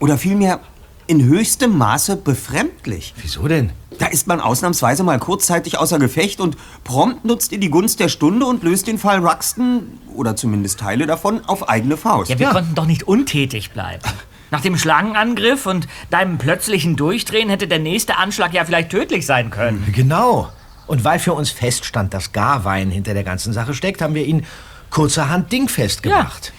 Oder 0.00 0.18
vielmehr 0.18 0.58
in 1.06 1.22
höchstem 1.22 1.78
Maße 1.78 2.16
befremdlich. 2.16 3.14
Wieso 3.22 3.46
denn? 3.46 3.70
Da 4.00 4.06
ist 4.06 4.26
man 4.26 4.40
ausnahmsweise 4.40 5.04
mal 5.04 5.20
kurzzeitig 5.20 5.78
außer 5.78 6.00
Gefecht 6.00 6.40
und 6.40 6.56
prompt 6.82 7.24
nutzt 7.24 7.52
ihr 7.52 7.60
die 7.60 7.70
Gunst 7.70 8.00
der 8.00 8.08
Stunde 8.08 8.46
und 8.46 8.64
löst 8.64 8.88
den 8.88 8.98
Fall 8.98 9.24
Ruxton, 9.24 10.00
oder 10.12 10.34
zumindest 10.34 10.80
Teile 10.80 11.06
davon, 11.06 11.44
auf 11.44 11.68
eigene 11.68 11.96
Faust. 11.96 12.32
Ja, 12.32 12.40
wir 12.40 12.48
konnten 12.48 12.74
doch 12.74 12.86
nicht 12.86 13.04
untätig 13.04 13.70
bleiben. 13.70 14.02
Nach 14.50 14.60
dem 14.60 14.76
Schlangenangriff 14.76 15.64
und 15.66 15.86
deinem 16.10 16.38
plötzlichen 16.38 16.96
Durchdrehen 16.96 17.50
hätte 17.50 17.68
der 17.68 17.78
nächste 17.78 18.16
Anschlag 18.16 18.54
ja 18.54 18.64
vielleicht 18.64 18.90
tödlich 18.90 19.24
sein 19.24 19.50
können. 19.50 19.86
Genau. 19.94 20.48
Und 20.88 21.04
weil 21.04 21.20
für 21.20 21.34
uns 21.34 21.50
feststand, 21.50 22.12
dass 22.12 22.32
Garwein 22.32 22.90
hinter 22.90 23.14
der 23.14 23.22
ganzen 23.22 23.52
Sache 23.52 23.72
steckt, 23.72 24.02
haben 24.02 24.16
wir 24.16 24.26
ihn 24.26 24.44
kurzerhand 24.90 25.52
dingfest 25.52 26.02
gemacht. 26.02 26.52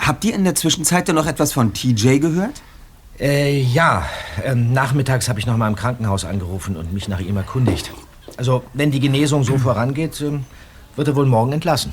Habt 0.00 0.24
ihr 0.24 0.34
in 0.34 0.44
der 0.44 0.54
Zwischenzeit 0.54 1.08
denn 1.08 1.14
noch 1.14 1.26
etwas 1.26 1.52
von 1.52 1.74
TJ 1.74 2.18
gehört? 2.18 2.62
Äh, 3.18 3.60
ja. 3.60 4.04
Ähm, 4.44 4.72
nachmittags 4.72 5.28
habe 5.28 5.38
ich 5.38 5.46
noch 5.46 5.56
mal 5.56 5.68
im 5.68 5.76
Krankenhaus 5.76 6.24
angerufen 6.24 6.76
und 6.76 6.92
mich 6.92 7.06
nach 7.06 7.20
ihm 7.20 7.36
erkundigt. 7.36 7.92
Also, 8.36 8.64
wenn 8.72 8.90
die 8.90 9.00
Genesung 9.00 9.44
so 9.44 9.58
vorangeht, 9.58 10.20
ähm, 10.22 10.44
wird 10.96 11.08
er 11.08 11.16
wohl 11.16 11.26
morgen 11.26 11.52
entlassen. 11.52 11.92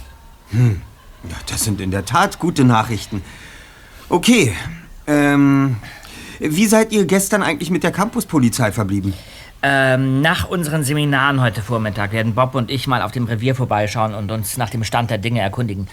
Hm. 0.52 0.82
Ja, 1.30 1.36
das 1.48 1.64
sind 1.64 1.82
in 1.82 1.92
der 1.92 2.06
Tat 2.06 2.40
gute 2.40 2.64
Nachrichten. 2.64 3.22
Okay. 4.08 4.54
Ähm, 5.06 5.78
wie 6.40 6.68
seid 6.68 6.94
ihr 6.94 7.06
gestern 7.06 7.44
eigentlich 7.44 7.72
mit 7.72 7.84
der 7.84 7.92
Campuspolizei 7.92 8.72
verblieben? 8.72 9.14
Ähm, 9.64 10.22
nach 10.22 10.48
unseren 10.48 10.84
Seminaren 10.84 11.42
heute 11.42 11.62
Vormittag 11.62 12.12
werden 12.12 12.36
Bob 12.36 12.54
und 12.56 12.70
ich 12.70 12.88
mal 12.88 13.02
auf 13.02 13.12
dem 13.12 13.26
Revier 13.26 13.56
vorbeischauen 13.56 14.14
und 14.14 14.32
uns 14.32 14.58
nach 14.58 14.70
dem 14.70 14.84
Stand 14.84 15.10
der 15.10 15.18
Dinge 15.18 15.42
erkundigen. 15.42 15.88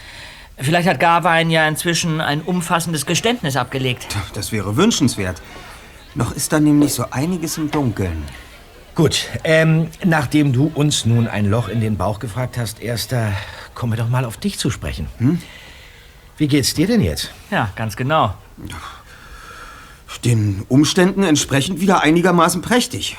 Vielleicht 0.58 0.88
hat 0.88 1.00
Garwein 1.00 1.50
ja 1.50 1.66
inzwischen 1.66 2.20
ein 2.20 2.40
umfassendes 2.40 3.06
Geständnis 3.06 3.56
abgelegt. 3.56 4.06
Das 4.34 4.52
wäre 4.52 4.76
wünschenswert. 4.76 5.42
Noch 6.14 6.32
ist 6.32 6.52
da 6.52 6.60
nämlich 6.60 6.94
so 6.94 7.06
einiges 7.10 7.58
im 7.58 7.70
Dunkeln. 7.70 8.22
Gut, 8.94 9.28
ähm, 9.42 9.88
nachdem 10.04 10.52
du 10.52 10.70
uns 10.72 11.04
nun 11.04 11.26
ein 11.26 11.46
Loch 11.46 11.68
in 11.68 11.80
den 11.80 11.96
Bauch 11.96 12.20
gefragt 12.20 12.56
hast, 12.56 12.80
Erster, 12.80 13.32
kommen 13.74 13.92
wir 13.92 13.96
doch 13.96 14.08
mal 14.08 14.24
auf 14.24 14.36
dich 14.36 14.56
zu 14.56 14.70
sprechen. 14.70 15.08
Hm? 15.18 15.40
Wie 16.36 16.46
geht's 16.46 16.74
dir 16.74 16.86
denn 16.86 17.00
jetzt? 17.00 17.32
Ja, 17.50 17.70
ganz 17.74 17.96
genau. 17.96 18.34
Den 20.24 20.64
Umständen 20.68 21.24
entsprechend 21.24 21.80
wieder 21.80 22.02
einigermaßen 22.02 22.62
prächtig. 22.62 23.16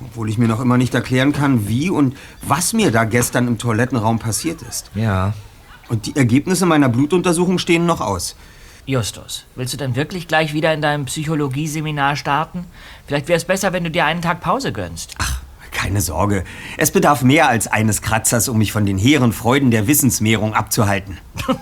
Obwohl 0.00 0.28
ich 0.28 0.36
mir 0.36 0.48
noch 0.48 0.60
immer 0.60 0.76
nicht 0.76 0.94
erklären 0.94 1.32
kann, 1.32 1.66
wie 1.66 1.88
und 1.88 2.14
was 2.42 2.74
mir 2.74 2.90
da 2.90 3.04
gestern 3.04 3.48
im 3.48 3.56
Toilettenraum 3.56 4.18
passiert 4.18 4.60
ist. 4.60 4.90
Ja. 4.94 5.32
Und 5.88 6.06
die 6.06 6.16
Ergebnisse 6.16 6.66
meiner 6.66 6.88
Blutuntersuchung 6.88 7.58
stehen 7.58 7.86
noch 7.86 8.00
aus. 8.00 8.36
Justus, 8.86 9.44
willst 9.56 9.72
du 9.72 9.76
denn 9.76 9.96
wirklich 9.96 10.28
gleich 10.28 10.52
wieder 10.52 10.72
in 10.72 10.80
deinem 10.80 11.06
Psychologieseminar 11.06 12.14
starten? 12.14 12.64
Vielleicht 13.06 13.28
wäre 13.28 13.36
es 13.36 13.44
besser, 13.44 13.72
wenn 13.72 13.84
du 13.84 13.90
dir 13.90 14.04
einen 14.04 14.22
Tag 14.22 14.40
Pause 14.40 14.72
gönnst. 14.72 15.14
Ach, 15.18 15.40
keine 15.72 16.00
Sorge. 16.00 16.44
Es 16.76 16.92
bedarf 16.92 17.22
mehr 17.22 17.48
als 17.48 17.66
eines 17.66 18.00
Kratzers, 18.00 18.48
um 18.48 18.58
mich 18.58 18.72
von 18.72 18.86
den 18.86 18.96
hehren 18.96 19.32
Freuden 19.32 19.70
der 19.70 19.86
Wissensmehrung 19.86 20.54
abzuhalten. 20.54 21.18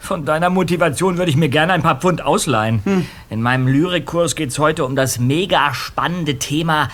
Von 0.00 0.26
deiner 0.26 0.50
Motivation 0.50 1.16
würde 1.16 1.30
ich 1.30 1.36
mir 1.38 1.48
gerne 1.48 1.72
ein 1.72 1.80
paar 1.80 1.98
Pfund 1.98 2.20
ausleihen. 2.20 2.82
Hm. 2.84 3.06
In 3.30 3.40
meinem 3.40 3.66
Lyrikkurs 3.66 4.36
geht 4.36 4.50
es 4.50 4.58
heute 4.58 4.84
um 4.84 4.96
das 4.96 5.18
mega 5.18 5.72
spannende 5.72 6.38
Thema 6.38 6.90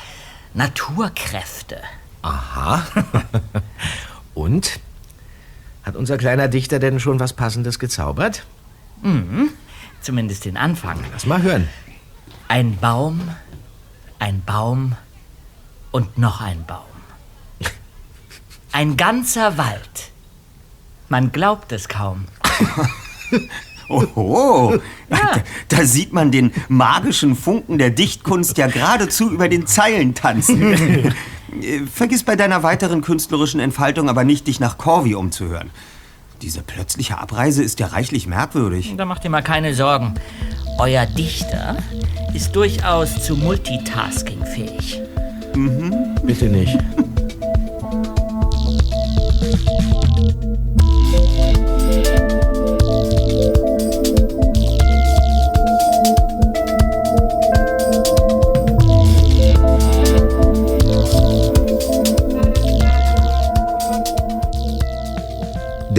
Naturkräfte. 0.54 1.78
Aha. 2.22 2.86
Und? 4.34 4.78
Hat 5.90 5.96
unser 5.96 6.18
kleiner 6.18 6.46
Dichter 6.46 6.78
denn 6.78 7.00
schon 7.00 7.18
was 7.18 7.32
Passendes 7.32 7.80
gezaubert? 7.80 8.46
Mhm. 9.02 9.48
Zumindest 10.00 10.44
den 10.44 10.56
Anfang. 10.56 11.00
Lass 11.10 11.26
mal 11.26 11.42
hören. 11.42 11.68
Ein 12.46 12.76
Baum, 12.76 13.22
ein 14.20 14.40
Baum 14.46 14.94
und 15.90 16.16
noch 16.16 16.42
ein 16.42 16.64
Baum. 16.64 16.84
Ein 18.70 18.96
ganzer 18.96 19.58
Wald. 19.58 20.12
Man 21.08 21.32
glaubt 21.32 21.72
es 21.72 21.88
kaum. 21.88 22.26
Oho, 23.88 24.74
ja. 24.74 24.80
da, 25.08 25.42
da, 25.66 25.84
sieht 25.84 26.12
man 26.12 26.30
den 26.30 26.52
magischen 26.68 27.34
Funken 27.34 27.78
der 27.78 27.90
Dichtkunst 27.90 28.56
ja 28.58 28.68
geradezu 28.68 29.28
über 29.28 29.48
den 29.48 29.66
Zeilen 29.66 30.14
tanzen. 30.14 31.12
Vergiss 31.92 32.22
bei 32.24 32.36
deiner 32.36 32.62
weiteren 32.62 33.02
künstlerischen 33.02 33.60
Entfaltung 33.60 34.08
aber 34.08 34.24
nicht, 34.24 34.46
dich 34.46 34.60
nach 34.60 34.78
Corvi 34.78 35.14
umzuhören. 35.14 35.70
Diese 36.42 36.62
plötzliche 36.62 37.18
Abreise 37.18 37.62
ist 37.62 37.80
ja 37.80 37.88
reichlich 37.88 38.26
merkwürdig. 38.26 38.94
Da 38.96 39.04
macht 39.04 39.24
ihr 39.24 39.30
mal 39.30 39.42
keine 39.42 39.74
Sorgen. 39.74 40.14
Euer 40.78 41.04
Dichter 41.04 41.76
ist 42.32 42.56
durchaus 42.56 43.22
zu 43.22 43.36
Multitasking 43.36 44.44
fähig. 44.46 45.00
Mhm. 45.54 45.94
Bitte 46.24 46.46
nicht. 46.46 46.78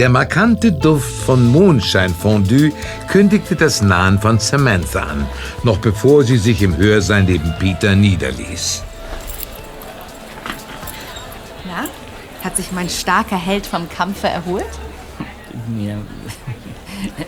Der 0.02 0.08
markante 0.08 0.72
Duft 0.72 1.14
von 1.14 1.46
Mondscheinfondue 1.46 2.72
kündigte 3.06 3.54
das 3.54 3.82
Nahen 3.82 4.18
von 4.18 4.40
Samantha 4.40 4.98
an, 4.98 5.28
noch 5.62 5.78
bevor 5.78 6.24
sie 6.24 6.38
sich 6.38 6.60
im 6.60 6.76
Hörsaal 6.76 7.22
neben 7.22 7.54
Peter 7.60 7.94
niederließ. 7.94 8.82
Na, 11.64 11.84
hat 12.42 12.56
sich 12.56 12.72
mein 12.72 12.88
starker 12.88 13.36
Held 13.36 13.64
vom 13.64 13.88
Kampfe 13.88 14.26
erholt? 14.26 14.66
Mir, 15.68 15.98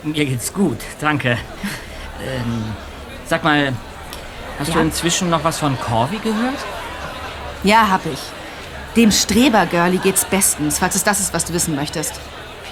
mir 0.03 0.25
geht's 0.25 0.51
gut, 0.51 0.79
danke. 0.99 1.37
Ähm, 2.21 2.65
sag 3.25 3.45
mal, 3.45 3.71
hast 4.59 4.67
ja? 4.67 4.73
du 4.73 4.79
inzwischen 4.81 5.29
noch 5.29 5.45
was 5.45 5.59
von 5.59 5.79
Corby 5.79 6.17
gehört? 6.17 6.59
Ja, 7.63 7.87
hab 7.89 8.05
ich. 8.05 8.19
Dem 8.97 9.13
Streber-Girlie 9.13 9.99
geht's 9.99 10.25
bestens, 10.25 10.79
falls 10.79 10.95
es 10.95 11.05
das 11.05 11.21
ist, 11.21 11.33
was 11.33 11.45
du 11.45 11.53
wissen 11.53 11.73
möchtest. 11.73 12.19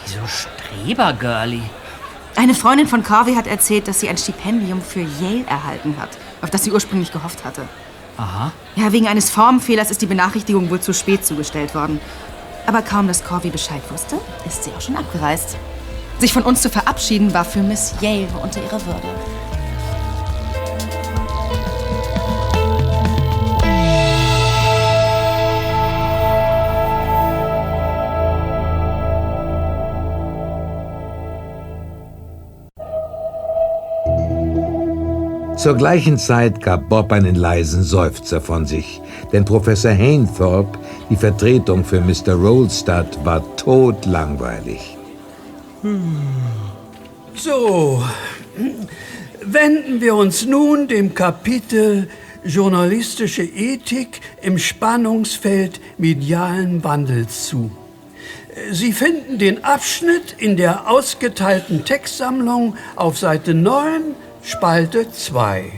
Wieso 0.06 0.20
Streber-Girlie? 0.28 1.64
Eine 2.36 2.56
Freundin 2.56 2.88
von 2.88 3.04
Corby 3.04 3.36
hat 3.36 3.48
erzählt, 3.48 3.88
dass 3.88 4.00
sie 4.00 4.10
ein 4.10 4.18
Stipendium 4.18 4.82
für 4.82 5.02
Yale 5.02 5.46
erhalten 5.48 5.96
hat, 6.00 6.10
auf 6.42 6.50
das 6.50 6.64
sie 6.64 6.72
ursprünglich 6.72 7.12
gehofft 7.12 7.46
hatte. 7.46 7.62
Aha. 8.18 8.52
Ja, 8.76 8.92
wegen 8.92 9.08
eines 9.08 9.30
Formfehlers 9.30 9.92
ist 9.92 10.02
die 10.02 10.08
Benachrichtigung 10.08 10.70
wohl 10.70 10.82
zu 10.82 10.94
spät 10.94 11.26
zugestellt 11.26 11.76
worden. 11.76 12.00
Aber 12.66 12.82
kaum, 12.82 13.08
dass 13.08 13.24
Corby 13.24 13.50
Bescheid 13.50 13.82
wusste, 13.90 14.20
ist 14.46 14.64
sie 14.64 14.72
auch 14.72 14.82
schon 14.82 14.96
abgereist. 14.96 15.58
Sich 16.20 16.34
von 16.34 16.44
uns 16.44 16.62
zu 16.62 16.70
verabschieden, 16.70 17.34
war 17.34 17.46
für 17.46 17.62
Miss 17.62 17.94
Yale 18.02 18.28
unter 18.42 18.64
ihrer 18.64 18.86
Würde. 18.86 19.08
Zur 35.64 35.78
gleichen 35.78 36.18
Zeit 36.18 36.62
gab 36.62 36.90
Bob 36.90 37.14
einen 37.14 37.36
leisen 37.36 37.84
Seufzer 37.84 38.42
von 38.42 38.66
sich, 38.66 39.00
denn 39.32 39.46
Professor 39.46 39.94
Hainthorpe, 39.94 40.78
die 41.10 41.16
Vertretung 41.16 41.86
für 41.86 42.02
Mr. 42.02 42.34
Rolstad, 42.34 43.24
war 43.24 43.42
todlangweilig. 43.56 44.98
So, 47.34 48.04
wenden 49.42 50.02
wir 50.02 50.16
uns 50.16 50.46
nun 50.46 50.90
dem 50.90 51.16
Kapitel 51.16 52.10
Journalistische 52.44 53.44
Ethik 53.44 54.20
im 54.42 54.58
Spannungsfeld 54.58 55.80
medialen 55.98 56.84
Wandels 56.84 57.46
zu. 57.46 57.72
Sie 58.70 58.92
finden 58.92 59.38
den 59.38 59.64
Abschnitt 59.64 60.36
in 60.38 60.58
der 60.58 60.90
ausgeteilten 60.90 61.86
Textsammlung 61.86 62.76
auf 62.98 63.18
Seite 63.18 63.54
9, 63.54 64.14
Spalte 64.44 65.10
2. 65.10 65.72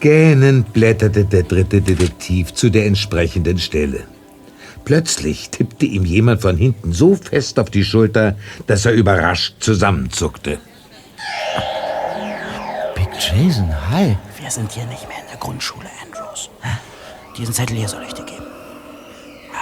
Gähnend 0.00 0.72
blätterte 0.72 1.24
der 1.24 1.42
dritte 1.42 1.80
Detektiv 1.80 2.54
zu 2.54 2.70
der 2.70 2.86
entsprechenden 2.86 3.58
Stelle. 3.58 4.04
Plötzlich 4.84 5.50
tippte 5.50 5.86
ihm 5.86 6.04
jemand 6.04 6.42
von 6.42 6.56
hinten 6.56 6.92
so 6.92 7.14
fest 7.16 7.58
auf 7.58 7.70
die 7.70 7.84
Schulter, 7.84 8.36
dass 8.66 8.84
er 8.84 8.92
überrascht 8.92 9.56
zusammenzuckte. 9.60 10.58
Big 12.94 13.08
Jason, 13.14 13.72
hi. 13.90 14.16
Wir 14.40 14.50
sind 14.50 14.72
hier 14.72 14.86
nicht 14.86 15.06
mehr 15.08 15.18
in 15.18 15.28
der 15.28 15.38
Grundschule, 15.38 15.86
Andrews. 16.04 16.50
Diesen 17.36 17.54
Zettel 17.54 17.76
hier 17.76 17.88
soll 17.88 18.02
ich 18.06 18.12
dir 18.12 18.24
geben. 18.24 18.41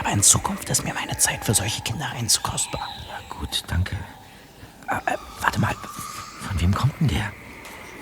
Aber 0.00 0.12
in 0.12 0.23
Zukunft 0.23 0.70
ist 0.70 0.82
mir 0.82 0.94
meine 0.94 1.19
Zeit 1.19 1.44
für 1.44 1.52
solche 1.52 1.82
Kindereien 1.82 2.26
zu 2.26 2.41
kostbar. 2.41 2.88
Ja, 3.06 3.20
gut, 3.29 3.62
danke. 3.67 3.97
Äh, 4.88 5.12
äh, 5.12 5.17
warte 5.41 5.61
mal, 5.61 5.75
von 6.49 6.58
wem 6.58 6.75
kommt 6.75 6.99
denn 7.00 7.08
der? 7.08 7.31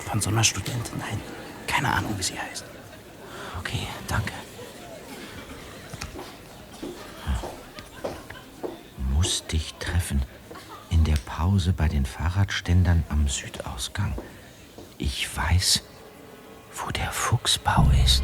Von 0.08 0.20
so 0.20 0.30
einer 0.30 0.44
Studentin, 0.44 0.96
nein. 0.98 1.20
Keine 1.66 1.92
Ahnung, 1.92 2.16
wie 2.16 2.22
sie 2.22 2.38
heißt. 2.38 2.64
Okay, 3.58 3.88
danke. 4.06 4.32
Muss 9.12 9.44
dich 9.48 9.74
treffen. 9.74 10.22
In 10.90 11.02
der 11.02 11.16
Pause 11.26 11.72
bei 11.72 11.88
den 11.88 12.06
Fahrradständern 12.06 13.02
am 13.08 13.28
Südausgang. 13.28 14.16
Ich 14.98 15.36
weiß, 15.36 15.82
wo 16.76 16.92
der 16.92 17.10
Fuchsbau 17.10 17.90
ist. 18.04 18.22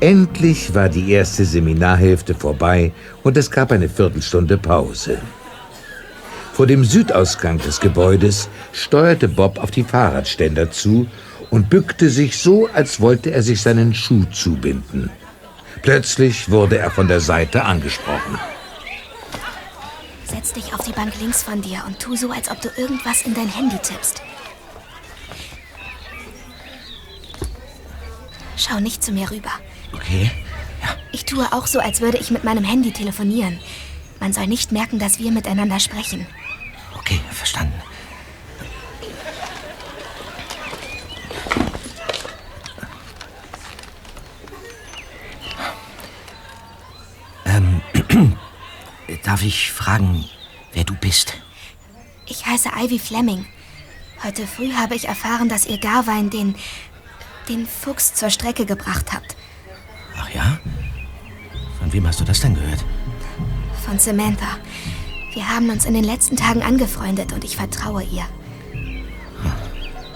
Endlich 0.00 0.74
war 0.74 0.88
die 0.88 1.10
erste 1.10 1.44
Seminarhälfte 1.44 2.32
vorbei 2.32 2.92
und 3.24 3.36
es 3.36 3.50
gab 3.50 3.72
eine 3.72 3.88
Viertelstunde 3.88 4.56
Pause. 4.56 5.20
Vor 6.52 6.68
dem 6.68 6.84
Südausgang 6.84 7.58
des 7.58 7.80
Gebäudes 7.80 8.48
steuerte 8.72 9.26
Bob 9.28 9.58
auf 9.58 9.72
die 9.72 9.82
Fahrradständer 9.82 10.70
zu 10.70 11.08
und 11.50 11.68
bückte 11.68 12.10
sich 12.10 12.38
so, 12.38 12.68
als 12.72 13.00
wollte 13.00 13.32
er 13.32 13.42
sich 13.42 13.60
seinen 13.60 13.92
Schuh 13.92 14.24
zubinden. 14.32 15.10
Plötzlich 15.82 16.48
wurde 16.48 16.78
er 16.78 16.92
von 16.92 17.08
der 17.08 17.20
Seite 17.20 17.64
angesprochen. 17.64 18.38
Setz 20.24 20.52
dich 20.52 20.74
auf 20.74 20.84
die 20.84 20.92
Bank 20.92 21.12
links 21.20 21.42
von 21.42 21.60
dir 21.60 21.82
und 21.86 21.98
tu 21.98 22.14
so, 22.14 22.30
als 22.30 22.48
ob 22.50 22.60
du 22.60 22.68
irgendwas 22.76 23.22
in 23.22 23.34
dein 23.34 23.48
Handy 23.48 23.78
tippst. 23.78 24.22
Schau 28.56 28.78
nicht 28.80 29.02
zu 29.02 29.12
mir 29.12 29.30
rüber. 29.30 29.52
Okay. 29.92 30.30
Ich 31.12 31.24
tue 31.24 31.52
auch 31.52 31.66
so, 31.66 31.80
als 31.80 32.00
würde 32.00 32.18
ich 32.18 32.30
mit 32.30 32.44
meinem 32.44 32.64
Handy 32.64 32.92
telefonieren. 32.92 33.58
Man 34.20 34.32
soll 34.32 34.46
nicht 34.46 34.72
merken, 34.72 34.98
dass 34.98 35.18
wir 35.18 35.30
miteinander 35.32 35.80
sprechen. 35.80 36.26
Okay, 36.96 37.20
verstanden. 37.30 37.80
Ähm, 47.46 47.80
darf 49.24 49.42
ich 49.42 49.72
fragen, 49.72 50.24
wer 50.72 50.84
du 50.84 50.94
bist? 50.94 51.34
Ich 52.26 52.44
heiße 52.44 52.70
Ivy 52.76 52.98
Fleming. 52.98 53.46
Heute 54.22 54.46
früh 54.46 54.72
habe 54.74 54.94
ich 54.94 55.08
erfahren, 55.08 55.48
dass 55.48 55.66
ihr 55.66 55.78
Garwein 55.78 56.30
den. 56.30 56.54
den 57.48 57.66
Fuchs 57.66 58.12
zur 58.12 58.28
Strecke 58.28 58.66
gebracht 58.66 59.12
habt. 59.14 59.37
Ach 60.18 60.30
ja? 60.34 60.58
Von 61.78 61.92
wem 61.92 62.06
hast 62.06 62.20
du 62.20 62.24
das 62.24 62.40
denn 62.40 62.54
gehört? 62.54 62.84
Von 63.84 63.98
Samantha. 63.98 64.58
Wir 65.32 65.48
haben 65.48 65.70
uns 65.70 65.84
in 65.84 65.94
den 65.94 66.04
letzten 66.04 66.36
Tagen 66.36 66.62
angefreundet 66.62 67.32
und 67.32 67.44
ich 67.44 67.56
vertraue 67.56 68.02
ihr. 68.02 68.24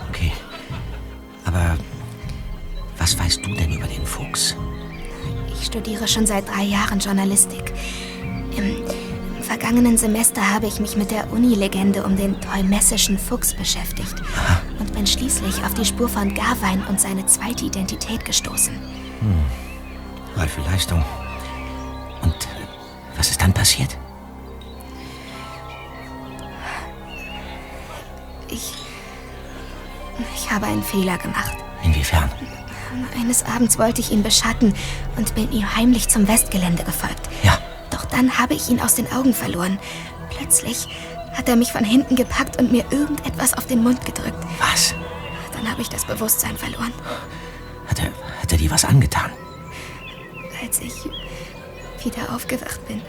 Okay. 0.08 0.32
Aber 1.44 1.76
was 2.98 3.18
weißt 3.18 3.44
du 3.44 3.54
denn 3.54 3.72
über 3.72 3.86
den 3.86 4.04
Fuchs? 4.04 4.56
Ich 5.54 5.66
studiere 5.66 6.08
schon 6.08 6.26
seit 6.26 6.48
drei 6.48 6.64
Jahren 6.64 6.98
Journalistik. 6.98 7.72
Im, 8.56 8.84
im 9.36 9.42
vergangenen 9.42 9.96
Semester 9.96 10.52
habe 10.52 10.66
ich 10.66 10.80
mich 10.80 10.96
mit 10.96 11.10
der 11.10 11.32
Uni-Legende 11.32 12.04
um 12.04 12.16
den 12.16 12.40
teumessischen 12.40 13.18
Fuchs 13.18 13.54
beschäftigt 13.54 14.14
und 14.78 14.92
bin 14.92 15.06
schließlich 15.06 15.64
auf 15.64 15.74
die 15.74 15.84
Spur 15.84 16.08
von 16.08 16.34
Garwein 16.34 16.84
und 16.88 17.00
seine 17.00 17.24
zweite 17.26 17.64
Identität 17.64 18.24
gestoßen. 18.24 18.74
Hm. 18.74 19.71
Reife 20.36 20.60
Leistung. 20.62 21.04
Und 22.22 22.34
äh, 22.34 22.66
was 23.16 23.30
ist 23.30 23.40
dann 23.40 23.52
passiert? 23.52 23.96
Ich. 28.48 28.74
Ich 30.34 30.50
habe 30.50 30.66
einen 30.66 30.82
Fehler 30.82 31.18
gemacht. 31.18 31.56
Inwiefern? 31.82 32.30
Eines 33.18 33.44
Abends 33.44 33.78
wollte 33.78 34.00
ich 34.00 34.12
ihn 34.12 34.22
beschatten 34.22 34.74
und 35.16 35.34
bin 35.34 35.50
ihm 35.52 35.74
heimlich 35.74 36.08
zum 36.08 36.28
Westgelände 36.28 36.84
gefolgt. 36.84 37.28
Ja. 37.42 37.58
Doch 37.90 38.04
dann 38.04 38.38
habe 38.38 38.54
ich 38.54 38.68
ihn 38.68 38.80
aus 38.80 38.94
den 38.94 39.10
Augen 39.12 39.32
verloren. 39.32 39.78
Plötzlich 40.30 40.88
hat 41.32 41.48
er 41.48 41.56
mich 41.56 41.72
von 41.72 41.84
hinten 41.84 42.16
gepackt 42.16 42.58
und 42.60 42.70
mir 42.70 42.84
irgendetwas 42.90 43.54
auf 43.54 43.66
den 43.66 43.82
Mund 43.82 44.04
gedrückt. 44.04 44.36
Was? 44.58 44.94
Dann 45.54 45.70
habe 45.70 45.80
ich 45.80 45.88
das 45.88 46.04
Bewusstsein 46.04 46.56
verloren. 46.56 46.92
Hat 47.88 47.98
er, 47.98 48.10
hat 48.40 48.52
er 48.52 48.58
dir 48.58 48.70
was 48.70 48.84
angetan? 48.84 49.30
Als 50.62 50.80
ich 50.80 50.94
wieder 52.04 52.34
aufgewacht 52.34 52.86
bin, 52.86 53.02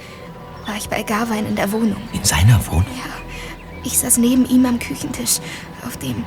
war 0.65 0.75
ich 0.75 0.89
bei 0.89 1.03
Garwein 1.03 1.45
in 1.45 1.55
der 1.55 1.71
Wohnung. 1.71 2.01
In 2.11 2.23
seiner 2.23 2.65
Wohnung? 2.67 2.85
Ja. 2.97 3.11
Ich 3.83 3.99
saß 3.99 4.17
neben 4.17 4.47
ihm 4.49 4.65
am 4.65 4.79
Küchentisch, 4.79 5.39
auf 5.85 5.97
dem 5.97 6.23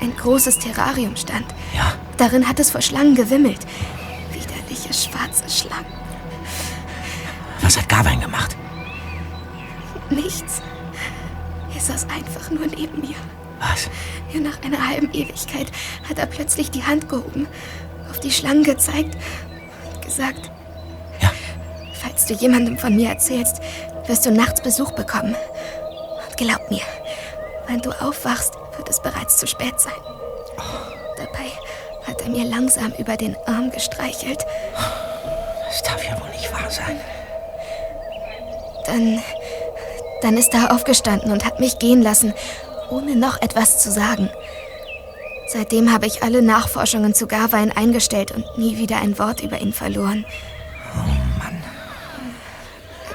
ein 0.00 0.16
großes 0.16 0.58
Terrarium 0.58 1.16
stand. 1.16 1.44
Ja. 1.74 1.94
Darin 2.16 2.48
hat 2.48 2.58
es 2.58 2.70
vor 2.70 2.80
Schlangen 2.80 3.14
gewimmelt. 3.14 3.60
Widerliche 4.32 4.92
schwarze 4.92 5.48
Schlangen. 5.48 5.92
Was 7.60 7.76
hat 7.76 7.88
Garwein 7.88 8.20
gemacht? 8.20 8.56
Nichts. 10.10 10.60
Er 11.74 11.80
saß 11.80 12.06
einfach 12.08 12.50
nur 12.50 12.66
neben 12.66 13.00
mir. 13.00 13.16
Was? 13.60 13.88
Ja, 14.32 14.40
nach 14.40 14.60
einer 14.62 14.88
halben 14.88 15.12
Ewigkeit 15.12 15.70
hat 16.08 16.18
er 16.18 16.26
plötzlich 16.26 16.70
die 16.70 16.84
Hand 16.84 17.08
gehoben, 17.08 17.46
auf 18.10 18.18
die 18.18 18.32
Schlangen 18.32 18.64
gezeigt 18.64 19.16
gesagt: 20.02 20.50
Ja. 21.20 21.30
Falls 22.00 22.26
du 22.26 22.34
jemandem 22.34 22.78
von 22.78 22.94
mir 22.94 23.08
erzählst, 23.08 23.60
wirst 24.06 24.26
du 24.26 24.30
nachts 24.30 24.60
Besuch 24.60 24.92
bekommen. 24.92 25.34
Und 26.26 26.36
glaub 26.36 26.70
mir, 26.70 26.82
wenn 27.66 27.80
du 27.80 27.90
aufwachst, 27.90 28.54
wird 28.76 28.88
es 28.88 29.00
bereits 29.00 29.38
zu 29.38 29.46
spät 29.46 29.80
sein. 29.80 29.92
Dabei 31.16 31.50
hat 32.06 32.20
er 32.20 32.28
mir 32.28 32.44
langsam 32.44 32.92
über 32.98 33.16
den 33.16 33.36
Arm 33.46 33.70
gestreichelt. 33.70 34.44
Das 35.66 35.82
darf 35.82 36.04
ja 36.04 36.20
wohl 36.20 36.28
nicht 36.30 36.52
wahr 36.52 36.70
sein. 36.70 37.00
Dann. 38.86 39.22
Dann 40.22 40.36
ist 40.36 40.54
er 40.54 40.72
aufgestanden 40.72 41.32
und 41.32 41.44
hat 41.44 41.58
mich 41.58 41.80
gehen 41.80 42.00
lassen, 42.00 42.32
ohne 42.90 43.16
noch 43.16 43.42
etwas 43.42 43.78
zu 43.78 43.90
sagen. 43.90 44.30
Seitdem 45.52 45.92
habe 45.92 46.06
ich 46.06 46.22
alle 46.22 46.40
Nachforschungen 46.40 47.14
zu 47.14 47.26
Garwein 47.26 47.72
eingestellt 47.72 48.30
und 48.30 48.56
nie 48.56 48.78
wieder 48.78 49.02
ein 49.02 49.18
Wort 49.18 49.42
über 49.42 49.60
ihn 49.60 49.74
verloren. 49.74 50.24
Oh 50.94 51.38
Mann. 51.38 51.62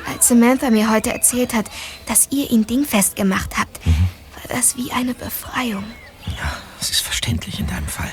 Als 0.05 0.27
Samantha 0.27 0.69
mir 0.69 0.91
heute 0.91 1.11
erzählt 1.11 1.55
hat, 1.55 1.65
dass 2.05 2.27
ihr 2.29 2.51
ihn 2.51 2.67
dingfest 2.67 3.15
gemacht 3.15 3.57
habt, 3.57 3.83
war 3.85 4.55
das 4.55 4.77
wie 4.77 4.91
eine 4.91 5.15
Befreiung. 5.15 5.83
Ja, 6.27 6.57
es 6.79 6.91
ist 6.91 7.01
verständlich 7.01 7.59
in 7.59 7.65
deinem 7.65 7.87
Fall. 7.87 8.11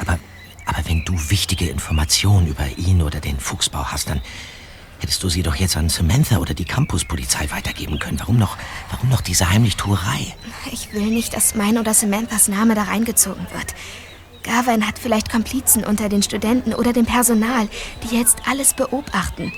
Aber, 0.00 0.18
aber 0.66 0.88
wenn 0.88 1.04
du 1.04 1.14
wichtige 1.30 1.68
Informationen 1.68 2.48
über 2.48 2.66
ihn 2.76 3.00
oder 3.00 3.20
den 3.20 3.38
Fuchsbau 3.38 3.92
hast, 3.92 4.08
dann 4.08 4.22
hättest 5.00 5.22
du 5.22 5.28
sie 5.28 5.42
doch 5.42 5.54
jetzt 5.56 5.76
an 5.76 5.88
Samantha 5.88 6.38
oder 6.38 6.54
die 6.54 6.64
Campuspolizei 6.64 7.50
weitergeben 7.50 7.98
können. 7.98 8.18
Warum 8.20 8.38
noch, 8.38 8.56
warum 8.90 9.08
noch 9.08 9.20
diese 9.20 9.50
Heimlichtuerei? 9.50 10.34
Ich 10.72 10.92
will 10.92 11.06
nicht, 11.06 11.34
dass 11.34 11.54
mein 11.54 11.78
oder 11.78 11.94
Samanthas 11.94 12.48
Name 12.48 12.74
da 12.74 12.84
reingezogen 12.84 13.46
wird. 13.52 13.74
Garwein 14.42 14.86
hat 14.86 14.98
vielleicht 14.98 15.30
Komplizen 15.30 15.84
unter 15.84 16.08
den 16.08 16.22
Studenten 16.22 16.74
oder 16.74 16.92
dem 16.92 17.06
Personal, 17.06 17.68
die 18.02 18.16
jetzt 18.16 18.38
alles 18.46 18.74
beobachten. 18.74 19.52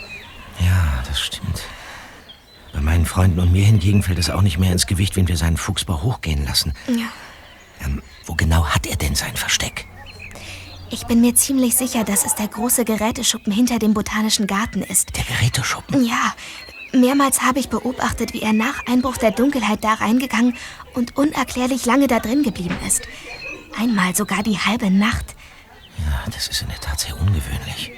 Ja, 0.60 1.02
das 1.06 1.20
stimmt. 1.20 1.62
Bei 2.72 2.80
meinen 2.80 3.06
Freunden 3.06 3.40
und 3.40 3.52
mir 3.52 3.64
hingegen 3.64 4.02
fällt 4.02 4.18
es 4.18 4.30
auch 4.30 4.42
nicht 4.42 4.58
mehr 4.58 4.72
ins 4.72 4.86
Gewicht, 4.86 5.16
wenn 5.16 5.28
wir 5.28 5.36
seinen 5.36 5.56
Fuchsbau 5.56 6.02
hochgehen 6.02 6.44
lassen. 6.44 6.72
Ja. 6.88 7.06
Ähm, 7.84 8.02
wo 8.24 8.34
genau 8.34 8.66
hat 8.66 8.86
er 8.86 8.96
denn 8.96 9.14
sein 9.14 9.36
Versteck? 9.36 9.86
Ich 10.88 11.06
bin 11.06 11.20
mir 11.20 11.34
ziemlich 11.34 11.74
sicher, 11.74 12.04
dass 12.04 12.24
es 12.24 12.36
der 12.36 12.46
große 12.46 12.84
Geräteschuppen 12.84 13.52
hinter 13.52 13.78
dem 13.78 13.92
Botanischen 13.92 14.46
Garten 14.46 14.82
ist. 14.82 15.16
Der 15.16 15.24
Geräteschuppen? 15.24 16.04
Ja. 16.04 16.34
Mehrmals 16.92 17.42
habe 17.42 17.58
ich 17.58 17.68
beobachtet, 17.68 18.32
wie 18.32 18.42
er 18.42 18.52
nach 18.52 18.86
Einbruch 18.86 19.16
der 19.16 19.32
Dunkelheit 19.32 19.82
da 19.82 19.94
reingegangen 19.94 20.56
und 20.94 21.16
unerklärlich 21.16 21.84
lange 21.86 22.06
da 22.06 22.20
drin 22.20 22.44
geblieben 22.44 22.76
ist. 22.86 23.02
Einmal 23.78 24.14
sogar 24.14 24.42
die 24.44 24.58
halbe 24.58 24.90
Nacht. 24.90 25.34
Ja, 25.98 26.30
das 26.32 26.46
ist 26.48 26.62
in 26.62 26.68
der 26.68 26.80
Tat 26.80 27.00
sehr 27.00 27.20
ungewöhnlich. 27.20 27.92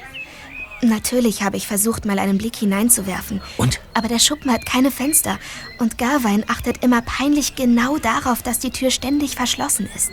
Natürlich 0.81 1.43
habe 1.43 1.57
ich 1.57 1.67
versucht, 1.67 2.07
mal 2.07 2.19
einen 2.19 2.39
Blick 2.39 2.57
hineinzuwerfen. 2.57 3.43
Und? 3.57 3.81
Aber 3.95 4.09
der 4.09 4.21
Schuppen 4.21 4.51
hat 4.51 4.65
keine 4.65 4.91
Fenster. 4.91 5.39
Und 5.79 5.99
Garwein 5.99 6.45
achtet 6.49 6.83
immer 6.83 7.03
peinlich 7.03 7.55
genau 7.57 7.99
darauf, 7.99 8.43
dass 8.43 8.61
die 8.61 8.71
Tür 8.71 8.91
ständig 8.91 9.35
verschlossen 9.35 9.89
ist. 9.95 10.13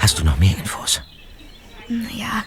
Hast 0.00 0.18
du 0.18 0.24
noch 0.24 0.38
mehr 0.38 0.56
Infos? 0.56 1.02
Naja, 1.88 2.44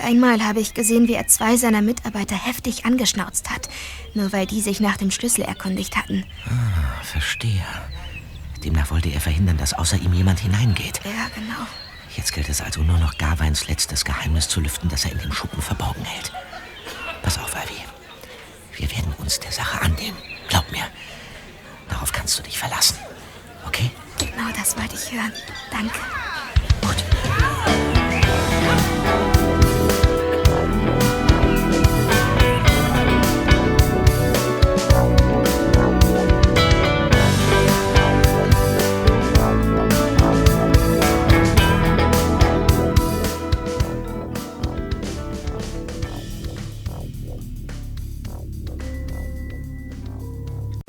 einmal 0.00 0.44
habe 0.44 0.60
ich 0.60 0.74
gesehen, 0.74 1.08
wie 1.08 1.14
er 1.14 1.26
zwei 1.26 1.56
seiner 1.56 1.80
Mitarbeiter 1.80 2.36
heftig 2.36 2.84
angeschnauzt 2.84 3.50
hat. 3.50 3.68
Nur 4.14 4.32
weil 4.32 4.46
die 4.46 4.60
sich 4.60 4.78
nach 4.80 4.96
dem 4.96 5.10
Schlüssel 5.10 5.42
erkundigt 5.42 5.96
hatten. 5.96 6.24
Ah, 6.46 7.02
verstehe. 7.02 7.64
Demnach 8.62 8.90
wollte 8.90 9.08
er 9.08 9.20
verhindern, 9.20 9.56
dass 9.56 9.72
außer 9.74 9.96
ihm 9.96 10.12
jemand 10.12 10.40
hineingeht. 10.40 11.00
Ja, 11.04 11.28
genau. 11.34 11.66
Jetzt 12.16 12.32
gilt 12.32 12.48
es 12.48 12.60
also 12.60 12.82
nur 12.82 12.98
noch 12.98 13.16
Garweins 13.16 13.66
letztes 13.68 14.04
Geheimnis 14.04 14.48
zu 14.48 14.60
lüften, 14.60 14.88
das 14.88 15.04
er 15.04 15.12
in 15.12 15.18
dem 15.18 15.32
Schuppen 15.32 15.62
verborgen 15.62 16.04
hält. 16.04 16.30
Pass 17.22 17.38
auf, 17.38 17.54
Ivy. 17.54 17.80
Wir 18.76 18.90
werden 18.90 19.14
uns 19.18 19.40
der 19.40 19.52
Sache 19.52 19.80
annehmen. 19.80 20.16
Glaub 20.48 20.70
mir. 20.70 20.84
Darauf 21.88 22.12
kannst 22.12 22.38
du 22.38 22.42
dich 22.42 22.58
verlassen. 22.58 22.96
Okay? 23.66 23.90
Genau 24.18 24.50
das 24.56 24.76
wollte 24.76 24.94
ich 24.94 25.10
hören. 25.10 25.32
Danke. 25.70 25.98
Gut. 27.38 27.81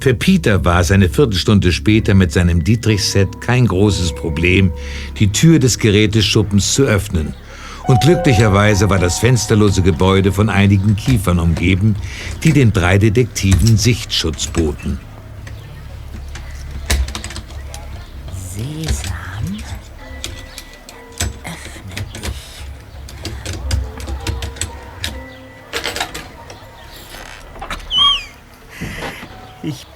Für 0.04 0.14
Peter 0.14 0.66
war 0.66 0.82
es 0.82 0.92
eine 0.92 1.08
Viertelstunde 1.08 1.72
später 1.72 2.14
mit 2.14 2.34
seinem 2.34 2.62
Dietrich-Set 2.62 3.40
kein 3.40 3.66
großes 3.66 4.14
Problem, 4.14 4.70
die 5.18 5.32
Tür 5.32 5.60
des 5.60 5.80
Geräteschuppens 5.80 6.74
zu 6.74 6.84
öffnen. 6.84 7.34
Und 7.88 8.02
glücklicherweise 8.02 8.90
war 8.90 9.00
das 9.00 9.20
fensterlose 9.20 9.82
Gebäude 9.82 10.34
von 10.34 10.50
einigen 10.50 10.98
Kiefern 10.98 11.40
umgeben, 11.40 11.96
die 12.44 12.52
den 12.52 12.74
drei 12.74 12.98
Detektiven 12.98 13.78
Sichtschutz 13.78 14.48
boten. 14.48 15.00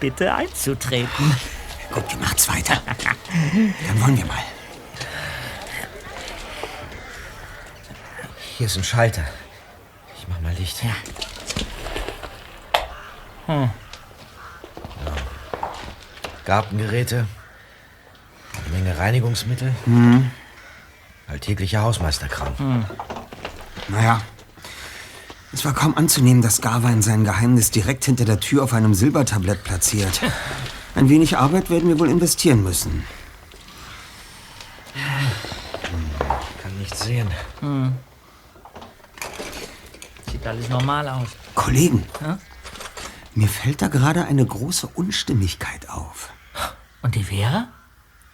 Bitte 0.09 0.33
einzutreten. 0.33 1.35
Gut 1.93 2.09
gemacht, 2.09 2.39
Zweiter. 2.39 2.81
Dann 2.85 4.01
wollen 4.01 4.17
wir 4.17 4.25
mal. 4.25 4.37
Hier 8.57 8.67
ist 8.67 8.77
ein 8.77 8.85
Schalter. 8.85 9.25
Ich 10.17 10.25
mach 10.29 10.39
mal 10.39 10.53
Licht. 10.53 10.81
Ja. 10.81 10.95
Hm. 13.47 13.69
Gartengeräte. 16.45 17.27
Eine 18.65 18.77
Menge 18.77 18.97
Reinigungsmittel. 18.97 19.75
Mhm. 19.85 20.31
Alltäglicher 21.27 21.81
Hausmeisterkram. 21.81 22.85
Naja, 23.89 24.21
es 25.57 25.65
war 25.65 25.73
kaum 25.73 25.97
anzunehmen, 25.97 26.43
dass 26.43 26.61
Garwein 26.61 27.01
sein 27.01 27.23
Geheimnis 27.23 27.71
direkt 27.71 28.05
hinter 28.05 28.25
der 28.25 28.39
Tür 28.39 28.63
auf 28.63 28.73
einem 28.73 28.93
Silbertablett 28.93 29.63
platziert. 29.63 30.21
Ein 30.93 31.09
wenig 31.09 31.35
Arbeit 31.35 31.71
werden 31.71 31.89
wir 31.89 31.97
wohl 31.97 32.11
investieren 32.11 32.61
müssen. 32.61 33.03
Ich 34.93 36.61
kann 36.61 36.77
nichts 36.77 37.03
sehen. 37.03 37.27
Hm. 37.61 37.91
Sieht 40.31 40.45
alles 40.45 40.69
normal 40.69 41.09
aus. 41.09 41.29
Kollegen, 41.55 42.03
Ja? 42.21 42.37
mir 43.33 43.47
fällt 43.47 43.81
da 43.81 43.87
gerade 43.87 44.25
eine 44.25 44.45
große 44.45 44.85
Unstimmigkeit 44.93 45.89
auf. 45.89 46.29
Und 47.01 47.15
die 47.15 47.27
wäre? 47.31 47.67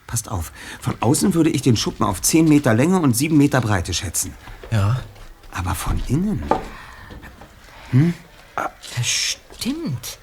Passt 0.07 0.29
auf, 0.29 0.51
von 0.81 0.95
außen 0.99 1.33
würde 1.33 1.51
ich 1.51 1.61
den 1.61 1.77
Schuppen 1.77 2.05
auf 2.05 2.21
10 2.21 2.49
Meter 2.49 2.73
Länge 2.73 2.99
und 2.99 3.15
7 3.15 3.37
Meter 3.37 3.61
Breite 3.61 3.93
schätzen. 3.93 4.33
Ja. 4.71 4.99
Aber 5.53 5.73
von 5.73 6.01
innen? 6.09 6.43
Das 8.97 9.07
stimmt. 9.07 10.17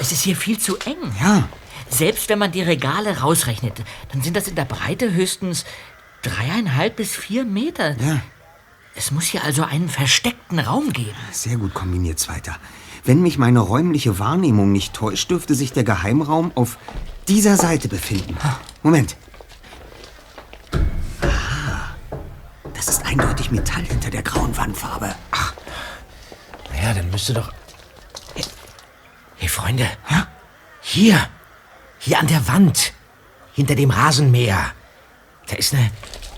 Es 0.00 0.12
ist 0.12 0.22
hier 0.22 0.36
viel 0.36 0.58
zu 0.58 0.76
eng. 0.78 0.96
Ja, 1.20 1.48
Selbst 1.88 2.28
wenn 2.28 2.38
man 2.38 2.52
die 2.52 2.62
Regale 2.62 3.18
rausrechnet, 3.20 3.82
dann 4.12 4.22
sind 4.22 4.36
das 4.36 4.48
in 4.48 4.54
der 4.54 4.64
Breite 4.64 5.12
höchstens 5.12 5.64
dreieinhalb 6.22 6.96
bis 6.96 7.14
vier 7.14 7.44
Meter. 7.44 7.96
ja, 8.00 8.20
Es 8.94 9.10
muss 9.10 9.24
hier 9.24 9.44
also 9.44 9.62
einen 9.64 9.88
versteckten 9.88 10.58
Raum 10.58 10.92
geben. 10.92 11.14
sehr 11.32 11.56
gut 11.58 11.74
kombiniert, 11.74 12.18
Zweiter. 12.18 12.56
Wenn 13.04 13.20
mich 13.20 13.36
meine 13.36 13.60
räumliche 13.60 14.18
Wahrnehmung 14.18 14.72
nicht 14.72 14.94
täuscht, 14.94 15.30
dürfte 15.30 15.54
sich 15.54 15.72
der 15.72 15.84
Geheimraum 15.84 16.52
auf 16.54 16.78
dieser 17.28 17.56
Seite 17.58 17.88
befinden. 17.88 18.36
Moment. 18.82 19.16
Ah, 21.20 21.94
das 22.72 22.88
ist 22.88 23.04
eindeutig 23.04 23.50
Metall 23.50 23.84
hinter 23.84 24.10
der 24.10 24.22
grauen 24.22 24.56
Wandfarbe. 24.56 25.14
Naja, 26.84 26.96
dann 26.96 27.10
müsste 27.10 27.32
doch. 27.32 27.50
Hey, 28.34 28.44
hey 29.36 29.48
Freunde. 29.48 29.88
Hier. 30.82 31.30
Hier 31.98 32.18
an 32.18 32.26
der 32.26 32.46
Wand. 32.46 32.92
Hinter 33.54 33.74
dem 33.74 33.90
Rasenmäher. 33.90 34.72
Da 35.46 35.56
ist 35.56 35.72
eine, 35.72 35.90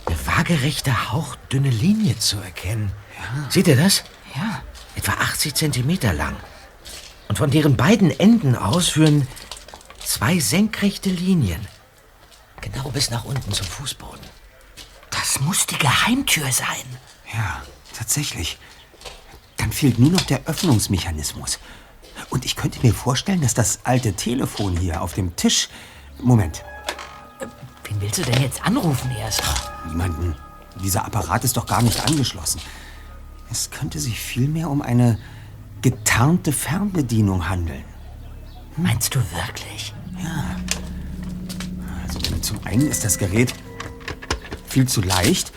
eine 0.06 0.26
waagerechte, 0.26 1.10
hauchdünne 1.10 1.70
Linie 1.70 2.16
zu 2.20 2.38
erkennen. 2.38 2.92
Seht 3.48 3.66
ihr 3.66 3.74
das? 3.74 4.04
Ja. 4.36 4.62
Etwa 4.94 5.14
80 5.14 5.52
Zentimeter 5.56 6.12
lang. 6.12 6.36
Und 7.26 7.38
von 7.38 7.50
deren 7.50 7.76
beiden 7.76 8.16
Enden 8.16 8.54
aus 8.54 8.90
führen 8.90 9.26
zwei 10.04 10.38
senkrechte 10.38 11.10
Linien. 11.10 11.66
Genau 12.60 12.90
bis 12.90 13.10
nach 13.10 13.24
unten 13.24 13.52
zum 13.52 13.66
Fußboden. 13.66 14.24
Das 15.10 15.40
muss 15.40 15.66
die 15.66 15.78
Geheimtür 15.78 16.52
sein. 16.52 16.86
ja, 17.34 17.64
tatsächlich. 17.98 18.58
Dann 19.56 19.72
fehlt 19.72 19.98
nur 19.98 20.10
noch 20.10 20.22
der 20.22 20.44
Öffnungsmechanismus. 20.46 21.58
Und 22.30 22.44
ich 22.44 22.56
könnte 22.56 22.80
mir 22.84 22.94
vorstellen, 22.94 23.40
dass 23.40 23.54
das 23.54 23.80
alte 23.84 24.14
Telefon 24.14 24.76
hier 24.76 25.02
auf 25.02 25.14
dem 25.14 25.36
Tisch. 25.36 25.68
Moment, 26.22 26.64
Wen 27.84 28.00
willst 28.00 28.18
du 28.18 28.22
denn 28.22 28.42
jetzt 28.42 28.64
anrufen 28.64 29.10
erst? 29.18 29.42
niemanden. 29.88 30.34
Dieser 30.82 31.04
Apparat 31.04 31.44
ist 31.44 31.56
doch 31.56 31.66
gar 31.66 31.82
nicht 31.82 32.00
angeschlossen. 32.04 32.60
Es 33.50 33.70
könnte 33.70 34.00
sich 34.00 34.18
vielmehr 34.18 34.68
um 34.68 34.82
eine 34.82 35.18
getarnte 35.82 36.52
Fernbedienung 36.52 37.48
handeln. 37.48 37.84
Meinst 38.76 39.14
du 39.14 39.20
wirklich? 39.20 39.94
Also 42.06 42.18
zum 42.40 42.58
einen 42.64 42.88
ist 42.88 43.04
das 43.04 43.18
Gerät 43.18 43.54
viel 44.68 44.88
zu 44.88 45.00
leicht. 45.00 45.52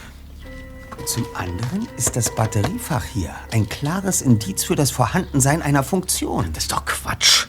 Zum 1.09 1.25
anderen 1.33 1.87
ist 1.97 2.15
das 2.15 2.35
Batteriefach 2.35 3.03
hier 3.03 3.33
ein 3.51 3.67
klares 3.67 4.21
Indiz 4.21 4.63
für 4.63 4.75
das 4.75 4.91
Vorhandensein 4.91 5.63
einer 5.63 5.81
Funktion. 5.81 6.53
Das 6.53 6.65
ist 6.65 6.71
doch 6.71 6.85
Quatsch. 6.85 7.47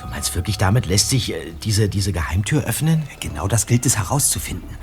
Du 0.00 0.06
meinst 0.06 0.34
wirklich, 0.34 0.56
damit 0.56 0.86
lässt 0.86 1.10
sich 1.10 1.30
äh, 1.34 1.52
diese, 1.62 1.90
diese 1.90 2.10
Geheimtür 2.10 2.64
öffnen? 2.64 3.02
Genau 3.20 3.48
das 3.48 3.66
gilt 3.66 3.84
es 3.84 3.98
herauszufinden. 3.98 4.78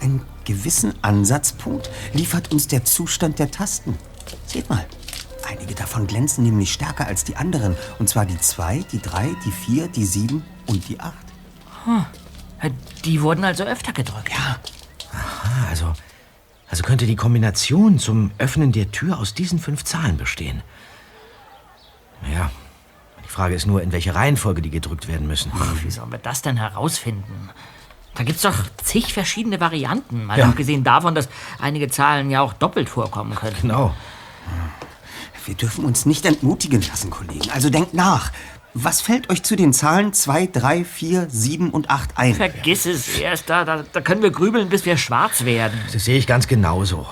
Einen 0.00 0.24
gewissen 0.44 0.94
Ansatzpunkt 1.02 1.90
liefert 2.12 2.52
uns 2.52 2.68
der 2.68 2.84
Zustand 2.84 3.40
der 3.40 3.50
Tasten. 3.50 3.98
Seht 4.46 4.70
mal. 4.70 4.86
Einige 5.50 5.74
davon 5.74 6.06
glänzen 6.06 6.44
nämlich 6.44 6.72
stärker 6.72 7.08
als 7.08 7.24
die 7.24 7.34
anderen. 7.34 7.76
Und 7.98 8.08
zwar 8.08 8.24
die 8.24 8.38
2, 8.38 8.84
die 8.92 9.02
3, 9.02 9.34
die 9.44 9.50
4, 9.50 9.88
die 9.88 10.04
7 10.04 10.44
und 10.66 10.88
die 10.88 11.00
8. 11.00 11.12
Die 13.04 13.20
wurden 13.20 13.42
also 13.42 13.64
öfter 13.64 13.92
gedrückt. 13.92 14.30
Ja, 14.30 14.60
Ah, 15.12 15.68
also, 15.70 15.92
also 16.70 16.82
könnte 16.82 17.06
die 17.06 17.16
Kombination 17.16 17.98
zum 17.98 18.30
Öffnen 18.38 18.72
der 18.72 18.90
Tür 18.90 19.18
aus 19.18 19.34
diesen 19.34 19.58
fünf 19.58 19.84
Zahlen 19.84 20.16
bestehen. 20.16 20.62
Naja, 22.22 22.50
die 23.24 23.28
Frage 23.28 23.54
ist 23.54 23.66
nur, 23.66 23.82
in 23.82 23.92
welche 23.92 24.14
Reihenfolge 24.14 24.62
die 24.62 24.70
gedrückt 24.70 25.08
werden 25.08 25.26
müssen. 25.26 25.52
Wie 25.82 25.90
sollen 25.90 26.10
wir 26.10 26.18
das 26.18 26.42
denn 26.42 26.56
herausfinden? 26.56 27.50
Da 28.14 28.24
gibt's 28.24 28.42
doch 28.42 28.54
zig 28.82 29.12
verschiedene 29.12 29.60
Varianten. 29.60 30.24
Mal 30.24 30.38
Ja. 30.38 30.46
abgesehen 30.48 30.82
davon, 30.84 31.14
dass 31.14 31.28
einige 31.60 31.88
Zahlen 31.88 32.30
ja 32.30 32.40
auch 32.40 32.54
doppelt 32.54 32.88
vorkommen 32.88 33.34
können. 33.34 33.56
Genau. 33.60 33.94
Wir 35.44 35.54
dürfen 35.54 35.84
uns 35.84 36.06
nicht 36.06 36.24
entmutigen 36.24 36.82
lassen, 36.88 37.10
Kollegen. 37.10 37.50
Also 37.50 37.70
denkt 37.70 37.94
nach. 37.94 38.32
Was 38.78 39.00
fällt 39.00 39.30
euch 39.30 39.42
zu 39.42 39.56
den 39.56 39.72
Zahlen 39.72 40.12
2, 40.12 40.48
3, 40.48 40.84
4, 40.84 41.30
7 41.30 41.70
und 41.70 41.88
8 41.88 42.10
ein? 42.18 42.34
Vergiss 42.34 42.84
es, 42.84 43.08
erst 43.08 43.48
da, 43.48 43.64
da, 43.64 43.82
da 43.90 44.00
können 44.02 44.20
wir 44.20 44.30
grübeln, 44.30 44.68
bis 44.68 44.84
wir 44.84 44.98
schwarz 44.98 45.46
werden. 45.46 45.80
Das 45.94 46.04
sehe 46.04 46.18
ich 46.18 46.26
ganz 46.26 46.46
genauso. 46.46 47.06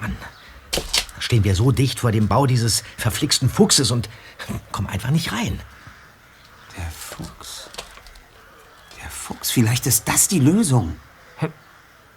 Mann, 0.00 0.16
da 0.70 0.80
stehen 1.20 1.44
wir 1.44 1.54
so 1.54 1.72
dicht 1.72 2.00
vor 2.00 2.10
dem 2.10 2.26
Bau 2.26 2.46
dieses 2.46 2.84
verflixten 2.96 3.50
Fuchses 3.50 3.90
und 3.90 4.08
kommen 4.72 4.88
einfach 4.88 5.10
nicht 5.10 5.30
rein. 5.30 5.60
Der 6.78 6.86
Fuchs. 6.90 7.68
Der 9.02 9.10
Fuchs, 9.10 9.50
vielleicht 9.50 9.86
ist 9.86 10.08
das 10.08 10.28
die 10.28 10.40
Lösung. 10.40 10.96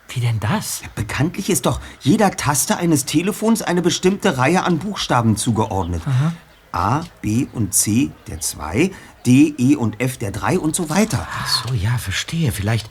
Wie 0.08 0.22
denn 0.22 0.40
das? 0.40 0.82
Bekanntlich 0.96 1.50
ist 1.50 1.66
doch 1.66 1.82
jeder 2.00 2.32
Taste 2.32 2.78
eines 2.78 3.04
Telefons 3.04 3.62
eine 3.62 3.82
bestimmte 3.82 4.38
Reihe 4.38 4.64
an 4.64 4.80
Buchstaben 4.80 5.36
zugeordnet. 5.36 6.04
A, 6.75 7.03
B 7.22 7.48
und 7.53 7.74
C 7.74 8.12
der 8.27 8.41
2, 8.41 8.91
D, 9.25 9.55
E 9.58 9.75
und 9.75 10.01
F 10.01 10.17
der 10.17 10.32
3 10.32 10.60
und 10.60 10.75
so 10.75 10.89
weiter. 10.89 11.27
Ach 11.32 11.65
so, 11.67 11.74
ja, 11.74 11.98
verstehe. 11.98 12.51
Vielleicht 12.51 12.89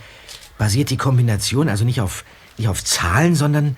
basiert 0.58 0.90
die 0.90 0.96
Kombination 0.96 1.68
also 1.68 1.84
nicht 1.84 2.00
auf, 2.00 2.24
nicht 2.56 2.68
auf 2.68 2.82
Zahlen, 2.82 3.34
sondern, 3.34 3.76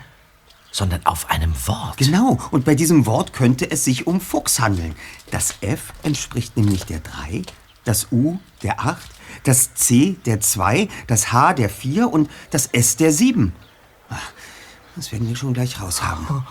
sondern 0.71 1.05
auf 1.05 1.29
einem 1.29 1.53
Wort. 1.67 1.97
Genau, 1.97 2.39
und 2.51 2.63
bei 2.65 2.73
diesem 2.75 3.05
Wort 3.05 3.33
könnte 3.33 3.69
es 3.69 3.83
sich 3.83 4.07
um 4.07 4.21
Fuchs 4.21 4.59
handeln. 4.59 4.95
Das 5.31 5.55
F 5.61 5.93
entspricht 6.03 6.55
nämlich 6.55 6.85
der 6.85 6.99
3, 7.01 7.41
das 7.83 8.07
U 8.11 8.39
der 8.63 8.79
8, 8.79 8.97
das 9.43 9.73
C 9.73 10.15
der 10.25 10.39
2, 10.39 10.87
das 11.07 11.31
H 11.31 11.53
der 11.53 11.69
4 11.69 12.09
und 12.11 12.29
das 12.51 12.67
S 12.67 12.95
der 12.95 13.11
7. 13.11 13.53
Ah, 14.09 14.15
Das 14.95 15.11
werden 15.11 15.27
wir 15.27 15.35
schon 15.35 15.53
gleich 15.53 15.81
raus 15.81 16.01
haben. 16.01 16.45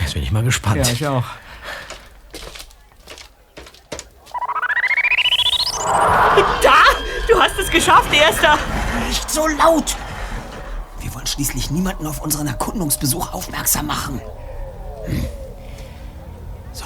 Jetzt 0.00 0.14
bin 0.14 0.22
ich 0.22 0.30
mal 0.32 0.44
gespannt. 0.44 0.88
ich 0.92 1.06
auch. 1.06 1.24
Da! 6.62 6.82
Du 7.28 7.40
hast 7.40 7.58
es 7.58 7.70
geschafft, 7.70 8.12
Erster! 8.12 8.58
Nicht 9.08 9.30
so 9.30 9.46
laut! 9.46 9.96
Wir 11.00 11.14
wollen 11.14 11.26
schließlich 11.26 11.70
niemanden 11.70 12.06
auf 12.06 12.20
unseren 12.22 12.46
Erkundungsbesuch 12.46 13.32
aufmerksam 13.32 13.86
machen. 13.86 14.20
Hm. 15.06 15.24
So, 16.72 16.84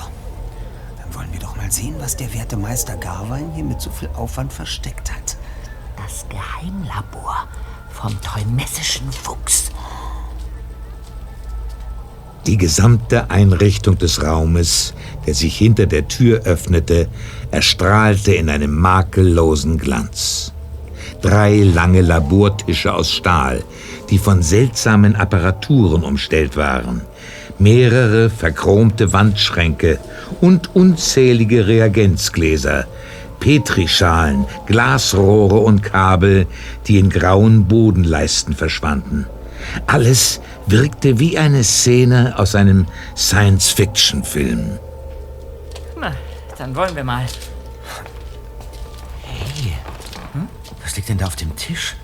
dann 0.99 1.15
wollen 1.15 1.33
wir 1.33 1.41
doch 1.41 1.57
mal 1.57 1.71
sehen, 1.71 1.97
was 1.99 2.17
der 2.17 2.33
werte 2.35 2.57
Meister 2.57 2.97
Garwein 2.97 3.53
hier 3.55 3.65
mit 3.65 3.81
so 3.81 3.91
viel 3.91 4.11
Aufwand 4.17 4.53
versteckt 4.53 5.13
hat. 5.13 5.37
Das 5.97 6.27
Geheimlabor 6.29 7.47
vom 7.93 8.21
teumessischen 8.21 9.11
Fuchs. 9.13 9.71
Die 12.47 12.57
gesamte 12.57 13.29
Einrichtung 13.29 13.99
des 13.99 14.23
Raumes, 14.23 14.95
der 15.27 15.35
sich 15.35 15.59
hinter 15.59 15.87
der 15.87 16.07
Tür 16.07 16.43
öffnete, 16.45 17.09
erstrahlte 17.51 18.35
in 18.35 18.49
einem 18.49 18.73
makellosen 18.73 19.79
Glanz. 19.79 20.53
Drei 21.23 21.57
lange 21.57 22.03
Labortische 22.03 22.95
aus 22.95 23.11
Stahl, 23.11 23.65
die 24.11 24.19
von 24.19 24.43
seltsamen 24.43 25.17
Apparaturen 25.17 26.05
umstellt 26.05 26.57
waren, 26.57 27.01
mehrere 27.59 28.31
verchromte 28.31 29.13
Wandschränke 29.13 29.99
und 30.41 30.77
unzählige 30.77 31.67
Reagenzgläser, 31.67 32.87
Petrischalen, 33.41 34.45
Glasrohre 34.67 35.59
und 35.59 35.83
Kabel, 35.83 36.47
die 36.87 36.99
in 37.01 37.11
grauen 37.11 37.65
Bodenleisten 37.65 38.55
verschwanden. 38.55 39.27
Alles 39.87 40.41
wirkte 40.67 41.19
wie 41.19 41.39
eine 41.39 41.65
Szene 41.65 42.35
aus 42.37 42.55
einem 42.55 42.87
Science-Fiction-Film. 43.17 44.79
Na, 45.99 46.13
dann 46.59 46.75
wollen 46.75 46.95
wir 46.95 47.05
mal. 47.05 47.25
Hey, 49.23 49.73
hm? 50.33 50.49
was 50.83 50.97
liegt 50.97 51.09
denn 51.09 51.19
da 51.19 51.27
auf 51.27 51.37
dem 51.37 51.55
Tisch? 51.57 51.97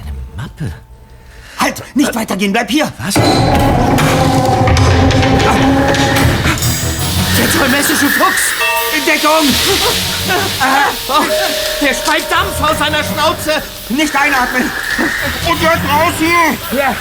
Eine 0.00 0.12
Mappe. 0.36 0.72
Halt! 1.58 1.82
Nicht 1.94 2.14
weitergehen, 2.14 2.52
bleib 2.52 2.70
hier! 2.70 2.92
Was? 2.98 3.14
Der 3.14 3.22
teumessische 7.50 8.06
Fuchs! 8.06 8.52
In 8.96 9.04
Deckung! 9.04 9.46
Der 11.80 11.94
speit 11.94 12.24
Dampf 12.30 12.60
aus 12.62 12.78
seiner 12.78 13.02
Schnauze! 13.04 13.62
Nicht 13.88 14.14
einatmen! 14.14 14.70
Und 15.48 15.60
jetzt 15.60 15.84
raus 15.88 16.14
hier! 16.18 16.78
Ja. 16.78 16.94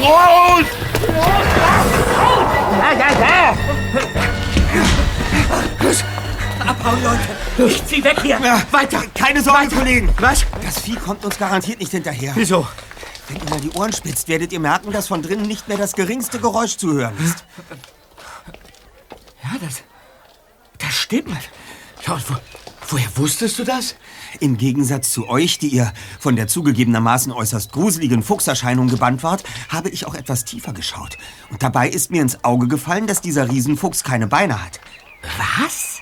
Raus! 0.00 0.64
Ja, 2.78 2.92
ja, 2.92 3.10
ja! 3.20 3.56
Los! 5.80 6.04
Abhauen, 6.66 7.02
Leute! 7.02 7.72
Ich 7.72 7.86
zieh 7.86 8.04
weg 8.04 8.20
hier! 8.22 8.38
Ja, 8.42 8.62
weiter! 8.70 9.02
Keine 9.14 9.42
Sorge, 9.42 9.68
Kollegen! 9.68 10.08
Was? 10.18 10.44
Das 10.62 10.80
Vieh 10.80 10.96
kommt 10.96 11.24
uns 11.24 11.38
garantiert 11.38 11.78
nicht 11.78 11.92
hinterher. 11.92 12.32
Wieso? 12.34 12.66
Wenn 13.28 13.38
ihr 13.38 13.50
mal 13.50 13.60
die 13.60 13.70
Ohren 13.70 13.92
spitzt, 13.92 14.28
werdet 14.28 14.52
ihr 14.52 14.60
merken, 14.60 14.92
dass 14.92 15.08
von 15.08 15.22
drinnen 15.22 15.46
nicht 15.46 15.68
mehr 15.68 15.78
das 15.78 15.92
geringste 15.92 16.38
Geräusch 16.38 16.76
zu 16.76 16.92
hören 16.92 17.16
ist. 17.24 17.44
Ja, 19.42 19.50
das. 19.60 19.82
Das 20.78 20.94
stimmt. 20.94 21.28
Und 22.06 22.30
wo, 22.30 22.36
woher 22.92 23.16
wusstest 23.16 23.58
du 23.58 23.64
das? 23.64 23.96
Im 24.40 24.56
Gegensatz 24.56 25.12
zu 25.12 25.28
euch, 25.28 25.58
die 25.58 25.68
ihr 25.68 25.92
von 26.18 26.36
der 26.36 26.46
zugegebenermaßen 26.46 27.32
äußerst 27.32 27.72
gruseligen 27.72 28.22
Fuchserscheinung 28.22 28.88
gebannt 28.88 29.22
wart, 29.22 29.44
habe 29.68 29.90
ich 29.90 30.06
auch 30.06 30.14
etwas 30.14 30.44
tiefer 30.44 30.72
geschaut. 30.72 31.16
Und 31.50 31.62
dabei 31.62 31.88
ist 31.88 32.10
mir 32.10 32.22
ins 32.22 32.44
Auge 32.44 32.68
gefallen, 32.68 33.06
dass 33.06 33.20
dieser 33.20 33.50
Riesenfuchs 33.50 34.04
keine 34.04 34.26
Beine 34.26 34.62
hat. 34.62 34.80
Was? 35.38 36.00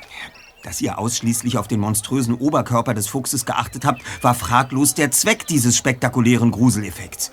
Dass 0.62 0.80
ihr 0.80 0.98
ausschließlich 0.98 1.58
auf 1.58 1.68
den 1.68 1.80
monströsen 1.80 2.34
Oberkörper 2.34 2.94
des 2.94 3.06
Fuchses 3.06 3.44
geachtet 3.44 3.84
habt, 3.84 4.02
war 4.22 4.34
fraglos 4.34 4.94
der 4.94 5.10
Zweck 5.10 5.46
dieses 5.46 5.76
spektakulären 5.76 6.50
Gruseleffekts. 6.50 7.30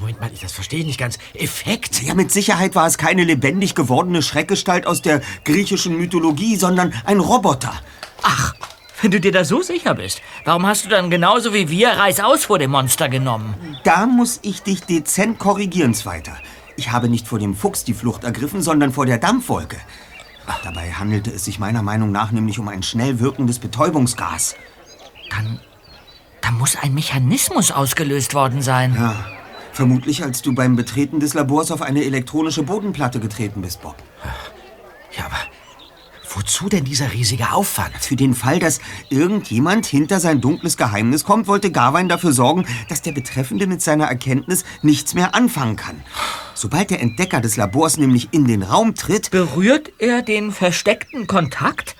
Moment 0.00 0.20
mal, 0.20 0.30
ich 0.32 0.40
das 0.40 0.52
verstehe 0.52 0.80
ich 0.80 0.86
nicht 0.86 0.98
ganz. 0.98 1.18
Effekt? 1.34 2.02
Ja, 2.02 2.14
mit 2.14 2.32
Sicherheit 2.32 2.74
war 2.74 2.88
es 2.88 2.98
keine 2.98 3.22
lebendig 3.22 3.76
gewordene 3.76 4.22
Schreckgestalt 4.22 4.88
aus 4.88 5.02
der 5.02 5.22
griechischen 5.44 5.96
Mythologie, 5.96 6.56
sondern 6.56 6.92
ein 7.04 7.20
Roboter. 7.20 7.72
Ach, 8.22 8.54
wenn 9.04 9.10
du 9.10 9.20
dir 9.20 9.32
da 9.32 9.44
so 9.44 9.60
sicher 9.60 9.94
bist, 9.94 10.22
warum 10.46 10.66
hast 10.66 10.86
du 10.86 10.88
dann 10.88 11.10
genauso 11.10 11.52
wie 11.52 11.68
wir 11.68 11.90
Reißaus 11.90 12.46
vor 12.46 12.58
dem 12.58 12.70
Monster 12.70 13.10
genommen? 13.10 13.54
Da 13.84 14.06
muss 14.06 14.40
ich 14.40 14.62
dich 14.62 14.80
dezent 14.80 15.38
korrigieren, 15.38 15.92
Zweiter. 15.92 16.32
Ich 16.76 16.90
habe 16.90 17.10
nicht 17.10 17.28
vor 17.28 17.38
dem 17.38 17.54
Fuchs 17.54 17.84
die 17.84 17.92
Flucht 17.92 18.24
ergriffen, 18.24 18.62
sondern 18.62 18.92
vor 18.92 19.04
der 19.04 19.18
Dampfwolke. 19.18 19.76
Dabei 20.62 20.90
handelte 20.92 21.30
es 21.30 21.44
sich 21.44 21.58
meiner 21.58 21.82
Meinung 21.82 22.12
nach 22.12 22.32
nämlich 22.32 22.58
um 22.58 22.66
ein 22.68 22.82
schnell 22.82 23.20
wirkendes 23.20 23.58
Betäubungsgas. 23.58 24.56
Dann. 25.30 25.60
Da 26.40 26.50
muss 26.50 26.76
ein 26.76 26.94
Mechanismus 26.94 27.72
ausgelöst 27.72 28.32
worden 28.32 28.62
sein. 28.62 28.94
Ja, 28.94 29.14
vermutlich 29.72 30.24
als 30.24 30.40
du 30.40 30.54
beim 30.54 30.76
Betreten 30.76 31.20
des 31.20 31.34
Labors 31.34 31.70
auf 31.70 31.82
eine 31.82 32.04
elektronische 32.04 32.62
Bodenplatte 32.62 33.20
getreten 33.20 33.60
bist, 33.60 33.82
Bob. 33.82 33.96
Ja, 35.16 35.26
aber 35.26 35.36
wozu 36.34 36.68
denn 36.68 36.84
dieser 36.84 37.12
riesige 37.12 37.52
Aufwand? 37.52 37.94
Für 38.00 38.16
den 38.16 38.34
Fall, 38.34 38.58
dass 38.58 38.80
irgendjemand 39.08 39.86
hinter 39.86 40.20
sein 40.20 40.40
dunkles 40.40 40.76
Geheimnis 40.76 41.24
kommt, 41.24 41.46
wollte 41.46 41.70
Garwein 41.70 42.08
dafür 42.08 42.32
sorgen, 42.32 42.66
dass 42.88 43.02
der 43.02 43.12
Betreffende 43.12 43.66
mit 43.66 43.82
seiner 43.82 44.06
Erkenntnis 44.06 44.64
nichts 44.82 45.14
mehr 45.14 45.34
anfangen 45.34 45.76
kann. 45.76 46.02
Sobald 46.54 46.90
der 46.90 47.00
Entdecker 47.00 47.40
des 47.40 47.56
Labors 47.56 47.96
nämlich 47.96 48.28
in 48.32 48.46
den 48.46 48.62
Raum 48.62 48.94
tritt, 48.94 49.30
Berührt 49.30 49.92
er 49.98 50.22
den 50.22 50.52
versteckten 50.52 51.26
Kontakt 51.26 51.96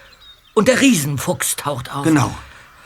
und 0.55 0.69
der 0.69 0.81
Riesenfuchs 0.81 1.57
taucht 1.57 1.95
auf. 1.95 2.05
Genau. 2.05 2.31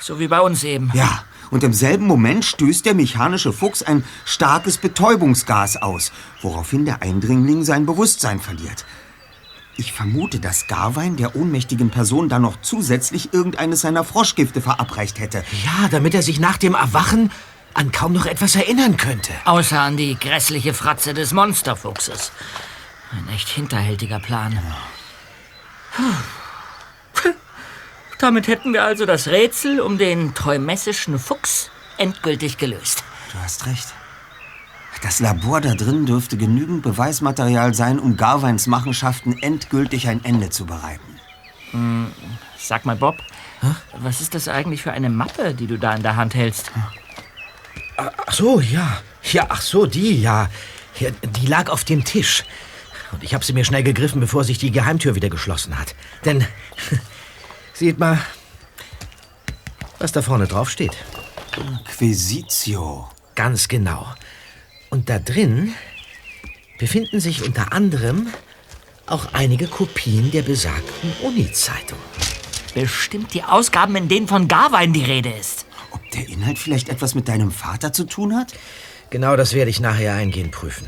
So 0.01 0.21
wie 0.21 0.29
bei 0.29 0.41
uns 0.41 0.65
eben. 0.65 0.91
Ja, 0.95 1.25
und 1.51 1.65
im 1.65 1.73
selben 1.73 2.07
Moment 2.07 2.45
stößt 2.45 2.85
der 2.87 2.95
mechanische 2.95 3.53
Fuchs 3.53 3.83
ein 3.83 4.05
starkes 4.25 4.79
Betäubungsgas 4.79 5.77
aus, 5.77 6.13
woraufhin 6.43 6.85
der 6.85 7.03
Eindringling 7.03 7.65
sein 7.65 7.87
Bewusstsein 7.87 8.39
verliert. 8.39 8.85
Ich 9.81 9.93
vermute, 9.93 10.41
dass 10.41 10.67
Garwein 10.67 11.14
der 11.14 11.37
ohnmächtigen 11.37 11.91
Person 11.91 12.29
dann 12.29 12.43
noch 12.43 12.61
zusätzlich 12.62 13.33
irgendeines 13.33 13.83
seiner 13.83 14.03
Froschgifte 14.03 14.61
verabreicht 14.61 15.21
hätte. 15.21 15.45
Ja, 15.64 15.87
damit 15.88 16.14
er 16.14 16.23
sich 16.23 16.41
nach 16.41 16.57
dem 16.57 16.75
Erwachen 16.75 17.31
an 17.75 17.93
kaum 17.93 18.12
noch 18.12 18.27
etwas 18.27 18.57
erinnern 18.57 18.97
könnte. 18.97 19.33
Außer 19.45 19.81
an 19.81 19.97
die 19.97 20.17
grässliche 20.19 20.75
Fratze 20.75 21.14
des 21.14 21.33
Monsterfuchses. 21.33 22.33
Ein 23.12 23.33
echt 23.33 23.49
hinterhältiger 23.49 24.19
Plan. 24.19 24.59
Puh. 25.95 27.31
Damit 28.19 28.49
hätten 28.49 28.73
wir 28.73 28.83
also 28.83 29.07
das 29.07 29.29
Rätsel 29.29 29.79
um 29.79 29.97
den 29.97 30.35
teumessischen 30.35 31.21
Fuchs 31.21 31.71
endgültig 31.99 32.59
gelöst. 32.59 33.05
Du 33.31 33.38
hast 33.38 33.64
recht. 33.67 33.95
Das 35.03 35.21
Labor 35.21 35.61
da 35.61 35.75
drin 35.75 36.07
dürfte 36.07 36.37
genügend 36.37 36.83
Beweismaterial 36.83 37.75
sein, 37.75 37.99
um 37.99 38.17
Garweins 38.17 38.67
Machenschaften 38.67 39.39
endgültig 39.41 40.09
ein 40.09 40.25
Ende 40.25 40.51
zu 40.51 40.67
bereiten. 40.67 41.19
Sag 42.59 42.85
mal, 42.85 42.97
Bob, 42.97 43.17
was 43.99 44.21
ist 44.21 44.35
das 44.35 44.49
eigentlich 44.49 44.83
für 44.83 44.93
eine 44.93 45.11
Mappe, 45.11 45.55
die 45.55 45.67
du 45.67 45.79
da 45.79 45.95
in 45.95 46.03
der 46.03 46.17
Hand 46.17 46.35
hältst? 46.35 46.71
Ach 47.97 48.33
so, 48.33 48.61
ja. 48.61 49.01
Ja, 49.23 49.47
ach 49.49 49.61
so, 49.61 49.87
die, 49.87 50.21
ja. 50.21 50.49
ja 50.99 51.11
die 51.11 51.47
lag 51.47 51.69
auf 51.71 51.85
dem 51.85 52.05
Tisch. 52.05 52.45
Und 53.13 53.23
ich 53.23 53.35
habe 53.35 53.45
sie 53.45 53.53
mir 53.53 53.65
schnell 53.65 53.83
gegriffen, 53.83 54.21
bevor 54.21 54.45
sich 54.45 54.59
die 54.59 54.71
Geheimtür 54.71 55.15
wieder 55.15 55.31
geschlossen 55.31 55.79
hat. 55.79 55.95
Denn, 56.25 56.47
seht 57.73 57.99
mal, 57.99 58.21
was 59.99 60.13
da 60.13 60.23
vorne 60.23 60.47
drauf 60.47 60.71
steht. 60.71 60.97
Inquisitio. 61.57 63.09
Ganz 63.35 63.69
genau. 63.69 64.07
Und 64.90 65.11
da 65.11 65.18
drin 65.18 65.74
befinden 66.79 67.20
sich 67.20 67.44
unter 67.44 67.72
anderem 67.72 68.29
auch 69.07 69.33
einige 69.33 69.66
Kopien 69.66 70.31
der 70.31 70.42
besagten 70.42 71.12
Uni-Zeitung. 71.22 71.98
Bestimmt 72.74 73.35
die 73.35 73.42
Ausgaben, 73.42 73.96
in 73.96 74.09
denen 74.09 74.29
von 74.29 74.48
Garwein 74.48 74.92
die 74.92 75.05
Rede 75.05 75.31
ist. 75.31 75.66
Ob 75.90 76.11
der 76.11 76.29
Inhalt 76.29 76.59
vielleicht 76.59 76.88
etwas 76.88 77.14
mit 77.14 77.29
deinem 77.29 77.51
Vater 77.51 77.92
zu 77.92 78.05
tun 78.05 78.37
hat? 78.37 78.53
Genau 79.11 79.37
das 79.37 79.55
werde 79.55 79.70
ich 79.70 79.81
nachher 79.81 80.14
eingehend 80.14 80.53
prüfen. 80.53 80.87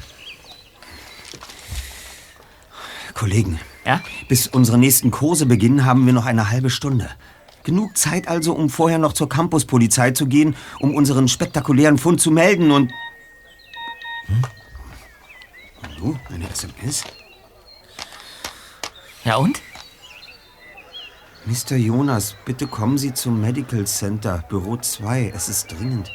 Kollegen, 3.14 3.58
Ja? 3.84 4.02
bis 4.28 4.46
unsere 4.46 4.78
nächsten 4.78 5.10
Kurse 5.10 5.46
beginnen, 5.46 5.84
haben 5.84 6.06
wir 6.06 6.12
noch 6.12 6.26
eine 6.26 6.50
halbe 6.50 6.70
Stunde. 6.70 7.10
Genug 7.64 7.96
Zeit 7.96 8.28
also, 8.28 8.52
um 8.54 8.70
vorher 8.70 8.98
noch 8.98 9.12
zur 9.12 9.28
Campuspolizei 9.28 10.12
zu 10.12 10.26
gehen, 10.26 10.56
um 10.78 10.94
unseren 10.94 11.28
spektakulären 11.28 11.98
Fund 11.98 12.20
zu 12.20 12.30
melden 12.30 12.70
und... 12.70 12.92
Hm? 14.30 14.42
Hallo, 15.82 16.16
eine 16.32 16.48
SMS? 16.48 17.02
Ja 19.24 19.36
und? 19.36 19.60
Mr. 21.46 21.76
Jonas, 21.76 22.36
bitte 22.44 22.68
kommen 22.68 22.96
Sie 22.96 23.12
zum 23.12 23.40
Medical 23.40 23.86
Center, 23.86 24.44
Büro 24.48 24.76
2. 24.76 25.32
Es 25.34 25.48
ist 25.48 25.72
dringend. 25.72 26.12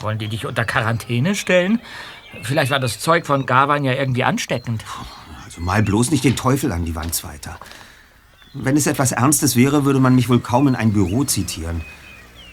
Wollen 0.00 0.18
die 0.18 0.28
dich 0.28 0.44
unter 0.44 0.64
Quarantäne 0.64 1.36
stellen? 1.36 1.80
Vielleicht 2.42 2.72
war 2.72 2.80
das 2.80 2.98
Zeug 2.98 3.24
von 3.24 3.46
Garwein 3.46 3.84
ja 3.84 3.92
irgendwie 3.92 4.24
ansteckend. 4.24 4.84
Also 5.44 5.60
mal 5.60 5.84
bloß 5.84 6.10
nicht 6.10 6.24
den 6.24 6.34
Teufel 6.34 6.72
an 6.72 6.84
die 6.84 6.96
Wand 6.96 7.22
weiter. 7.22 7.60
Wenn 8.54 8.76
es 8.76 8.88
etwas 8.88 9.12
Ernstes 9.12 9.54
wäre, 9.54 9.84
würde 9.84 10.00
man 10.00 10.16
mich 10.16 10.28
wohl 10.28 10.40
kaum 10.40 10.66
in 10.66 10.74
ein 10.74 10.92
Büro 10.92 11.22
zitieren. 11.22 11.82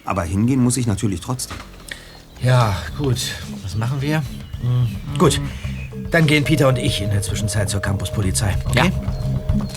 Aber 0.05 0.23
hingehen 0.23 0.61
muss 0.61 0.77
ich 0.77 0.85
natürlich 0.85 1.21
trotzdem. 1.21 1.57
Ja, 2.41 2.75
gut. 2.97 3.17
Was 3.63 3.75
machen 3.75 4.01
wir? 4.01 4.23
Hm, 4.61 4.95
Gut. 5.17 5.39
Dann 6.11 6.25
gehen 6.25 6.43
Peter 6.43 6.67
und 6.67 6.77
ich 6.79 7.01
in 7.01 7.11
der 7.11 7.21
Zwischenzeit 7.21 7.69
zur 7.69 7.81
Campuspolizei. 7.81 8.55
Okay? 8.67 8.91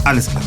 Alles 0.04 0.30
klar. 0.30 0.42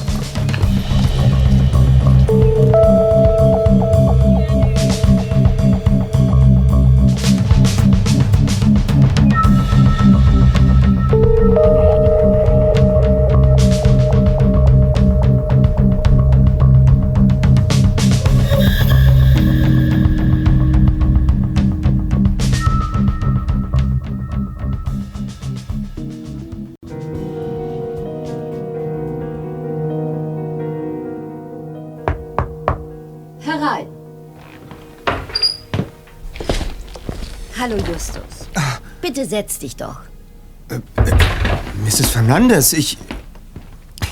Bitte 39.26 39.38
setz 39.38 39.60
dich 39.60 39.76
doch. 39.76 39.98
Mrs. 41.84 42.10
Fernandez, 42.10 42.74
ich. 42.74 42.98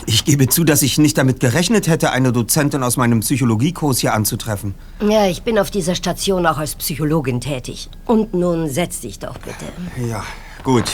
Ich 0.05 0.25
gebe 0.25 0.49
zu, 0.49 0.65
dass 0.65 0.81
ich 0.81 0.97
nicht 0.97 1.17
damit 1.17 1.39
gerechnet 1.39 1.87
hätte, 1.87 2.11
eine 2.11 2.33
Dozentin 2.33 2.83
aus 2.83 2.97
meinem 2.97 3.21
Psychologiekurs 3.21 3.99
hier 3.99 4.13
anzutreffen. 4.13 4.75
Ja, 5.01 5.27
ich 5.27 5.43
bin 5.43 5.57
auf 5.57 5.71
dieser 5.71 5.95
Station 5.95 6.45
auch 6.45 6.57
als 6.57 6.75
Psychologin 6.75 7.39
tätig. 7.39 7.89
Und 8.05 8.33
nun 8.33 8.69
setz 8.69 8.99
dich 8.99 9.19
doch 9.19 9.37
bitte. 9.37 9.65
Ja, 10.09 10.23
gut. 10.63 10.91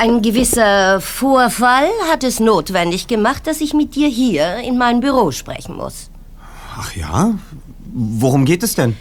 Ein 0.00 0.22
gewisser 0.22 1.02
Vorfall 1.02 1.88
hat 2.10 2.24
es 2.24 2.40
notwendig 2.40 3.06
gemacht, 3.06 3.46
dass 3.46 3.60
ich 3.60 3.74
mit 3.74 3.94
dir 3.94 4.08
hier 4.08 4.58
in 4.58 4.78
mein 4.78 5.00
Büro 5.00 5.30
sprechen 5.30 5.76
muss. 5.76 6.10
Ach 6.78 6.96
ja? 6.96 7.34
Worum 7.92 8.46
geht 8.46 8.62
es 8.62 8.76
denn? 8.76 8.96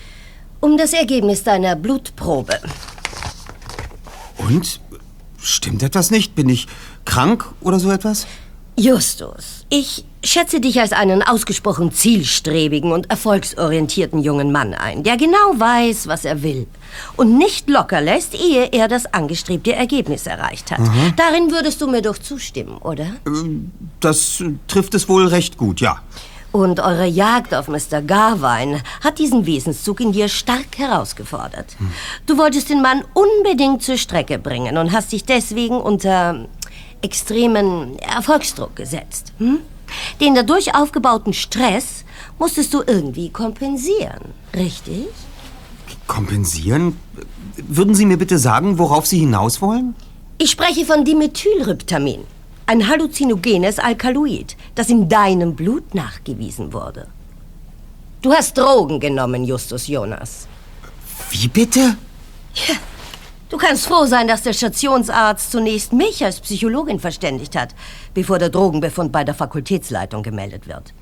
Um 0.62 0.78
das 0.78 0.94
Ergebnis 0.94 1.44
deiner 1.44 1.76
Blutprobe. 1.76 2.60
Und? 4.38 4.80
Stimmt 5.42 5.84
etwas 5.84 6.12
nicht? 6.12 6.36
Bin 6.36 6.50
ich 6.50 6.68
krank 7.06 7.46
oder 7.62 7.80
so 7.80 7.92
etwas? 7.92 8.28
Justus, 8.80 9.66
ich 9.70 10.06
schätze 10.24 10.62
dich 10.62 10.80
als 10.80 10.94
einen 10.94 11.22
ausgesprochen 11.22 11.92
zielstrebigen 11.92 12.94
und 12.94 13.10
erfolgsorientierten 13.10 14.20
jungen 14.22 14.54
Mann 14.54 14.74
ein, 14.74 15.04
der 15.04 15.18
genau 15.18 15.54
weiß, 15.58 16.08
was 16.08 16.24
er 16.24 16.44
will 16.44 16.66
und 17.18 17.38
nicht 17.38 17.70
locker 17.70 18.00
lässt, 18.00 18.36
ehe 18.36 18.70
er 18.72 18.88
das 18.88 19.06
angestrebte 19.14 19.74
Ergebnis 19.74 20.28
erreicht 20.28 20.72
hat. 20.72 20.80
Darin 21.18 21.52
würdest 21.52 21.82
du 21.82 21.88
mir 21.88 22.02
doch 22.02 22.18
zustimmen, 22.18 22.78
oder? 22.78 23.08
Das 24.00 24.40
äh, 24.40 24.54
trifft 24.68 24.94
es 24.94 25.10
wohl 25.10 25.28
recht 25.28 25.58
gut, 25.58 25.82
ja. 25.82 26.02
Und 26.52 26.80
eure 26.80 27.06
Jagd 27.06 27.54
auf 27.54 27.68
Mr. 27.68 28.02
Garwein 28.02 28.82
hat 29.04 29.20
diesen 29.20 29.46
Wesenszug 29.46 30.00
in 30.00 30.12
dir 30.12 30.28
stark 30.28 30.78
herausgefordert. 30.78 31.76
Du 32.26 32.38
wolltest 32.38 32.70
den 32.70 32.82
Mann 32.82 33.04
unbedingt 33.14 33.84
zur 33.84 33.98
Strecke 33.98 34.40
bringen 34.40 34.78
und 34.78 34.92
hast 34.92 35.12
dich 35.12 35.26
deswegen 35.26 35.80
unter 35.80 36.48
extremen 37.02 38.00
Erfolgsdruck 38.00 38.76
gesetzt. 38.76 39.34
Hm? 39.38 39.60
Den 40.20 40.36
dadurch 40.36 40.76
aufgebauten 40.76 41.34
Stress 41.34 42.04
musstest 42.38 42.74
du 42.74 42.84
irgendwie 42.86 43.30
kompensieren, 43.30 44.34
richtig? 44.56 45.08
Kompensieren? 46.08 46.98
Würden 47.58 47.96
Sie 47.96 48.06
mir 48.06 48.18
bitte 48.18 48.38
sagen, 48.38 48.80
worauf 48.80 49.06
Sie 49.06 49.20
hinaus 49.20 49.62
wollen? 49.62 49.96
Ich 50.38 50.52
spreche 50.52 50.86
von 50.86 51.04
Dimethylryptamin, 51.06 52.22
ein 52.70 52.88
halluzinogenes 52.88 53.80
Alkaloid, 53.80 54.56
das 54.76 54.90
in 54.90 55.10
deinem 55.10 55.56
Blut 55.56 55.96
nachgewiesen 55.96 56.72
wurde. 56.72 57.08
Du 58.22 58.32
hast 58.32 58.56
Drogen 58.60 59.00
genommen, 59.00 59.44
Justus 59.44 59.88
Jonas. 59.88 60.48
Wie 61.32 61.48
bitte? 61.48 61.98
Du 63.50 63.58
kannst 63.58 63.88
froh 63.88 64.06
sein, 64.06 64.28
dass 64.28 64.44
der 64.44 64.54
Stationsarzt 64.54 65.50
zunächst 65.50 65.94
mich 65.94 66.24
als 66.24 66.40
Psychologin 66.42 67.00
verständigt 67.00 67.56
hat, 67.56 67.74
bevor 68.14 68.38
der 68.38 68.50
Drogenbefund 68.50 69.12
bei 69.12 69.24
der 69.24 69.34
Fakultätsleitung 69.34 70.22
gemeldet 70.22 70.68
wird. 70.68 70.94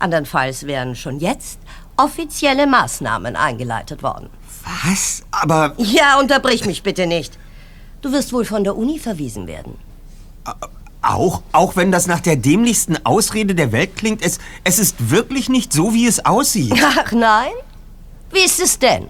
Andernfalls 0.00 0.66
wären 0.66 0.94
schon 0.94 1.20
jetzt 1.20 1.58
offizielle 1.96 2.66
Maßnahmen 2.66 3.34
eingeleitet 3.34 4.02
worden. 4.02 4.28
Was? 4.84 5.22
Aber 5.30 5.72
Ja, 5.78 6.18
unterbrich 6.20 6.66
mich 6.66 6.82
bitte 6.82 7.06
nicht. 7.06 7.38
Du 8.02 8.12
wirst 8.12 8.34
wohl 8.34 8.44
von 8.44 8.62
der 8.62 8.76
Uni 8.76 8.98
verwiesen 8.98 9.46
werden. 9.46 9.78
Auch, 11.08 11.42
auch 11.52 11.76
wenn 11.76 11.92
das 11.92 12.06
nach 12.06 12.20
der 12.20 12.36
dämlichsten 12.36 13.04
Ausrede 13.04 13.54
der 13.54 13.72
Welt 13.72 13.96
klingt, 13.96 14.22
es, 14.22 14.38
es 14.64 14.78
ist 14.78 15.10
wirklich 15.10 15.48
nicht 15.48 15.72
so, 15.72 15.94
wie 15.94 16.06
es 16.06 16.24
aussieht. 16.24 16.74
Ach 16.98 17.12
nein? 17.12 17.52
Wie 18.30 18.44
ist 18.44 18.60
es 18.60 18.78
denn? 18.78 19.08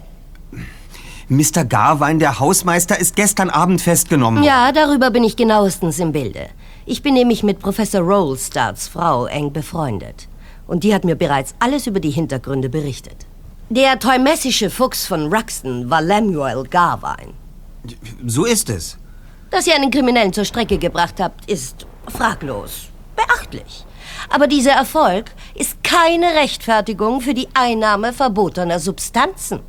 Mr. 1.29 1.65
Garwein, 1.65 2.19
der 2.19 2.39
Hausmeister, 2.39 2.99
ist 2.99 3.17
gestern 3.17 3.49
Abend 3.51 3.81
festgenommen 3.81 4.41
worden. 4.43 4.47
Ja, 4.47 4.73
darüber 4.73 5.11
bin 5.11 5.25
ich 5.25 5.37
genauestens 5.37 5.99
im 5.99 6.13
Bilde. 6.13 6.49
Ich 6.87 7.03
bin 7.03 7.15
nämlich 7.15 7.43
mit 7.43 7.61
Professor 7.61 8.03
Rollstarts 8.03 8.89
Frau 8.89 9.27
eng 9.27 9.53
befreundet. 9.53 10.29
Und 10.67 10.85
die 10.85 10.95
hat 10.95 11.05
mir 11.05 11.15
bereits 11.15 11.55
alles 11.59 11.87
über 11.87 12.01
die 12.01 12.11
Hintergründe 12.11 12.69
berichtet. 12.69 13.27
Der 13.71 13.99
teumessische 13.99 14.69
Fuchs 14.69 15.07
von 15.07 15.33
Ruxton 15.33 15.89
war 15.89 16.03
Lemuel 16.03 16.65
Garwein. 16.65 17.33
So 18.27 18.45
ist 18.45 18.69
es. 18.69 18.99
Dass 19.55 19.69
ihr 19.69 19.77
einen 19.77 19.93
Kriminellen 19.93 20.33
zur 20.33 20.45
Strecke 20.45 20.79
gebracht 20.79 21.21
habt, 21.21 21.49
ist 21.49 21.87
fraglos. 22.09 22.89
Beachtlich. 23.15 23.87
Aber 24.29 24.49
dieser 24.49 24.73
Erfolg 24.73 25.31
ist 25.55 25.85
keine 25.85 26.27
Rechtfertigung 26.35 27.21
für 27.21 27.35
die 27.35 27.47
Einnahme 27.55 28.13
verbotener 28.13 28.81
Substanzen. 28.81 29.61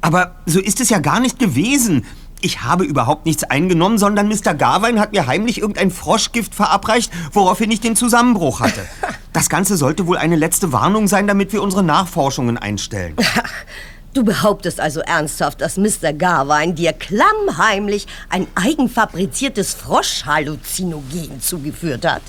Aber 0.00 0.36
so 0.46 0.60
ist 0.60 0.80
es 0.80 0.90
ja 0.90 1.00
gar 1.00 1.18
nicht 1.18 1.40
gewesen. 1.40 2.06
Ich 2.40 2.62
habe 2.62 2.84
überhaupt 2.84 3.26
nichts 3.26 3.42
eingenommen, 3.42 3.98
sondern 3.98 4.28
Mr. 4.28 4.54
Garwein 4.54 5.00
hat 5.00 5.10
mir 5.10 5.26
heimlich 5.26 5.58
irgendein 5.58 5.90
Froschgift 5.90 6.54
verabreicht, 6.54 7.10
woraufhin 7.32 7.72
ich 7.72 7.80
den 7.80 7.96
Zusammenbruch 7.96 8.60
hatte. 8.60 8.86
Das 9.32 9.48
Ganze 9.48 9.76
sollte 9.76 10.08
wohl 10.08 10.16
eine 10.16 10.34
letzte 10.34 10.72
Warnung 10.72 11.06
sein, 11.06 11.28
damit 11.28 11.52
wir 11.52 11.62
unsere 11.62 11.84
Nachforschungen 11.84 12.58
einstellen. 12.58 13.14
Du 14.12 14.24
behauptest 14.24 14.80
also 14.80 15.00
ernsthaft, 15.00 15.60
dass 15.60 15.76
Mr. 15.76 16.12
Garvine 16.12 16.74
dir 16.74 16.92
klammheimlich 16.92 18.06
ein 18.28 18.48
eigenfabriziertes 18.56 19.74
Froschhalluzinogen 19.74 21.40
zugeführt 21.40 22.04
hat, 22.04 22.22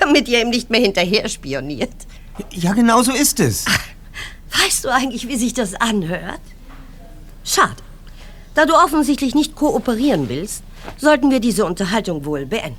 damit 0.00 0.28
ihr 0.28 0.40
ihm 0.40 0.50
nicht 0.50 0.68
mehr 0.70 0.80
hinterher 0.80 1.28
spioniert? 1.28 1.92
Ja, 2.50 2.72
genau 2.72 3.02
so 3.02 3.12
ist 3.12 3.38
es. 3.38 3.66
Weißt 4.64 4.84
du 4.84 4.88
eigentlich, 4.88 5.28
wie 5.28 5.36
sich 5.36 5.54
das 5.54 5.74
anhört? 5.74 6.40
Schade. 7.44 7.76
Da 8.54 8.66
du 8.66 8.74
offensichtlich 8.74 9.34
nicht 9.34 9.54
kooperieren 9.54 10.28
willst, 10.28 10.64
sollten 10.96 11.30
wir 11.30 11.38
diese 11.38 11.64
Unterhaltung 11.64 12.24
wohl 12.24 12.46
beenden. 12.46 12.76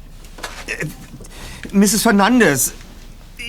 Mrs. 1.72 2.02
Fernandes, 2.02 2.74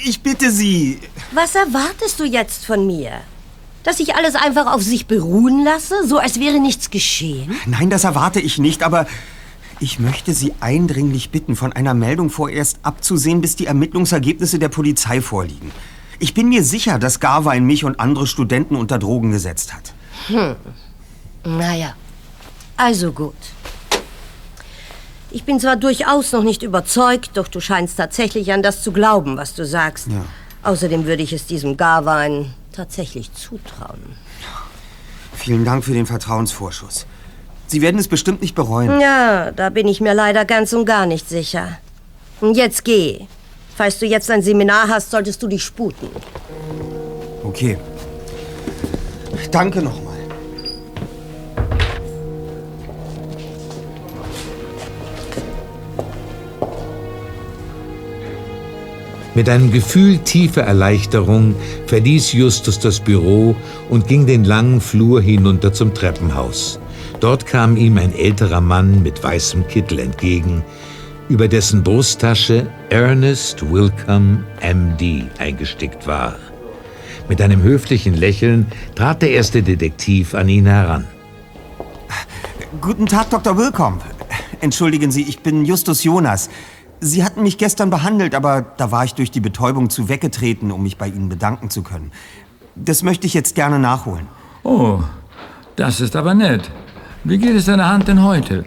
ich 0.05 0.23
bitte 0.23 0.51
Sie. 0.51 1.01
Was 1.33 1.55
erwartest 1.55 2.21
du 2.21 2.25
jetzt 2.25 2.65
von 2.65 2.87
mir? 2.87 3.21
Dass 3.83 3.99
ich 4.01 4.15
alles 4.15 4.35
einfach 4.35 4.73
auf 4.73 4.83
sich 4.83 5.07
beruhen 5.07 5.65
lasse, 5.65 6.07
so 6.07 6.19
als 6.19 6.39
wäre 6.39 6.61
nichts 6.61 6.91
geschehen? 6.91 7.57
Nein, 7.67 7.89
das 7.89 8.05
erwarte 8.05 8.41
ich 8.41 8.59
nicht, 8.59 8.83
aber 8.83 9.07
ich 9.79 9.99
möchte 9.99 10.35
Sie 10.35 10.53
eindringlich 10.61 11.31
bitten, 11.31 11.57
von 11.57 11.73
einer 11.73 11.95
Meldung 11.95 12.29
vorerst 12.29 12.81
abzusehen, 12.83 13.41
bis 13.41 13.57
die 13.57 13.67
Ermittlungsergebnisse 13.67 14.59
der 14.59 14.69
Polizei 14.69 15.23
vorliegen. 15.23 15.73
Ich 16.19 16.35
bin 16.35 16.51
mir 16.51 16.63
sicher, 16.63 16.99
dass 16.99 17.19
Garwein 17.19 17.65
mich 17.65 17.85
und 17.85 17.99
andere 17.99 18.27
Studenten 18.27 18.77
unter 18.77 18.99
Drogen 18.99 19.31
gesetzt 19.31 19.73
hat. 19.73 19.95
Hm. 20.27 20.57
Naja, 21.45 21.95
also 22.77 23.13
gut. 23.13 23.35
Ich 25.31 25.45
bin 25.45 25.59
zwar 25.59 25.77
durchaus 25.77 26.33
noch 26.33 26.43
nicht 26.43 26.63
überzeugt, 26.63 27.31
doch 27.35 27.49
du 27.49 27.61
scheinst 27.61 27.97
tatsächlich 27.97 28.53
an 28.53 28.63
das 28.63 28.83
zu 28.83 28.93
glauben, 28.93 29.39
was 29.39 29.55
du 29.55 29.65
sagst. 29.65 30.09
Ja. 30.09 30.25
Außerdem 30.63 31.07
würde 31.07 31.23
ich 31.23 31.33
es 31.33 31.47
diesem 31.47 31.79
Garwein 31.79 32.53
tatsächlich 32.73 33.33
zutrauen. 33.35 34.17
Vielen 35.33 35.65
Dank 35.65 35.85
für 35.85 35.93
den 35.93 36.07
Vertrauensvorschuss. 36.07 37.07
Sie 37.67 37.83
werden 37.83 37.99
es 37.99 38.09
bestimmt 38.09 38.43
nicht 38.43 38.55
bereuen. 38.55 39.01
Ja, 39.01 39.53
da 39.53 39.71
bin 39.71 39.87
ich 39.87 40.01
mir 40.01 40.13
leider 40.13 40.45
ganz 40.45 40.73
und 40.73 40.85
gar 40.85 41.07
nicht 41.07 41.29
sicher. 41.29 41.79
Und 42.41 42.57
jetzt 42.57 42.85
geh. 42.85 43.27
Falls 43.77 43.99
du 43.99 44.07
jetzt 44.07 44.31
ein 44.31 44.43
Seminar 44.43 44.89
hast, 44.89 45.11
solltest 45.11 45.43
du 45.43 45.47
dich 45.47 45.63
sputen. 45.63 46.09
Okay. 47.45 47.79
Danke 49.51 49.83
nochmal. 49.83 50.10
Mit 59.41 59.49
einem 59.49 59.73
Gefühl 59.73 60.19
tiefer 60.19 60.65
Erleichterung 60.65 61.55
verließ 61.87 62.35
Justus 62.35 62.79
das 62.79 63.01
Büro 63.01 63.57
und 63.89 64.07
ging 64.07 64.27
den 64.27 64.45
langen 64.45 64.83
Flur 64.83 65.23
hinunter 65.23 65.73
zum 65.73 65.95
Treppenhaus. 65.95 66.79
Dort 67.21 67.47
kam 67.47 67.79
ihm 67.79 67.97
ein 67.97 68.15
älterer 68.15 68.61
Mann 68.61 69.03
mit 69.03 69.25
weißem 69.25 69.67
Kittel 69.67 69.99
entgegen, 69.99 70.63
über 71.31 71.49
dessen 71.49 71.83
Brusttasche 71.83 72.67
Ernest 72.91 73.63
Wilcome, 73.73 74.45
MD, 74.61 75.25
eingestickt 75.39 76.07
war. 76.07 76.37
Mit 77.27 77.41
einem 77.41 77.63
höflichen 77.63 78.13
Lächeln 78.13 78.67
trat 78.95 79.23
der 79.23 79.31
erste 79.31 79.63
Detektiv 79.63 80.35
an 80.35 80.51
ihn 80.51 80.67
heran. 80.67 81.07
Guten 82.83 83.07
Tag, 83.07 83.31
Dr. 83.31 83.57
Willkommen. 83.57 84.03
Entschuldigen 84.61 85.11
Sie, 85.11 85.23
ich 85.23 85.41
bin 85.41 85.65
Justus 85.65 86.05
Jonas. 86.05 86.51
Sie 87.01 87.25
hatten 87.25 87.43
mich 87.43 87.57
gestern 87.57 87.89
behandelt, 87.89 88.35
aber 88.35 88.61
da 88.77 88.91
war 88.91 89.05
ich 89.05 89.15
durch 89.15 89.31
die 89.31 89.41
Betäubung 89.41 89.89
zu 89.89 90.09
weggetreten, 90.09 90.71
um 90.71 90.83
mich 90.83 90.99
bei 90.99 91.09
Ihnen 91.09 91.31
bedanken 91.31 91.71
zu 91.71 91.83
können. 91.83 92.13
Das 92.77 93.03
möchte 93.03 93.27
ich 93.27 93.33
jetzt 93.33 93.55
gerne 93.55 93.79
nachholen. 93.79 94.27
Oh, 94.63 95.01
das 95.77 96.01
ist 96.01 96.15
aber 96.15 96.35
nett. 96.35 96.71
Wie 97.25 97.39
geht 97.39 97.57
es 97.57 97.65
deiner 97.65 97.89
Hand 97.89 98.09
denn 98.09 98.23
heute? 98.23 98.65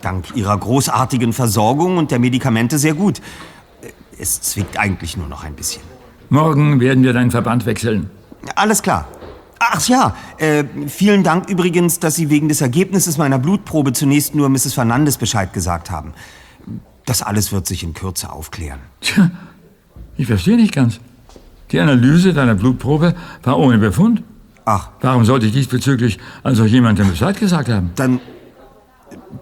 Dank 0.00 0.34
Ihrer 0.34 0.56
großartigen 0.56 1.32
Versorgung 1.34 1.98
und 1.98 2.10
der 2.10 2.18
Medikamente 2.18 2.78
sehr 2.78 2.94
gut. 2.94 3.20
Es 4.18 4.40
zwickt 4.40 4.78
eigentlich 4.78 5.16
nur 5.16 5.28
noch 5.28 5.44
ein 5.44 5.54
bisschen. 5.54 5.82
Morgen 6.30 6.80
werden 6.80 7.04
wir 7.04 7.12
deinen 7.12 7.30
Verband 7.30 7.66
wechseln. 7.66 8.10
Alles 8.54 8.82
klar. 8.82 9.06
Ach 9.58 9.86
ja, 9.88 10.14
äh, 10.38 10.64
vielen 10.86 11.24
Dank 11.24 11.50
übrigens, 11.50 11.98
dass 11.98 12.14
Sie 12.14 12.30
wegen 12.30 12.48
des 12.48 12.60
Ergebnisses 12.60 13.18
meiner 13.18 13.38
Blutprobe 13.38 13.92
zunächst 13.92 14.34
nur 14.34 14.48
Mrs. 14.48 14.74
Fernandes 14.74 15.18
Bescheid 15.18 15.52
gesagt 15.52 15.90
haben. 15.90 16.14
Das 17.08 17.22
alles 17.22 17.52
wird 17.52 17.66
sich 17.66 17.82
in 17.84 17.94
Kürze 17.94 18.30
aufklären. 18.30 18.80
Tja, 19.00 19.30
ich 20.18 20.26
verstehe 20.26 20.56
nicht 20.56 20.74
ganz. 20.74 21.00
Die 21.70 21.80
Analyse 21.80 22.34
deiner 22.34 22.54
Blutprobe 22.54 23.14
war 23.42 23.58
ohne 23.58 23.78
Befund. 23.78 24.22
Ach. 24.66 24.90
Warum 25.00 25.24
sollte 25.24 25.46
ich 25.46 25.52
diesbezüglich 25.52 26.18
also 26.42 26.66
jemandem 26.66 27.08
Bescheid 27.08 27.40
gesagt 27.40 27.70
haben? 27.70 27.92
Dann. 27.94 28.20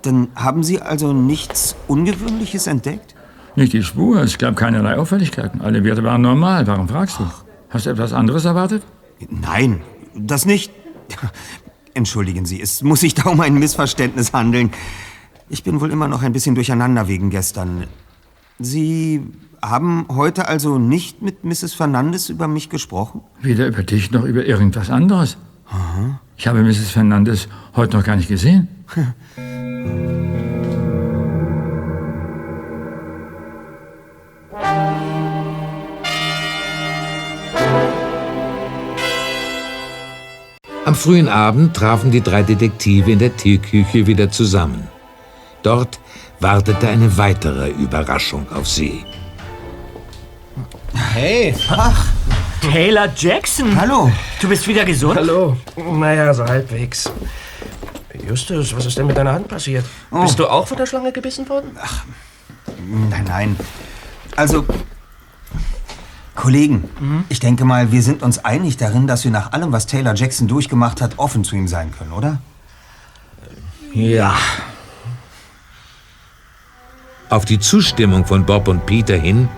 Dann 0.02 0.28
haben 0.36 0.62
Sie 0.62 0.80
also 0.80 1.12
nichts 1.12 1.74
Ungewöhnliches 1.88 2.68
entdeckt? 2.68 3.16
Nicht 3.56 3.72
die 3.72 3.82
Spur, 3.82 4.20
es 4.20 4.38
gab 4.38 4.54
keinerlei 4.54 4.96
Auffälligkeiten. 4.96 5.60
Alle 5.60 5.82
Werte 5.82 6.04
waren 6.04 6.22
normal. 6.22 6.68
Warum 6.68 6.86
fragst 6.86 7.18
du? 7.18 7.24
Hast 7.70 7.86
du 7.86 7.90
etwas 7.90 8.12
anderes 8.12 8.44
erwartet? 8.44 8.84
Nein, 9.28 9.80
das 10.14 10.46
nicht. 10.46 10.70
Entschuldigen 11.94 12.46
Sie, 12.46 12.60
es 12.60 12.82
muss 12.82 13.00
sich 13.00 13.14
da 13.14 13.24
um 13.28 13.40
ein 13.40 13.54
Missverständnis 13.54 14.32
handeln. 14.32 14.70
Ich 15.48 15.62
bin 15.62 15.80
wohl 15.80 15.92
immer 15.92 16.08
noch 16.08 16.22
ein 16.22 16.32
bisschen 16.32 16.54
durcheinander 16.54 17.06
wegen 17.06 17.30
gestern. 17.30 17.84
Sie 18.58 19.22
haben 19.62 20.06
heute 20.08 20.48
also 20.48 20.78
nicht 20.78 21.22
mit 21.22 21.44
Mrs. 21.44 21.74
Fernandes 21.74 22.28
über 22.28 22.48
mich 22.48 22.68
gesprochen? 22.68 23.20
Weder 23.40 23.66
über 23.66 23.82
dich 23.82 24.10
noch 24.10 24.24
über 24.24 24.44
irgendwas 24.44 24.90
anderes. 24.90 25.36
Aha. 25.68 26.20
Ich 26.36 26.46
habe 26.46 26.62
Mrs. 26.62 26.90
Fernandes 26.90 27.48
heute 27.74 27.96
noch 27.96 28.04
gar 28.04 28.16
nicht 28.16 28.28
gesehen. 28.28 28.68
Am 40.84 40.94
frühen 40.94 41.28
Abend 41.28 41.74
trafen 41.74 42.10
die 42.10 42.20
drei 42.20 42.42
Detektive 42.42 43.10
in 43.10 43.18
der 43.18 43.36
Teeküche 43.36 44.06
wieder 44.06 44.30
zusammen. 44.30 44.95
Dort 45.66 45.98
wartete 46.38 46.86
eine 46.86 47.16
weitere 47.16 47.70
Überraschung 47.70 48.46
auf 48.52 48.68
sie. 48.68 49.04
Hey. 50.94 51.56
Ach, 51.68 52.06
Taylor 52.60 53.08
Jackson. 53.16 53.74
Hallo. 53.74 54.12
Du 54.40 54.48
bist 54.48 54.68
wieder 54.68 54.84
gesund? 54.84 55.16
Hallo. 55.18 55.56
Naja, 55.74 56.32
so 56.32 56.44
halbwegs. 56.44 57.10
Justus, 58.28 58.76
was 58.76 58.86
ist 58.86 58.96
denn 58.96 59.08
mit 59.08 59.16
deiner 59.16 59.32
Hand 59.32 59.48
passiert? 59.48 59.84
Oh. 60.12 60.20
Bist 60.20 60.38
du 60.38 60.46
auch 60.46 60.68
von 60.68 60.76
der 60.76 60.86
Schlange 60.86 61.10
gebissen 61.10 61.48
worden? 61.48 61.76
Ach, 61.82 62.04
nein, 63.10 63.24
nein. 63.26 63.56
Also, 64.36 64.64
Kollegen, 66.36 67.24
ich 67.28 67.40
denke 67.40 67.64
mal, 67.64 67.90
wir 67.90 68.04
sind 68.04 68.22
uns 68.22 68.44
einig 68.44 68.76
darin, 68.76 69.08
dass 69.08 69.24
wir 69.24 69.32
nach 69.32 69.50
allem, 69.50 69.72
was 69.72 69.86
Taylor 69.86 70.14
Jackson 70.14 70.46
durchgemacht 70.46 71.00
hat, 71.00 71.18
offen 71.18 71.42
zu 71.42 71.56
ihm 71.56 71.66
sein 71.66 71.90
können, 71.90 72.12
oder? 72.12 72.38
Ja. 73.92 74.36
Auf 77.28 77.44
die 77.44 77.58
Zustimmung 77.58 78.24
von 78.24 78.46
Bob 78.46 78.68
und 78.68 78.86
Peter 78.86 79.16
hin 79.16 79.48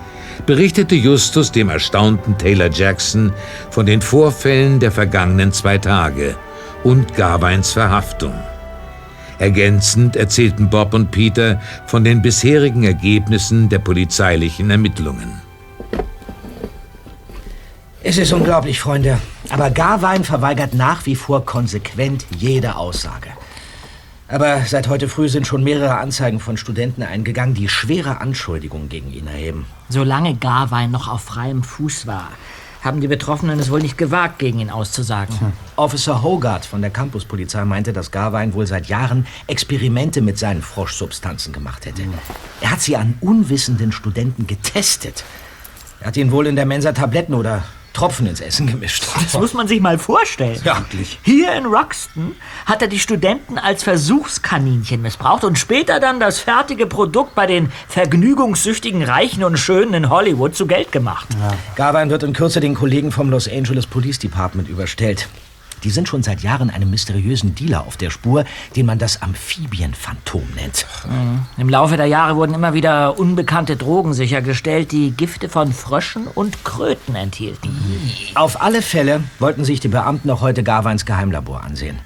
berichtete 0.45 0.95
Justus 0.95 1.51
dem 1.51 1.69
erstaunten 1.69 2.37
Taylor 2.37 2.71
Jackson 2.71 3.31
von 3.69 3.85
den 3.85 4.01
Vorfällen 4.01 4.79
der 4.79 4.91
vergangenen 4.91 5.51
zwei 5.51 5.77
Tage 5.77 6.35
und 6.83 7.13
Garbeins 7.15 7.71
Verhaftung. 7.73 8.33
Ergänzend 9.37 10.15
erzählten 10.15 10.69
Bob 10.69 10.93
und 10.93 11.11
Peter 11.11 11.61
von 11.85 12.03
den 12.03 12.21
bisherigen 12.21 12.83
Ergebnissen 12.83 13.69
der 13.69 13.79
polizeilichen 13.79 14.69
Ermittlungen. 14.71 15.41
Es 18.01 18.17
ist 18.17 18.33
unglaublich, 18.33 18.79
Freunde. 18.79 19.19
Aber 19.49 19.69
Garwein 19.69 20.23
verweigert 20.23 20.73
nach 20.73 21.05
wie 21.05 21.15
vor 21.15 21.45
konsequent 21.45 22.25
jede 22.37 22.75
Aussage. 22.75 23.29
Aber 24.31 24.61
seit 24.67 24.87
heute 24.87 25.09
früh 25.09 25.27
sind 25.27 25.47
schon 25.47 25.63
mehrere 25.63 25.97
Anzeigen 25.97 26.39
von 26.39 26.55
Studenten 26.55 27.01
eingegangen, 27.01 27.55
die 27.55 27.67
schwere 27.67 28.21
Anschuldigungen 28.21 28.87
gegen 28.87 29.11
ihn 29.11 29.25
erheben. 29.25 29.65
Solange 29.89 30.35
Garwein 30.35 30.91
noch 30.91 31.07
auf 31.07 31.21
freiem 31.21 31.63
Fuß 31.63 32.05
war, 32.05 32.29
haben 32.83 33.01
die 33.01 33.07
Betroffenen 33.07 33.59
es 33.59 33.71
wohl 33.71 33.81
nicht 33.81 33.97
gewagt, 33.97 34.37
gegen 34.37 34.59
ihn 34.59 34.69
auszusagen. 34.69 35.35
Officer 35.77 36.21
Hogarth 36.21 36.65
von 36.65 36.81
der 36.81 36.91
Campuspolizei 36.91 37.65
meinte, 37.65 37.91
dass 37.91 38.11
Garwein 38.11 38.53
wohl 38.53 38.67
seit 38.67 38.85
Jahren 38.85 39.25
Experimente 39.47 40.21
mit 40.21 40.37
seinen 40.37 40.61
Froschsubstanzen 40.61 41.51
gemacht 41.51 41.87
hätte. 41.87 42.03
Er 42.61 42.71
hat 42.71 42.81
sie 42.81 42.97
an 42.97 43.15
unwissenden 43.21 43.91
Studenten 43.91 44.45
getestet. 44.45 45.23
Er 46.01 46.07
hat 46.07 46.17
ihnen 46.17 46.31
wohl 46.31 46.45
in 46.45 46.55
der 46.55 46.67
Mensa 46.67 46.91
Tabletten 46.91 47.33
oder 47.33 47.63
Tropfen 47.99 48.27
ins 48.27 48.39
Essen 48.39 48.65
gemischt. 48.65 49.07
Das 49.21 49.33
muss 49.33 49.53
man 49.53 49.67
sich 49.67 49.81
mal 49.81 49.97
vorstellen. 49.97 50.57
Ja. 50.63 50.85
Hier 51.21 51.51
in 51.51 51.65
Roxton 51.65 52.33
hat 52.65 52.81
er 52.81 52.87
die 52.87 52.97
Studenten 52.97 53.57
als 53.57 53.83
Versuchskaninchen 53.83 55.01
missbraucht 55.01 55.43
und 55.43 55.59
später 55.59 55.99
dann 55.99 56.21
das 56.21 56.39
fertige 56.39 56.85
Produkt 56.85 57.35
bei 57.35 57.45
den 57.45 57.69
vergnügungssüchtigen 57.89 59.03
Reichen 59.03 59.43
und 59.43 59.57
Schönen 59.57 59.93
in 59.93 60.09
Hollywood 60.09 60.55
zu 60.55 60.65
Geld 60.65 60.93
gemacht. 60.93 61.27
Garwein 61.75 62.09
wird 62.09 62.23
in 62.23 62.31
Kürze 62.31 62.61
den 62.61 62.73
Kollegen 62.73 63.11
vom 63.11 63.29
Los 63.29 63.49
Angeles 63.49 63.85
Police 63.85 64.19
Department 64.19 64.69
überstellt. 64.69 65.27
Die 65.83 65.89
sind 65.89 66.07
schon 66.07 66.23
seit 66.23 66.41
Jahren 66.41 66.69
einem 66.69 66.89
mysteriösen 66.89 67.55
Dealer 67.55 67.85
auf 67.85 67.97
der 67.97 68.09
Spur, 68.09 68.45
den 68.75 68.85
man 68.85 68.99
das 68.99 69.21
Amphibienphantom 69.21 70.43
nennt. 70.55 70.85
Mhm. 71.07 71.45
Im 71.57 71.69
Laufe 71.69 71.97
der 71.97 72.05
Jahre 72.05 72.35
wurden 72.35 72.53
immer 72.53 72.73
wieder 72.73 73.19
unbekannte 73.19 73.75
Drogen 73.75 74.13
sichergestellt, 74.13 74.91
die 74.91 75.11
Gifte 75.11 75.49
von 75.49 75.73
Fröschen 75.73 76.27
und 76.27 76.63
Kröten 76.63 77.15
enthielten. 77.15 77.71
Auf 78.35 78.61
alle 78.61 78.81
Fälle 78.81 79.23
wollten 79.39 79.63
sich 79.63 79.79
die 79.79 79.87
Beamten 79.87 80.29
auch 80.29 80.41
heute 80.41 80.63
Garweins 80.63 81.05
Geheimlabor 81.05 81.63
ansehen. 81.63 81.99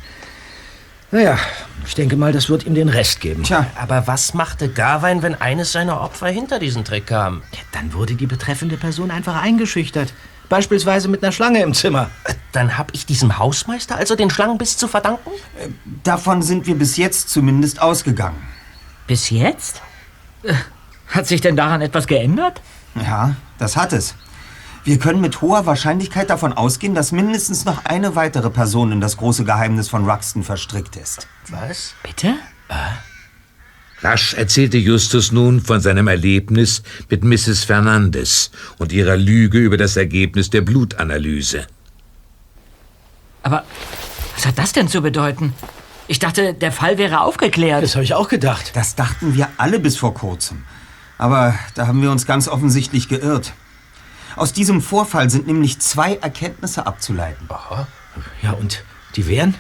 Naja, 1.12 1.38
ich 1.86 1.94
denke 1.94 2.16
mal, 2.16 2.32
das 2.32 2.50
wird 2.50 2.66
ihm 2.66 2.74
den 2.74 2.90
Rest 2.90 3.22
geben. 3.22 3.44
Tja. 3.44 3.68
Aber 3.76 4.08
was 4.08 4.34
machte 4.34 4.68
Garwein, 4.68 5.22
wenn 5.22 5.36
eines 5.36 5.72
seiner 5.72 6.02
Opfer 6.02 6.28
hinter 6.28 6.58
diesen 6.58 6.84
Trick 6.84 7.06
kam? 7.06 7.44
Ja, 7.52 7.60
dann 7.72 7.94
wurde 7.94 8.16
die 8.16 8.26
betreffende 8.26 8.78
Person 8.78 9.12
einfach 9.12 9.40
eingeschüchtert. 9.40 10.12
Beispielsweise 10.50 11.10
mit 11.10 11.24
einer 11.24 11.32
Schlange 11.32 11.62
im 11.62 11.76
Zimmer. 11.76 12.10
Dann 12.54 12.78
hab 12.78 12.94
ich 12.94 13.06
diesem 13.06 13.38
Hausmeister 13.40 13.98
also 13.98 14.16
den 14.16 14.30
Schlangenbiss 14.30 14.78
zu 14.78 14.88
verdanken? 14.88 15.32
Davon 16.04 16.42
sind 16.42 16.66
wir 16.68 16.76
bis 16.76 16.98
jetzt 16.98 17.30
zumindest 17.30 17.82
ausgegangen. 17.82 18.42
Bis 19.08 19.30
jetzt? 19.32 19.82
Äh, 20.44 20.54
Hat 21.08 21.28
sich 21.28 21.42
denn 21.42 21.56
daran 21.56 21.82
etwas 21.82 22.08
geändert? 22.08 22.62
Ja, 22.96 23.36
das 23.58 23.76
hat 23.76 23.92
es. 23.92 24.16
Wir 24.84 25.00
können 25.00 25.20
mit 25.22 25.42
hoher 25.42 25.66
Wahrscheinlichkeit 25.66 26.30
davon 26.30 26.54
ausgehen, 26.54 26.94
dass 26.94 27.12
mindestens 27.12 27.66
noch 27.66 27.86
eine 27.86 28.16
weitere 28.16 28.50
Person 28.50 28.92
in 28.92 29.02
das 29.02 29.18
große 29.18 29.46
Geheimnis 29.46 29.90
von 29.90 30.08
Ruxton 30.10 30.44
verstrickt 30.44 30.96
ist. 30.96 31.28
Was? 31.50 31.96
Bitte? 32.04 32.36
Rasch 34.02 34.34
erzählte 34.34 34.78
Justus 34.78 35.32
nun 35.32 35.62
von 35.62 35.80
seinem 35.80 36.08
Erlebnis 36.08 36.84
mit 37.10 37.24
Mrs. 37.24 37.64
Fernandes 37.64 38.52
und 38.78 38.92
ihrer 38.92 39.16
Lüge 39.16 39.58
über 39.60 39.78
das 39.78 39.96
Ergebnis 39.96 40.50
der 40.50 40.62
Blutanalyse. 40.62 41.66
Aber 43.44 43.64
was 44.36 44.46
hat 44.46 44.58
das 44.58 44.74
denn 44.74 44.88
zu 44.88 45.02
bedeuten? 45.02 45.54
Ich 46.08 46.20
dachte, 46.20 46.54
der 46.54 46.72
Fall 46.72 46.98
wäre 46.98 47.22
aufgeklärt. 47.22 47.84
Das 47.84 47.96
habe 47.96 48.04
ich 48.04 48.14
auch 48.14 48.28
gedacht. 48.28 48.72
Das 48.74 48.96
dachten 48.96 49.36
wir 49.36 49.48
alle 49.58 49.80
bis 49.80 49.98
vor 49.98 50.14
kurzem. 50.14 50.64
Aber 51.18 51.54
da 51.76 51.88
haben 51.88 52.02
wir 52.02 52.12
uns 52.12 52.26
ganz 52.26 52.48
offensichtlich 52.48 53.08
geirrt. 53.08 53.54
Aus 54.36 54.52
diesem 54.52 54.82
Vorfall 54.82 55.30
sind 55.30 55.48
nämlich 55.48 55.80
zwei 55.80 56.16
Erkenntnisse 56.16 56.88
abzuleiten. 56.88 57.48
Aha. 57.50 57.88
Ja, 58.42 58.52
und 58.52 58.84
die 59.16 59.28
wären? 59.28 59.56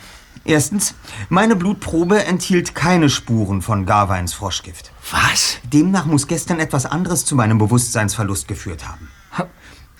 Erstens, 0.45 0.95
meine 1.29 1.55
Blutprobe 1.55 2.25
enthielt 2.25 2.75
keine 2.75 3.09
Spuren 3.09 3.61
von 3.61 3.85
Garweins 3.85 4.33
Froschgift. 4.33 4.91
Was? 5.11 5.59
Demnach 5.63 6.05
muss 6.05 6.27
gestern 6.27 6.59
etwas 6.59 6.85
anderes 6.85 7.23
zu 7.23 7.35
meinem 7.35 7.59
Bewusstseinsverlust 7.59 8.47
geführt 8.47 8.85
haben. 8.85 9.07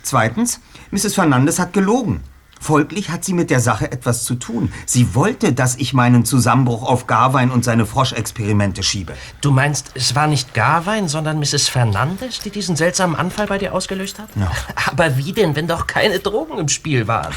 Zweitens, 0.02 0.60
Mrs. 0.92 1.16
Fernandes 1.16 1.60
hat 1.60 1.72
gelogen. 1.72 2.22
Folglich 2.64 3.10
hat 3.10 3.26
sie 3.26 3.34
mit 3.34 3.50
der 3.50 3.60
Sache 3.60 3.92
etwas 3.92 4.24
zu 4.24 4.36
tun. 4.36 4.72
Sie 4.86 5.16
wollte, 5.16 5.52
dass 5.52 5.76
ich 5.76 5.94
meinen 5.94 6.24
Zusammenbruch 6.24 6.84
auf 6.84 7.08
Garwein 7.08 7.52
und 7.52 7.66
seine 7.66 7.86
Froschexperimente 7.86 8.84
schiebe. 8.84 9.16
Du 9.42 9.52
meinst, 9.52 9.92
es 9.96 10.16
war 10.16 10.28
nicht 10.28 10.54
Garwein, 10.54 11.10
sondern 11.10 11.40
Mrs. 11.40 11.68
Fernandes, 11.68 12.40
die 12.40 12.52
diesen 12.52 12.78
seltsamen 12.78 13.18
Anfall 13.18 13.48
bei 13.48 13.58
dir 13.58 13.74
ausgelöst 13.74 14.18
hat? 14.18 14.30
Ja. 14.38 14.50
Aber 14.92 15.18
wie 15.18 15.34
denn, 15.34 15.58
wenn 15.58 15.68
doch 15.68 15.88
keine 15.88 16.20
Drogen 16.20 16.58
im 16.58 16.70
Spiel 16.70 17.06
waren? 17.06 17.34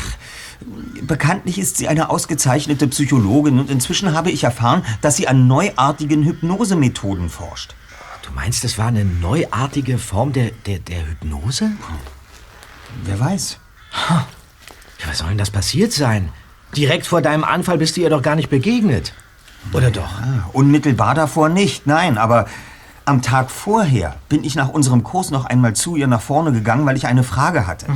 Bekanntlich 1.03 1.59
ist 1.59 1.77
sie 1.77 1.89
eine 1.89 2.09
ausgezeichnete 2.09 2.87
Psychologin 2.87 3.59
und 3.59 3.69
inzwischen 3.69 4.15
habe 4.15 4.31
ich 4.31 4.45
erfahren, 4.45 4.85
dass 5.01 5.17
sie 5.17 5.27
an 5.27 5.49
neuartigen 5.49 6.23
Hypnosemethoden 6.23 7.31
forscht. 7.31 7.75
Du 8.23 8.31
meinst, 8.33 8.65
es 8.65 8.79
war 8.79 8.87
eine 8.87 9.05
neuartige 9.05 9.99
Form 9.99 10.33
der, 10.33 10.53
der, 10.67 10.79
der 10.79 11.05
Hypnose? 11.05 11.73
Wer 13.03 13.19
weiß. 13.19 13.59
Ja, 15.01 15.09
was 15.09 15.19
soll 15.19 15.29
denn 15.29 15.39
das 15.39 15.51
passiert 15.51 15.93
sein? 15.93 16.31
Direkt 16.77 17.07
vor 17.07 17.23
deinem 17.23 17.45
Anfall 17.45 17.79
bist 17.79 17.97
du 17.97 18.01
ihr 18.01 18.11
doch 18.11 18.23
gar 18.23 18.35
nicht 18.35 18.51
begegnet. 18.51 19.13
Oder 19.73 19.91
doch? 19.91 20.11
Unmittelbar 20.53 21.15
davor 21.15 21.49
nicht, 21.49 21.87
nein, 21.87 22.19
aber 22.19 22.47
am 23.05 23.23
Tag 23.23 23.51
vorher 23.51 24.17
bin 24.29 24.45
ich 24.45 24.55
nach 24.57 24.69
unserem 24.69 25.05
Kurs 25.05 25.31
noch 25.31 25.45
einmal 25.45 25.75
zu 25.75 25.97
ihr 25.97 26.07
nach 26.07 26.21
vorne 26.21 26.53
gegangen, 26.53 26.87
weil 26.87 26.97
ich 26.97 27.07
eine 27.07 27.23
Frage 27.23 27.67
hatte. 27.67 27.87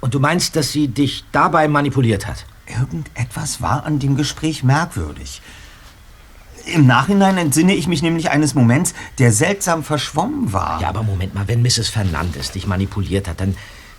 Und 0.00 0.14
du 0.14 0.20
meinst, 0.20 0.56
dass 0.56 0.72
sie 0.72 0.88
dich 0.88 1.24
dabei 1.32 1.68
manipuliert 1.68 2.26
hat? 2.26 2.44
Irgendetwas 2.66 3.60
war 3.62 3.84
an 3.84 3.98
dem 3.98 4.16
Gespräch 4.16 4.64
merkwürdig. 4.64 5.40
Im 6.66 6.86
Nachhinein 6.86 7.38
entsinne 7.38 7.74
ich 7.74 7.86
mich 7.86 8.02
nämlich 8.02 8.30
eines 8.30 8.54
Moments, 8.54 8.92
der 9.18 9.30
seltsam 9.30 9.84
verschwommen 9.84 10.52
war. 10.52 10.80
Ja, 10.80 10.88
aber 10.88 11.04
Moment 11.04 11.34
mal, 11.34 11.46
wenn 11.46 11.62
Mrs. 11.62 11.88
Fernandes 11.88 12.50
dich 12.50 12.66
manipuliert 12.66 13.28
hat, 13.28 13.40
dann, 13.40 13.56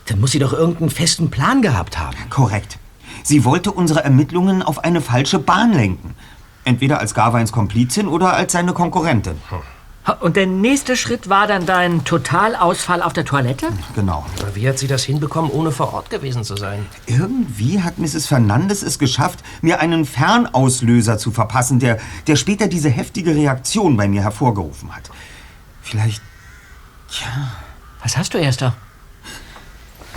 dann 0.08 0.20
muss 0.20 0.32
sie 0.32 0.40
doch 0.40 0.54
irgendeinen 0.54 0.90
festen 0.90 1.30
Plan 1.30 1.62
gehabt 1.62 1.98
haben. 2.00 2.18
Korrekt. 2.30 2.80
Sie 3.24 3.46
wollte 3.46 3.72
unsere 3.72 4.04
Ermittlungen 4.04 4.64
auf 4.64 4.84
eine 4.84 5.02
falsche 5.02 5.40
Bahn 5.40 5.74
lenken. 5.74 6.16
Entweder 6.64 7.00
als 7.00 7.14
Garweins 7.14 7.52
Komplizin 7.52 8.08
oder 8.08 8.34
als 8.34 8.52
seine 8.54 8.74
Konkurrentin. 8.74 9.36
Und 10.22 10.38
der 10.38 10.48
nächste 10.48 10.96
Schritt 10.96 11.28
war 11.28 11.48
dann 11.48 11.66
dein 11.66 12.06
Totalausfall 12.06 13.02
auf 13.02 13.12
der 13.12 13.26
Toilette? 13.26 13.68
Genau. 13.94 14.26
Aber 14.40 14.56
wie 14.56 14.68
hat 14.68 14.80
sie 14.80 14.88
das 14.88 15.04
hinbekommen, 15.04 15.52
ohne 15.52 15.72
vor 15.72 15.94
Ort 15.94 16.10
gewesen 16.10 16.46
zu 16.46 16.56
sein? 16.56 16.86
Irgendwie 17.08 17.82
hat 17.82 17.98
Mrs. 17.98 18.28
Fernandes 18.28 18.84
es 18.84 19.00
geschafft, 19.00 19.40
mir 19.62 19.82
einen 19.82 20.06
Fernauslöser 20.06 21.18
zu 21.18 21.32
verpassen, 21.32 21.80
der, 21.80 22.00
der 22.26 22.38
später 22.38 22.68
diese 22.68 22.90
heftige 22.90 23.36
Reaktion 23.36 23.98
bei 23.98 24.08
mir 24.08 24.22
hervorgerufen 24.22 24.96
hat. 24.96 25.10
Vielleicht. 25.82 26.22
Tja. 27.10 27.28
Was 28.02 28.16
hast 28.16 28.34
du, 28.34 28.38
Erster? 28.38 28.78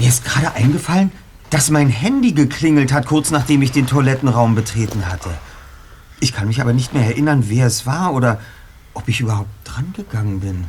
Mir 0.01 0.09
ist 0.09 0.25
gerade 0.25 0.55
eingefallen, 0.55 1.13
dass 1.51 1.69
mein 1.69 1.91
Handy 1.91 2.33
geklingelt 2.33 2.91
hat, 2.91 3.05
kurz 3.05 3.31
nachdem 3.31 3.61
ich 3.61 3.71
den 3.71 3.87
Toilettenraum 3.87 4.55
betreten 4.55 5.07
hatte. 5.11 5.29
Ich 6.21 6.33
kann 6.33 6.49
mich 6.49 6.63
aber 6.63 6.73
nicht 6.73 6.95
mehr 6.95 7.05
erinnern, 7.05 7.45
wer 7.49 7.67
es 7.67 7.85
war 7.85 8.15
oder 8.15 8.41
ob 8.95 9.09
ich 9.09 9.21
überhaupt 9.21 9.51
dran 9.65 9.93
gegangen 9.95 10.41
bin. 10.41 10.65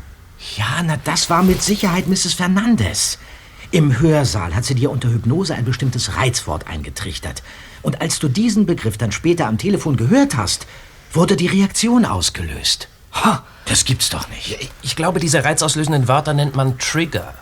Ja, 0.58 0.84
na, 0.84 0.98
das 1.06 1.30
war 1.30 1.44
mit 1.44 1.64
Sicherheit 1.64 2.10
Mrs. 2.10 2.34
Fernandes. 2.34 3.20
Im 3.72 4.02
Hörsaal 4.02 4.54
hat 4.54 4.66
sie 4.66 4.76
dir 4.76 4.92
unter 4.92 5.08
Hypnose 5.08 5.56
ein 5.56 5.64
bestimmtes 5.64 6.18
Reizwort 6.18 6.68
eingetrichtert. 6.68 7.42
Und 7.82 8.02
als 8.02 8.20
du 8.20 8.28
diesen 8.28 8.66
Begriff 8.66 8.98
dann 8.98 9.14
später 9.14 9.48
am 9.48 9.58
Telefon 9.58 9.96
gehört 9.96 10.36
hast, 10.36 10.68
wurde 11.14 11.38
die 11.38 11.48
Reaktion 11.48 12.04
ausgelöst. 12.04 12.90
Ha, 13.14 13.46
das 13.64 13.86
gibt's 13.86 14.10
doch 14.10 14.28
nicht. 14.28 14.74
Ich 14.82 14.98
glaube, 14.98 15.22
diese 15.22 15.46
reizauslösenden 15.46 16.10
Wörter 16.10 16.34
nennt 16.34 16.58
man 16.58 16.78
Trigger. 16.80 17.34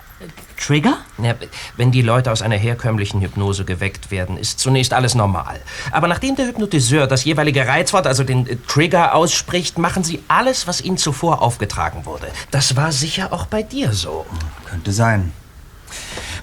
Trigger? 0.60 0.98
Ja, 1.22 1.34
wenn 1.76 1.90
die 1.90 2.02
Leute 2.02 2.30
aus 2.30 2.42
einer 2.42 2.56
herkömmlichen 2.56 3.20
Hypnose 3.20 3.64
geweckt 3.64 4.10
werden, 4.10 4.36
ist 4.36 4.60
zunächst 4.60 4.92
alles 4.92 5.14
normal. 5.14 5.60
Aber 5.90 6.06
nachdem 6.06 6.36
der 6.36 6.46
Hypnotiseur 6.46 7.06
das 7.06 7.24
jeweilige 7.24 7.66
Reizwort, 7.66 8.06
also 8.06 8.24
den 8.24 8.46
äh, 8.46 8.56
Trigger, 8.68 9.14
ausspricht, 9.14 9.78
machen 9.78 10.04
sie 10.04 10.22
alles, 10.28 10.66
was 10.66 10.80
ihnen 10.80 10.98
zuvor 10.98 11.42
aufgetragen 11.42 12.04
wurde. 12.04 12.28
Das 12.50 12.76
war 12.76 12.92
sicher 12.92 13.32
auch 13.32 13.46
bei 13.46 13.62
dir 13.62 13.92
so. 13.92 14.26
Könnte 14.66 14.92
sein. 14.92 15.32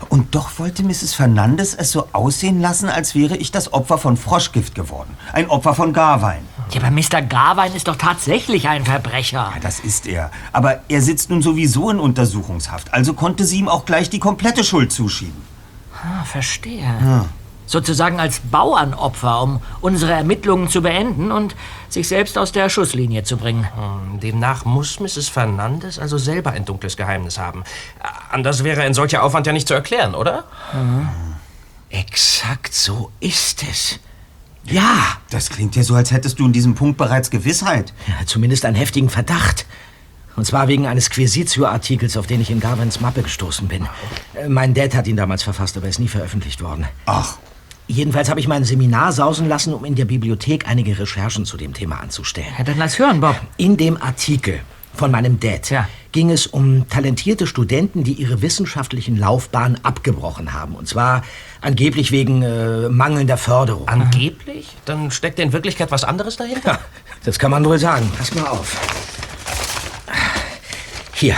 Und 0.09 0.35
doch 0.35 0.59
wollte 0.59 0.83
Mrs. 0.83 1.13
Fernandes 1.13 1.75
es 1.75 1.91
so 1.91 2.07
aussehen 2.13 2.61
lassen, 2.61 2.89
als 2.89 3.15
wäre 3.15 3.37
ich 3.37 3.51
das 3.51 3.73
Opfer 3.73 3.97
von 3.97 4.17
Froschgift 4.17 4.75
geworden. 4.75 5.15
Ein 5.33 5.49
Opfer 5.49 5.73
von 5.73 5.93
Garwein. 5.93 6.45
Ja, 6.71 6.81
aber 6.81 6.91
Mr. 6.91 7.21
Garwein 7.21 7.73
ist 7.73 7.87
doch 7.87 7.95
tatsächlich 7.95 8.67
ein 8.67 8.85
Verbrecher. 8.85 9.51
Ja, 9.53 9.59
das 9.61 9.79
ist 9.79 10.05
er. 10.07 10.31
Aber 10.51 10.81
er 10.89 11.01
sitzt 11.01 11.29
nun 11.29 11.41
sowieso 11.41 11.89
in 11.89 11.99
Untersuchungshaft. 11.99 12.93
Also 12.93 13.13
konnte 13.13 13.45
sie 13.45 13.59
ihm 13.59 13.69
auch 13.69 13.85
gleich 13.85 14.09
die 14.09 14.19
komplette 14.19 14.63
Schuld 14.63 14.91
zuschieben. 14.91 15.41
Ah, 15.93 16.23
verstehe. 16.23 17.25
Sozusagen 17.65 18.19
als 18.19 18.39
Bauernopfer, 18.39 19.41
um 19.41 19.61
unsere 19.81 20.13
Ermittlungen 20.13 20.69
zu 20.69 20.81
beenden 20.81 21.31
und 21.31 21.55
sich 21.89 22.07
selbst 22.07 22.37
aus 22.37 22.51
der 22.51 22.69
Schusslinie 22.69 23.23
zu 23.23 23.37
bringen. 23.37 23.67
Hm, 23.75 24.19
Demnach 24.19 24.63
muss 24.63 24.99
Mrs. 24.99 25.27
Fernandes 25.27 25.99
also 25.99 26.17
selber 26.17 26.51
ein 26.51 26.65
dunkles 26.65 26.95
Geheimnis 26.95 27.39
haben. 27.39 27.63
Anders 28.29 28.63
wäre 28.63 28.81
ein 28.81 28.93
solcher 28.93 29.23
Aufwand 29.23 29.47
ja 29.47 29.53
nicht 29.53 29.67
zu 29.67 29.73
erklären, 29.73 30.15
oder? 30.15 30.45
Exakt 31.89 32.73
so 32.73 33.11
ist 33.19 33.63
es. 33.69 33.99
Ja, 34.69 35.17
Das 35.29 35.49
klingt 35.49 35.75
ja 35.75 35.83
so, 35.83 35.95
als 35.95 36.11
hättest 36.11 36.39
du 36.39 36.45
in 36.45 36.53
diesem 36.53 36.75
Punkt 36.75 36.97
bereits 36.97 37.29
Gewissheit. 37.29 37.93
ja 38.07 38.25
zumindest 38.25 38.65
einen 38.65 38.75
heftigen 38.75 39.09
Verdacht. 39.09 39.65
Und 40.35 40.45
zwar 40.45 40.67
wegen 40.67 40.85
eines 40.85 41.09
Quisitio-Artikels, 41.09 42.15
auf 42.15 42.27
den 42.27 42.41
ich 42.41 42.51
in 42.51 42.59
Garvins 42.59 42.99
Mappe 43.01 43.23
gestoßen 43.23 43.67
bin. 43.67 43.87
Äh, 44.35 44.47
Mein 44.49 44.73
Dad 44.75 44.93
hat 44.93 45.07
ihn 45.07 45.15
damals 45.17 45.41
verfasst, 45.43 45.75
aber 45.77 45.87
er 45.87 45.89
ist 45.89 45.99
nie 45.99 46.07
veröffentlicht 46.07 46.61
worden. 46.61 46.85
Ach, 47.05 47.37
Jedenfalls 47.89 48.29
habe 48.29 48.41
ich 48.41 48.49
mein 48.49 48.65
Seminar 48.65 49.13
sausen 49.13 49.47
lassen, 49.47 49.73
um 49.73 49.85
in 49.85 49.95
der 49.95 50.03
Bibliothek 50.03 50.67
einige 50.67 50.99
Recherchen 50.99 51.45
zu 51.45 51.55
dem 51.55 51.73
Thema 51.73 52.01
anzustellen. 52.01 52.49
Ja, 52.57 52.65
dann 52.65 52.77
lass 52.77 52.99
hören, 52.99 53.21
Bob. 53.21 53.39
In 53.55 53.77
dem 53.77 53.95
Artikel 54.01 54.59
von 54.93 55.09
meinem 55.09 55.39
Dad 55.39 55.69
Ja. 55.69 55.87
Ging 56.17 56.31
es 56.31 56.47
um 56.47 56.89
talentierte 56.89 57.45
Studenten, 57.45 58.03
die 58.03 58.13
ihre 58.13 58.41
wissenschaftlichen 58.41 59.17
Laufbahn 59.17 59.77
abgebrochen 59.83 60.51
haben. 60.51 60.75
Und 60.75 60.87
zwar 60.87 61.21
angeblich 61.61 62.11
wegen 62.11 62.41
äh, 62.41 62.89
mangelnder 62.89 63.37
Förderung. 63.37 63.87
Angeblich? 63.87 64.75
Dann 64.85 65.11
steckt 65.11 65.37
in 65.37 65.53
Wirklichkeit 65.53 65.91
was 65.91 66.03
anderes 66.03 66.35
dahinter? 66.35 66.71
Ja, 66.71 66.79
das 67.23 67.37
kann 67.37 67.51
man 67.51 67.63
wohl 67.63 67.77
sagen. 67.77 68.11
Pass 68.17 68.33
mal 68.33 68.47
auf. 68.47 68.75
Hier. 71.13 71.35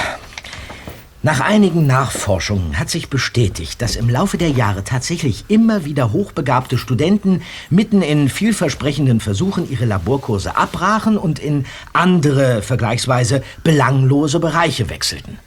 Nach 1.22 1.42
einigen 1.42 1.86
Nachforschungen 1.86 2.80
hat 2.80 2.90
sich 2.90 3.10
bestätigt, 3.10 3.82
dass 3.82 3.98
im 3.98 4.10
Laufe 4.10 4.38
der 4.38 4.52
Jahre 4.52 4.86
tatsächlich 4.86 5.44
immer 5.50 5.84
wieder 5.84 6.14
hochbegabte 6.14 6.78
Studenten 6.78 7.42
mitten 7.70 8.02
in 8.02 8.30
vielversprechenden 8.30 9.20
Versuchen 9.20 9.70
ihre 9.70 9.84
Laborkurse 9.84 10.56
abbrachen 10.56 11.18
und 11.18 11.38
in 11.38 11.66
andere, 11.92 12.62
vergleichsweise 12.62 13.44
belanglose 13.66 14.40
Bereiche 14.40 14.90
wechselten. 14.90 15.40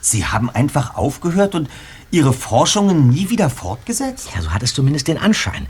Sie 0.00 0.24
haben 0.26 0.50
einfach 0.50 0.96
aufgehört 0.96 1.54
und 1.54 1.68
Ihre 2.10 2.32
Forschungen 2.32 3.10
nie 3.10 3.28
wieder 3.28 3.50
fortgesetzt? 3.50 4.30
Ja, 4.34 4.40
so 4.40 4.50
hat 4.50 4.62
es 4.62 4.72
zumindest 4.72 5.08
den 5.08 5.18
Anschein. 5.18 5.66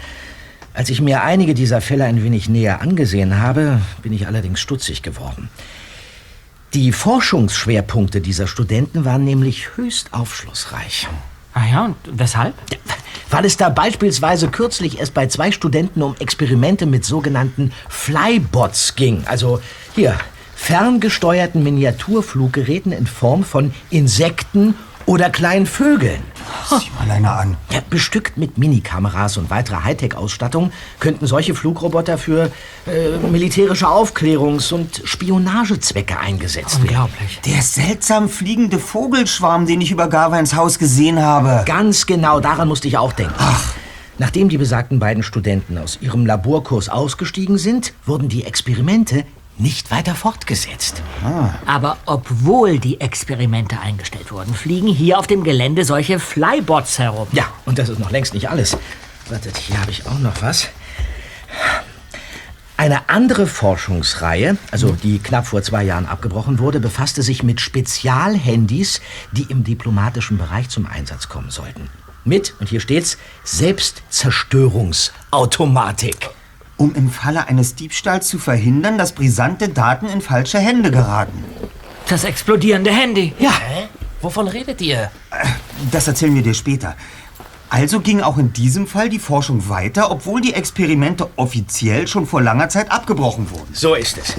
Als 0.72 0.88
ich 0.88 1.00
mir 1.00 1.22
einige 1.24 1.52
dieser 1.52 1.80
Fälle 1.80 2.04
ein 2.04 2.22
wenig 2.22 2.48
näher 2.48 2.80
angesehen 2.80 3.40
habe, 3.40 3.80
bin 4.02 4.12
ich 4.12 4.28
allerdings 4.28 4.60
stutzig 4.60 5.02
geworden. 5.02 5.50
Die 6.74 6.92
Forschungsschwerpunkte 6.92 8.20
dieser 8.20 8.46
Studenten 8.46 9.06
waren 9.06 9.24
nämlich 9.24 9.76
höchst 9.76 10.12
aufschlussreich. 10.12 11.08
Ah 11.54 11.66
ja, 11.66 11.84
und 11.86 11.96
weshalb? 12.12 12.52
Weil 13.30 13.46
es 13.46 13.56
da 13.56 13.70
beispielsweise 13.70 14.48
kürzlich 14.48 15.00
erst 15.00 15.14
bei 15.14 15.26
zwei 15.28 15.50
Studenten 15.50 16.02
um 16.02 16.14
Experimente 16.18 16.84
mit 16.84 17.06
sogenannten 17.06 17.72
Flybots 17.88 18.96
ging. 18.96 19.24
Also 19.24 19.62
hier, 19.94 20.14
ferngesteuerten 20.54 21.62
Miniaturfluggeräten 21.62 22.92
in 22.92 23.06
Form 23.06 23.44
von 23.44 23.72
Insekten 23.88 24.74
oder 25.08 25.30
kleinen 25.30 25.64
Vögeln. 25.64 26.22
Sieh 26.68 26.90
mal 26.98 27.10
einer 27.10 27.32
an. 27.32 27.56
Ja, 27.70 27.80
bestückt 27.88 28.36
mit 28.36 28.58
Minikameras 28.58 29.38
und 29.38 29.48
weiterer 29.48 29.82
Hightech-Ausstattung 29.84 30.70
könnten 31.00 31.26
solche 31.26 31.54
Flugroboter 31.54 32.18
für 32.18 32.50
äh, 32.86 33.16
militärische 33.30 33.86
Aufklärungs- 33.86 34.72
und 34.72 35.00
Spionagezwecke 35.04 36.18
eingesetzt 36.18 36.82
werden. 36.82 36.88
Unglaublich. 36.88 37.40
Der 37.46 37.62
seltsam 37.62 38.28
fliegende 38.28 38.78
Vogelschwarm, 38.78 39.64
den 39.66 39.80
ich 39.80 39.90
über 39.90 40.08
Garweins 40.08 40.54
Haus 40.54 40.78
gesehen 40.78 41.22
habe. 41.22 41.64
Ganz 41.64 42.04
genau, 42.04 42.40
daran 42.40 42.68
musste 42.68 42.86
ich 42.86 42.98
auch 42.98 43.14
denken. 43.14 43.34
Nachdem 44.18 44.50
die 44.50 44.58
besagten 44.58 44.98
beiden 44.98 45.22
Studenten 45.22 45.78
aus 45.78 45.98
ihrem 46.02 46.26
Laborkurs 46.26 46.90
ausgestiegen 46.90 47.56
sind, 47.56 47.94
wurden 48.04 48.28
die 48.28 48.44
Experimente 48.44 49.24
nicht 49.58 49.90
weiter 49.90 50.14
fortgesetzt. 50.14 51.02
Aber 51.66 51.98
obwohl 52.06 52.78
die 52.78 53.00
Experimente 53.00 53.80
eingestellt 53.80 54.32
wurden, 54.32 54.54
fliegen 54.54 54.88
hier 54.88 55.18
auf 55.18 55.26
dem 55.26 55.44
Gelände 55.44 55.84
solche 55.84 56.18
Flybots 56.18 56.98
herum. 56.98 57.28
Ja, 57.32 57.44
und 57.64 57.78
das 57.78 57.88
ist 57.88 57.98
noch 57.98 58.10
längst 58.10 58.34
nicht 58.34 58.48
alles. 58.48 58.76
Wartet, 59.28 59.56
hier 59.56 59.80
habe 59.80 59.90
ich 59.90 60.06
auch 60.06 60.18
noch 60.18 60.42
was. 60.42 60.68
Eine 62.76 63.08
andere 63.08 63.46
Forschungsreihe, 63.48 64.56
also 64.70 64.92
die 64.92 65.18
knapp 65.18 65.48
vor 65.48 65.62
zwei 65.62 65.82
Jahren 65.82 66.06
abgebrochen 66.06 66.60
wurde, 66.60 66.78
befasste 66.78 67.22
sich 67.22 67.42
mit 67.42 67.60
Spezialhandys, 67.60 69.00
die 69.32 69.46
im 69.48 69.64
diplomatischen 69.64 70.38
Bereich 70.38 70.68
zum 70.68 70.86
Einsatz 70.86 71.28
kommen 71.28 71.50
sollten. 71.50 71.90
Mit, 72.24 72.54
und 72.60 72.68
hier 72.68 72.78
steht's, 72.78 73.18
Selbstzerstörungsautomatik. 73.42 76.30
Um 76.78 76.94
im 76.94 77.10
Falle 77.10 77.46
eines 77.48 77.74
Diebstahls 77.74 78.28
zu 78.28 78.38
verhindern, 78.38 78.96
dass 78.96 79.12
brisante 79.12 79.68
Daten 79.68 80.06
in 80.06 80.22
falsche 80.22 80.58
Hände 80.58 80.90
geraten. 80.90 81.44
Das 82.08 82.24
explodierende 82.24 82.90
Handy. 82.90 83.34
Ja, 83.38 83.50
Hä? 83.50 83.88
Wovon 84.22 84.48
redet 84.48 84.80
ihr? 84.80 85.10
Das 85.90 86.08
erzählen 86.08 86.34
wir 86.34 86.42
dir 86.42 86.54
später. 86.54 86.96
Also 87.68 88.00
ging 88.00 88.22
auch 88.22 88.38
in 88.38 88.52
diesem 88.52 88.86
Fall 88.86 89.08
die 89.08 89.18
Forschung 89.18 89.68
weiter, 89.68 90.10
obwohl 90.10 90.40
die 90.40 90.54
Experimente 90.54 91.28
offiziell 91.36 92.08
schon 92.08 92.26
vor 92.26 92.40
langer 92.40 92.68
Zeit 92.68 92.90
abgebrochen 92.90 93.50
wurden. 93.50 93.74
So 93.74 93.94
ist 93.94 94.16
es. 94.16 94.34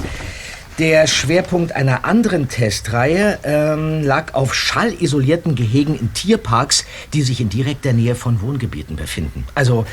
Der 0.80 1.08
Schwerpunkt 1.08 1.74
einer 1.74 2.06
anderen 2.06 2.48
Testreihe 2.48 3.38
ähm, 3.44 4.02
lag 4.02 4.34
auf 4.34 4.56
schallisolierten 4.56 5.56
Gehegen 5.56 6.00
in 6.00 6.14
Tierparks, 6.14 6.86
die 7.12 7.22
sich 7.22 7.42
in 7.42 7.50
direkter 7.50 7.92
Nähe 7.92 8.16
von 8.16 8.40
Wohngebieten 8.40 8.96
befinden. 8.96 9.44
Also 9.56 9.86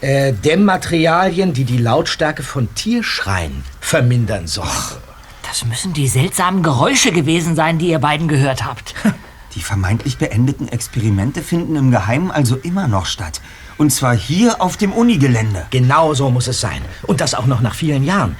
äh, 0.00 0.32
Dämmmaterialien, 0.32 1.52
die 1.52 1.62
die 1.62 1.78
Lautstärke 1.78 2.42
von 2.42 2.74
Tierschreien 2.74 3.62
vermindern 3.80 4.48
sollen. 4.48 4.68
Das 5.46 5.64
müssen 5.64 5.92
die 5.92 6.08
seltsamen 6.08 6.64
Geräusche 6.64 7.12
gewesen 7.12 7.54
sein, 7.54 7.78
die 7.78 7.90
ihr 7.90 8.00
beiden 8.00 8.26
gehört 8.26 8.64
habt. 8.64 8.94
Die 9.54 9.60
vermeintlich 9.60 10.16
beendeten 10.16 10.66
Experimente 10.68 11.42
finden 11.42 11.76
im 11.76 11.90
Geheimen 11.90 12.30
also 12.30 12.56
immer 12.56 12.88
noch 12.88 13.04
statt. 13.04 13.42
Und 13.76 13.92
zwar 13.92 14.16
hier 14.16 14.62
auf 14.62 14.78
dem 14.78 14.94
Unigelände. 14.94 15.66
Genau 15.68 16.14
so 16.14 16.30
muss 16.30 16.48
es 16.48 16.58
sein. 16.58 16.80
Und 17.02 17.20
das 17.20 17.34
auch 17.34 17.44
noch 17.44 17.60
nach 17.60 17.74
vielen 17.74 18.02
Jahren. 18.02 18.36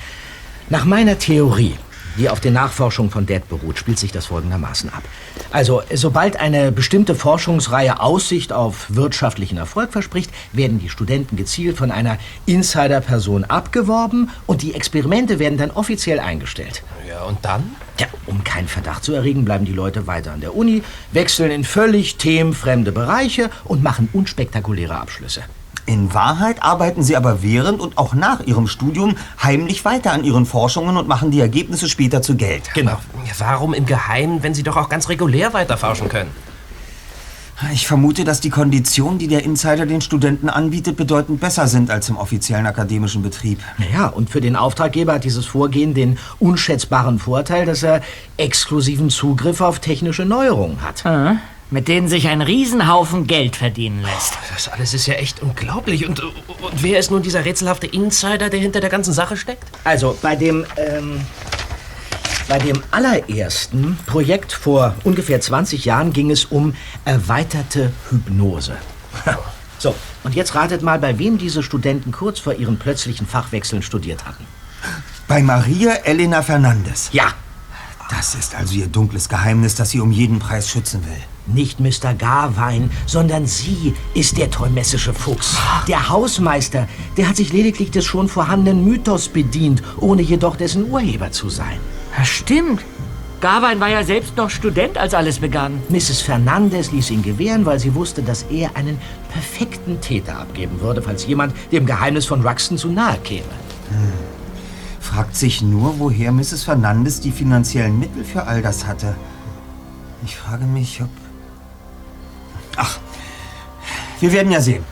Nach 0.71 0.87
meiner 0.87 1.19
Theorie, 1.19 1.77
die 2.17 2.29
auf 2.29 2.41
den 2.41 2.55
Nachforschungen 2.55 3.11
von 3.11 3.27
Dad 3.27 3.49
beruht, 3.49 3.79
spielt 3.79 3.99
sich 3.99 4.13
das 4.13 4.27
folgendermaßen 4.27 4.93
ab. 4.93 5.03
Also, 5.51 5.83
sobald 5.93 6.37
eine 6.37 6.73
bestimmte 6.73 7.15
Forschungsreihe 7.15 8.01
Aussicht 8.01 8.53
auf 8.53 8.87
wirtschaftlichen 8.89 9.59
Erfolg 9.59 9.93
verspricht, 9.93 10.31
werden 10.53 10.79
die 10.79 10.89
Studenten 10.89 11.37
gezielt 11.37 11.77
von 11.77 11.91
einer 11.91 12.19
Insider-Person 12.47 13.45
abgeworben 13.45 14.31
und 14.47 14.63
die 14.63 14.75
Experimente 14.75 15.39
werden 15.39 15.59
dann 15.59 15.71
offiziell 15.71 16.21
eingestellt. 16.21 16.83
Ja, 17.09 17.23
und 17.25 17.39
dann? 17.43 17.77
Ja, 17.99 18.07
um 18.27 18.43
keinen 18.43 18.69
Verdacht 18.69 19.05
zu 19.05 19.13
erregen, 19.13 19.45
bleiben 19.45 19.65
die 19.65 19.73
Leute 19.73 20.07
weiter 20.07 20.33
an 20.33 20.41
der 20.41 20.57
Uni, 20.57 20.83
wechseln 21.13 21.51
in 21.51 21.65
völlig 21.65 22.17
themenfremde 22.17 22.93
Bereiche 22.93 23.51
und 23.65 23.83
machen 23.83 24.09
unspektakuläre 24.13 24.95
Abschlüsse. 24.97 25.43
In 25.85 26.15
Wahrheit 26.15 26.63
arbeiten 26.63 27.03
sie 27.03 27.17
aber 27.17 27.43
während 27.43 27.81
und 27.81 27.99
auch 27.99 28.15
nach 28.15 28.41
ihrem 28.41 28.69
Studium 28.69 29.17
heimlich 29.43 29.85
weiter 29.85 30.13
an 30.13 30.25
ihren 30.25 30.47
Forschungen 30.47 30.97
und 30.97 31.09
machen 31.09 31.31
die 31.31 31.41
Ergebnisse 31.41 31.89
später 31.89 32.23
zu 32.23 32.37
Geld. 32.37 32.73
Genau. 32.75 32.99
Warum 33.39 33.75
im 33.75 33.87
Geheimen, 33.87 34.43
wenn 34.43 34.55
sie 34.55 34.63
doch 34.63 34.77
auch 34.77 34.89
ganz 34.89 35.09
regulär 35.09 35.53
weiterforschen 35.53 36.09
können? 36.09 36.31
Ich 37.73 37.87
vermute, 37.87 38.25
dass 38.25 38.41
die 38.41 38.51
Konditionen, 38.51 39.19
die 39.19 39.29
der 39.29 39.45
Insider 39.45 39.87
den 39.87 40.01
Studenten 40.01 40.49
anbietet, 40.49 40.97
bedeutend 40.97 41.41
besser 41.41 41.69
sind 41.69 41.91
als 41.91 42.09
im 42.09 42.17
offiziellen 42.17 42.67
akademischen 42.67 43.23
Betrieb. 43.23 43.61
Naja, 43.79 44.09
und 44.09 44.31
für 44.31 44.41
den 44.41 44.57
Auftraggeber 44.57 45.15
hat 45.15 45.25
dieses 45.25 45.47
Vorgehen 45.47 45.95
den 45.95 46.19
unschätzbaren 46.41 47.21
Vorteil, 47.21 47.67
dass 47.67 47.85
er 47.85 48.01
exklusiven 48.37 49.11
Zugriff 49.11 49.61
auf 49.61 49.79
technische 49.79 50.25
Neuerungen 50.25 50.83
hat. 50.83 51.05
Äh, 51.05 51.37
mit 51.73 51.89
denen 51.89 52.07
sich 52.07 52.29
ein 52.29 52.43
Riesenhaufen 52.43 53.27
Geld 53.27 53.57
verdienen 53.57 54.03
lässt. 54.03 54.35
Das 54.53 54.69
alles 54.69 54.93
ist 54.93 55.07
ja 55.07 55.15
echt 55.15 55.41
unglaublich. 55.43 56.07
Und, 56.07 56.23
und 56.23 56.83
wer 56.83 56.99
ist 56.99 57.11
nun 57.11 57.23
dieser 57.23 57.45
rätselhafte 57.45 57.87
Insider, 57.87 58.51
der 58.51 58.61
hinter 58.61 58.81
der 58.81 58.91
ganzen 58.91 59.15
Sache 59.15 59.37
steckt? 59.39 59.65
Also 59.83 60.17
bei 60.21 60.37
dem, 60.37 60.67
ähm, 60.77 61.23
bei 62.47 62.59
dem 62.59 62.83
allerersten 62.91 63.99
Projekt 64.07 64.53
vor 64.53 64.95
ungefähr 65.03 65.41
20 65.41 65.87
Jahren 65.87 66.13
ging 66.13 66.31
es 66.31 66.45
um 66.45 66.75
erweiterte 67.07 67.91
Hypnose. 68.11 68.77
So, 69.79 69.95
und 70.25 70.35
jetzt 70.35 70.55
ratet 70.55 70.83
mal, 70.83 70.99
bei 70.99 71.19
wem 71.19 71.39
diese 71.39 71.63
Studenten 71.63 72.13
kurz 72.13 72.39
vor 72.39 72.55
ihren 72.55 72.79
plötzlichen 72.79 73.27
Fachwechseln 73.27 73.83
studiert 73.83 74.27
hatten. 74.27 74.47
Bei 75.27 75.43
Maria 75.43 75.95
Elena 76.05 76.43
Fernandes. 76.43 77.09
Ja, 77.13 77.33
Das 78.11 78.35
ist 78.35 78.55
also 78.55 78.75
ihr 78.75 78.89
dunkles 78.89 79.29
Geheimnis, 79.31 79.75
das 79.75 79.91
sie 79.91 80.01
um 80.01 80.13
jeden 80.13 80.39
Preis 80.39 80.69
schützen 80.69 81.05
will. 81.07 81.23
Nicht 81.47 81.81
Mr. 81.81 82.15
Garwein, 82.17 82.91
sondern 83.07 83.47
sie 83.47 83.95
ist 84.15 84.39
der 84.39 84.51
tolmessische 84.51 85.13
Fuchs. 85.13 85.57
Der 85.89 86.09
Hausmeister, 86.09 86.89
der 87.17 87.29
hat 87.29 87.37
sich 87.37 87.53
lediglich 87.53 87.91
des 87.91 88.05
schon 88.05 88.29
vorhandenen 88.29 88.85
Mythos 88.85 89.29
bedient, 89.29 89.83
ohne 89.99 90.23
jedoch 90.23 90.57
dessen 90.57 90.91
Urheber 90.91 91.33
zu 91.33 91.49
sein. 91.49 91.79
Ja, 92.17 92.25
stimmt. 92.25 92.83
Garwein 93.41 93.81
war 93.81 93.89
ja 93.89 94.05
selbst 94.05 94.37
noch 94.37 94.51
Student, 94.51 94.97
als 94.97 95.15
alles 95.15 95.41
begann. 95.41 95.83
Mrs. 95.89 96.21
Fernandes 96.21 96.93
ließ 96.93 97.11
ihn 97.11 97.23
gewähren, 97.23 97.67
weil 97.67 97.81
sie 97.81 97.93
wusste, 97.97 98.23
dass 98.23 98.45
er 98.45 98.77
einen 98.77 98.99
perfekten 99.33 100.01
Täter 100.01 100.39
abgeben 100.39 100.81
würde, 100.81 101.03
falls 101.03 101.27
jemand 101.27 101.53
dem 101.73 101.85
Geheimnis 101.85 102.25
von 102.27 102.47
Ruxton 102.47 102.79
zu 102.79 102.93
nahe 102.93 103.19
käme. 103.25 103.43
Fragt 105.01 105.35
sich 105.35 105.61
nur, 105.61 105.99
woher 105.99 106.31
Mrs. 106.31 106.63
Fernandes 106.63 107.21
die 107.21 107.33
finanziellen 107.33 107.99
Mittel 107.99 108.23
für 108.23 108.45
all 108.45 108.63
das 108.63 108.87
hatte. 108.87 109.17
Ich 110.25 110.37
frage 110.37 110.65
mich, 110.65 111.03
ob... 111.03 111.09
Ach, 112.77 112.99
wir 114.21 114.33
werden 114.33 114.53
ja 114.53 114.61
sehen. 114.61 114.85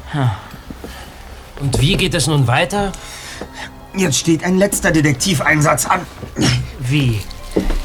Und 1.61 1.81
wie 1.81 1.97
geht 1.97 2.15
es 2.15 2.27
nun 2.27 2.47
weiter? 2.47 2.93
Jetzt 3.95 4.19
steht 4.19 4.45
ein 4.45 4.57
letzter 4.57 4.93
Detektiveinsatz 4.93 5.87
an. 5.87 6.01
Wie? 6.79 7.21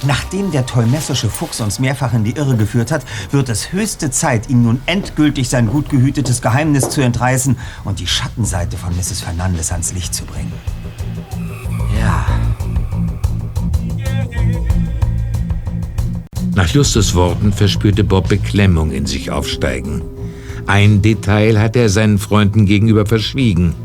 Nachdem 0.03 0.51
der 0.51 0.65
tollmessische 0.65 1.29
Fuchs 1.29 1.59
uns 1.59 1.79
mehrfach 1.79 2.13
in 2.13 2.23
die 2.23 2.31
Irre 2.31 2.55
geführt 2.55 2.91
hat, 2.91 3.03
wird 3.31 3.49
es 3.49 3.71
höchste 3.71 4.11
Zeit, 4.11 4.49
ihm 4.49 4.63
nun 4.63 4.81
endgültig 4.85 5.49
sein 5.49 5.67
gut 5.67 5.89
gehütetes 5.89 6.41
Geheimnis 6.41 6.89
zu 6.89 7.01
entreißen 7.01 7.57
und 7.83 7.99
die 7.99 8.07
Schattenseite 8.07 8.77
von 8.77 8.95
Mrs. 8.95 9.21
Fernandes 9.21 9.71
ans 9.71 9.93
Licht 9.93 10.13
zu 10.13 10.25
bringen. 10.25 10.53
Ja. 11.99 12.25
Nach 16.55 16.69
Justus 16.69 17.13
Worten 17.15 17.51
verspürte 17.51 18.05
Bob 18.05 18.29
Beklemmung 18.29 18.91
in 18.91 19.05
sich 19.05 19.29
aufsteigen. 19.29 20.01
Ein 20.67 21.01
Detail 21.01 21.59
hatte 21.59 21.79
er 21.79 21.89
seinen 21.89 22.17
Freunden 22.17 22.65
gegenüber 22.65 23.05
verschwiegen. 23.05 23.75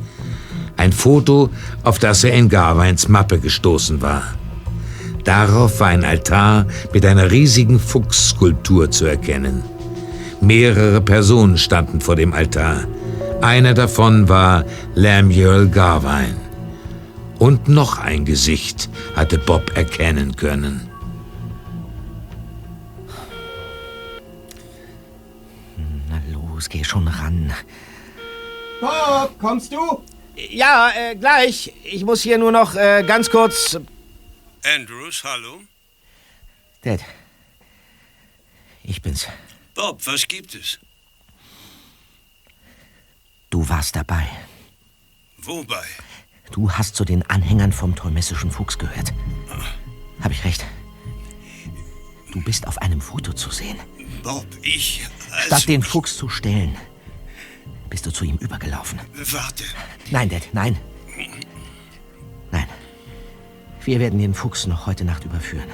Ein 0.77 0.93
Foto, 0.93 1.51
auf 1.83 1.99
das 1.99 2.23
er 2.23 2.33
in 2.33 2.49
Garweins 2.49 3.09
Mappe 3.09 3.41
gestoßen 3.41 4.01
war. 4.01 4.23
Darauf 5.25 5.81
war 5.81 5.89
ein 5.89 6.05
Altar 6.05 6.67
mit 6.95 7.05
einer 7.05 7.31
riesigen 7.33 7.81
Fuchsskulptur 7.81 8.91
zu 8.91 9.05
erkennen. 9.05 9.63
Mehrere 10.41 11.01
Personen 11.01 11.59
standen 11.59 12.01
vor 12.01 12.17
dem 12.17 12.33
Altar. 12.33 12.85
Einer 13.43 13.75
davon 13.75 14.29
war 14.29 14.65
Lemuel 14.95 15.69
Garvine. 15.69 16.37
Und 17.39 17.69
noch 17.69 17.99
ein 17.99 18.25
Gesicht 18.25 18.89
hatte 19.17 19.39
Bob 19.39 19.77
erkennen 19.77 20.37
können. 20.37 20.90
Los, 26.61 26.69
geh 26.69 26.85
schon 26.85 27.09
ran. 27.09 27.53
Bob, 28.81 29.39
kommst 29.39 29.73
du? 29.73 30.05
Ja, 30.37 30.91
äh, 30.95 31.17
gleich. 31.17 31.73
Ich 31.85 32.05
muss 32.05 32.23
hier 32.23 32.39
nur 32.39 32.53
noch 32.53 32.75
äh, 32.75 33.03
ganz 33.07 33.31
kurz. 33.31 33.79
Andrews, 34.63 35.23
hallo? 35.25 35.63
Dad. 36.83 37.01
Ich 38.83 39.01
bin's. 39.01 39.27
Bob, 39.75 40.07
was 40.07 40.27
gibt 40.29 40.55
es? 40.55 40.79
Du 43.51 43.69
warst 43.69 43.97
dabei. 43.97 44.27
Wobei? 45.39 45.85
Du 46.53 46.71
hast 46.71 46.95
zu 46.95 47.05
den 47.05 47.23
Anhängern 47.31 47.73
vom 47.73 47.95
tolmessischen 47.95 48.51
Fuchs 48.51 48.79
gehört. 48.79 49.13
Hab 50.23 50.31
ich 50.33 50.45
recht? 50.45 50.65
Du 52.33 52.43
bist 52.43 52.67
auf 52.67 52.79
einem 52.79 53.01
Foto 53.01 53.33
zu 53.33 53.51
sehen. 53.51 53.79
Bob, 54.23 54.47
ich. 54.63 55.03
Also, 55.31 55.47
Statt 55.47 55.69
den 55.69 55.83
Fuchs 55.83 56.17
zu 56.17 56.29
stellen, 56.29 56.77
bist 57.89 58.07
du 58.07 58.13
zu 58.13 58.25
ihm 58.25 58.37
übergelaufen. 58.37 59.01
Warte. 59.15 59.65
Nein, 60.11 60.29
Dad, 60.29 60.43
nein. 60.53 60.77
Nein. 62.51 62.67
Wir 63.85 63.99
werden 63.99 64.19
den 64.19 64.35
Fuchs 64.35 64.67
noch 64.67 64.87
heute 64.87 65.05
Nacht 65.05 65.25
überführen. 65.25 65.69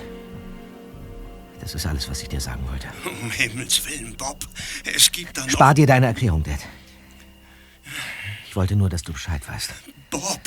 Das 1.60 1.74
ist 1.74 1.86
alles, 1.86 2.08
was 2.08 2.22
ich 2.22 2.28
dir 2.28 2.40
sagen 2.40 2.62
wollte. 2.68 2.86
Um 3.04 3.30
Himmels 3.30 3.84
Willen, 3.86 4.16
Bob. 4.16 4.46
Es 4.84 5.10
gibt 5.10 5.36
da 5.36 5.42
noch. 5.42 5.50
Spar 5.50 5.74
dir 5.74 5.86
deine 5.86 6.06
Erklärung, 6.06 6.42
Dad. 6.42 6.60
Ich 8.48 8.54
wollte 8.54 8.76
nur, 8.76 8.88
dass 8.88 9.02
du 9.02 9.12
Bescheid 9.12 9.42
weißt. 9.48 9.74
Bob! 10.10 10.40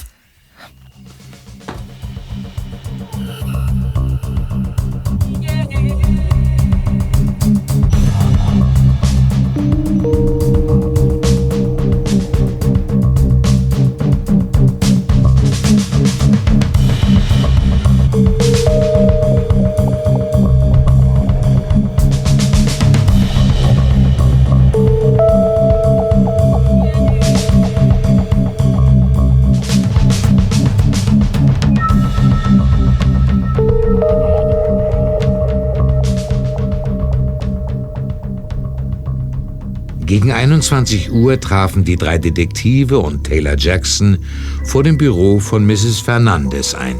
Gegen 40.19 40.33
21 40.33 41.13
Uhr 41.13 41.39
trafen 41.39 41.85
die 41.85 41.95
drei 41.95 42.17
Detektive 42.17 42.99
und 42.99 43.23
Taylor 43.23 43.57
Jackson 43.57 44.17
vor 44.65 44.83
dem 44.83 44.97
Büro 44.97 45.39
von 45.39 45.65
Mrs. 45.65 46.01
Fernandez 46.01 46.73
ein. 46.73 46.97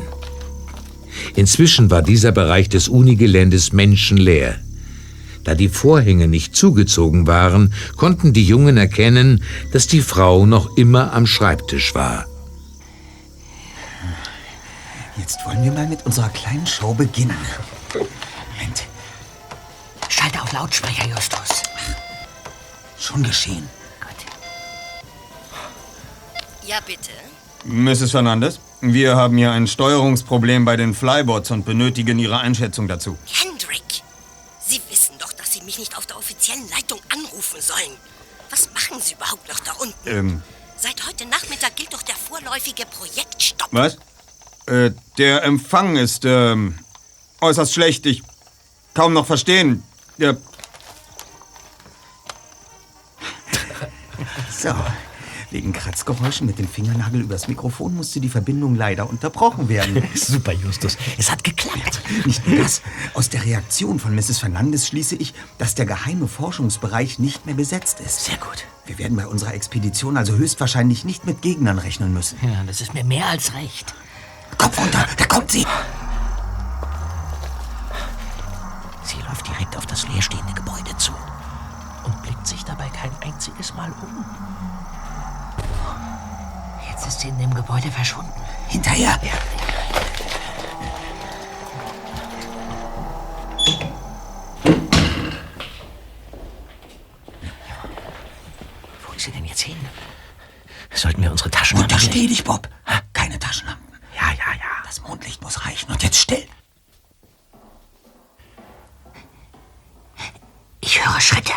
Inzwischen 1.36 1.92
war 1.92 2.02
dieser 2.02 2.32
Bereich 2.32 2.70
des 2.70 2.88
Unigeländes 2.88 3.74
menschenleer. 3.74 4.56
Da 5.44 5.54
die 5.54 5.68
Vorhänge 5.68 6.30
nicht 6.30 6.56
zugezogen 6.56 7.28
waren, 7.28 7.74
konnten 7.98 8.32
die 8.32 8.46
Jungen 8.46 8.78
erkennen, 8.78 9.44
dass 9.74 9.86
die 9.86 10.00
Frau 10.00 10.46
noch 10.46 10.78
immer 10.78 11.12
am 11.12 11.28
Schreibtisch 11.28 11.94
war. 11.94 12.26
Jetzt 15.18 15.40
wollen 15.46 15.62
wir 15.66 15.74
mal 15.74 15.90
mit 15.90 16.06
unserer 16.06 16.30
kleinen 16.30 16.66
Show 16.66 16.94
beginnen. 16.94 17.36
Moment. 17.92 18.86
Schalte 20.08 20.42
auf 20.42 20.54
Lautsprecher, 20.54 21.06
Justus. 21.10 21.59
Schon 23.10 23.24
geschehen. 23.24 23.68
Ja, 26.64 26.78
bitte. 26.86 27.10
Mrs. 27.64 28.12
Fernandez, 28.12 28.60
wir 28.82 29.16
haben 29.16 29.36
hier 29.36 29.52
ein 29.52 29.66
Steuerungsproblem 29.66 30.64
bei 30.64 30.76
den 30.78 30.94
Flybots 30.94 31.50
und 31.50 31.66
benötigen 31.66 32.20
Ihre 32.20 32.38
Einschätzung 32.38 32.88
dazu. 32.88 33.18
Hendrik, 33.26 34.04
Sie 34.60 34.80
wissen 34.92 35.16
doch, 35.18 35.34
dass 35.34 35.52
Sie 35.54 35.62
mich 35.62 35.80
nicht 35.80 35.98
auf 35.98 36.06
der 36.06 36.18
offiziellen 36.18 36.70
Leitung 36.70 37.00
anrufen 37.12 37.60
sollen. 37.60 37.98
Was 38.52 38.70
machen 38.76 39.02
Sie 39.02 39.16
überhaupt 39.16 39.50
noch 39.50 39.60
da 39.62 39.72
unten? 39.80 39.96
Ähm, 40.08 40.44
Seit 40.78 41.08
heute 41.08 41.26
Nachmittag 41.26 41.76
gilt 41.76 41.92
doch 41.92 42.04
der 42.04 42.16
vorläufige 42.16 42.86
Projektstopp. 42.86 43.70
was? 43.72 43.98
Äh, 44.68 44.92
der 45.18 45.44
Empfang 45.44 45.96
ist, 45.98 46.26
ähm, 46.26 46.78
äußerst 47.42 47.74
schlecht. 47.74 48.06
Ich 48.06 48.22
kaum 48.94 49.14
noch 49.14 49.26
verstehen. 49.26 49.84
Ja. 50.20 50.36
So. 54.50 54.74
Wegen 55.52 55.74
Kratzgeräuschen 55.74 56.46
mit 56.46 56.60
dem 56.60 56.68
Fingernagel 56.68 57.22
übers 57.22 57.48
Mikrofon 57.48 57.96
musste 57.96 58.20
die 58.20 58.30
Verbindung 58.30 58.76
leider 58.76 59.10
unterbrochen 59.10 59.68
werden. 59.68 60.04
Super, 60.14 60.54
Justus. 60.54 60.96
Es 61.18 61.32
hat 61.32 61.44
geklappt. 61.44 62.02
Nicht 62.26 62.48
nur 62.48 62.60
das. 62.60 62.84
Aus 63.16 63.30
der 63.30 63.44
Reaktion 63.44 64.00
von 64.00 64.14
Mrs. 64.14 64.40
Fernandes 64.40 64.88
schließe 64.88 65.16
ich, 65.16 65.34
dass 65.58 65.74
der 65.74 65.88
geheime 65.88 66.28
Forschungsbereich 66.28 67.18
nicht 67.18 67.48
mehr 67.48 67.56
besetzt 67.56 68.00
ist. 68.00 68.26
Sehr 68.26 68.38
gut. 68.38 68.66
Wir 68.86 69.00
werden 69.00 69.18
bei 69.18 69.26
unserer 69.26 69.56
Expedition 69.56 70.18
also 70.18 70.34
höchstwahrscheinlich 70.34 71.04
nicht 71.04 71.26
mit 71.26 71.42
Gegnern 71.42 71.80
rechnen 71.80 72.14
müssen. 72.14 72.38
Ja, 72.44 72.64
das 72.66 72.82
ist 72.82 72.94
mir 72.94 73.04
mehr 73.04 73.28
als 73.28 73.54
recht. 73.56 73.96
Kopf 74.58 74.78
runter, 74.80 75.06
da 75.18 75.26
kommt 75.26 75.50
sie! 75.50 75.66
Sie 79.04 79.18
läuft 79.28 79.48
direkt 79.48 79.76
auf 79.78 79.88
das 79.88 80.08
leerstehende 80.08 80.54
Gebäude 80.54 80.96
zu 80.98 81.12
sich 82.50 82.66
dabei 82.66 82.90
kein 82.90 83.12
einziges 83.22 83.74
Mal 83.76 83.92
um. 83.92 84.26
Jetzt 86.90 87.08
ist 87.08 87.20
sie 87.22 87.30
in 87.30 87.38
dem 87.38 87.54
Gebäude 87.54 87.92
verschwunden. 87.92 88.32
Hinterher! 88.68 89.20
Ja. 89.22 89.34
Wo 99.06 99.14
ist 99.16 99.24
sie 99.26 99.32
denn 99.32 99.46
jetzt 99.46 99.62
hin? 99.62 99.78
Sollten 100.94 101.22
wir 101.22 101.32
unsere 101.32 101.52
Taschen 101.52 101.80
Untersteh 101.80 102.28
dich, 102.28 102.44
Bob. 102.44 102.68
Keine 103.14 103.38
Taschenlampen. 103.38 103.88
Ja, 104.16 104.32
ja, 104.32 104.54
ja. 104.56 104.84
Das 104.86 105.02
Mondlicht 105.02 105.42
muss 105.42 105.66
reichen. 105.66 105.92
Und 105.92 106.02
jetzt 106.04 106.18
still. 106.18 106.46
Ich 110.82 111.06
höre 111.06 111.22
Schritte. 111.22 111.54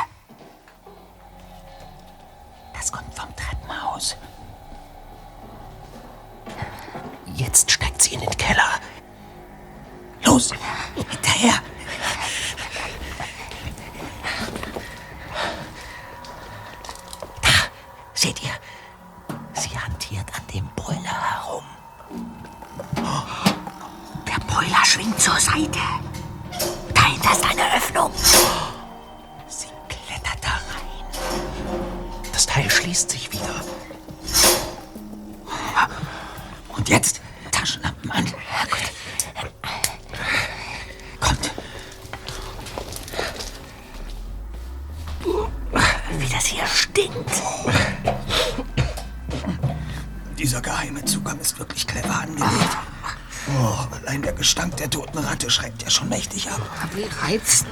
Ab. 57.11 57.72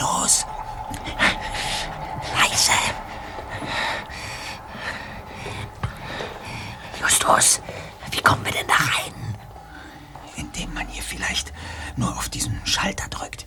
Los. 0.00 0.46
Leise. 2.34 2.72
Justus, 7.00 7.60
wie 8.10 8.20
kommen 8.20 8.44
wir 8.44 8.52
denn 8.52 8.66
da 8.66 8.74
rein? 8.74 9.14
Indem 10.36 10.72
man 10.74 10.86
hier 10.88 11.02
vielleicht 11.02 11.52
nur 11.96 12.10
auf 12.16 12.28
diesen 12.28 12.60
Schalter 12.64 13.08
drückt. 13.08 13.46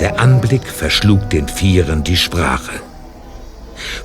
Der 0.00 0.18
Anblick 0.18 0.66
verschlug 0.66 1.30
den 1.30 1.48
Vieren 1.48 2.02
die 2.02 2.16
Sprache. 2.16 2.80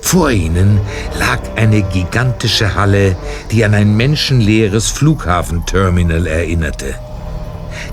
Vor 0.00 0.30
ihnen 0.30 0.80
lag 1.18 1.40
eine 1.56 1.82
gigantische 1.82 2.74
Halle, 2.74 3.16
die 3.50 3.64
an 3.64 3.74
ein 3.74 3.96
menschenleeres 3.96 4.88
Flughafenterminal 4.90 6.26
erinnerte. 6.26 6.94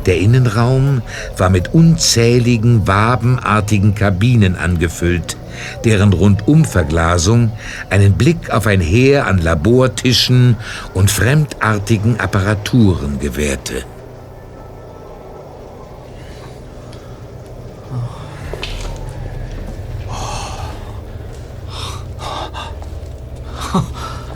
Der 0.06 0.18
Innenraum 0.20 1.01
war 1.38 1.49
mit 1.49 1.74
unzähligen 1.74 2.88
wabenartigen 2.88 3.95
Kabinen 3.95 4.56
angefüllt, 4.56 5.36
deren 5.84 6.14
Rundumverglasung 6.14 7.51
einen 7.89 8.14
Blick 8.14 8.51
auf 8.51 8.68
ein 8.68 8.82
Heer 8.82 9.26
an 9.26 9.39
Labortischen 9.39 10.58
und 10.93 11.10
fremdartigen 11.10 12.20
Apparaturen 12.20 13.20
gewährte. 13.20 13.84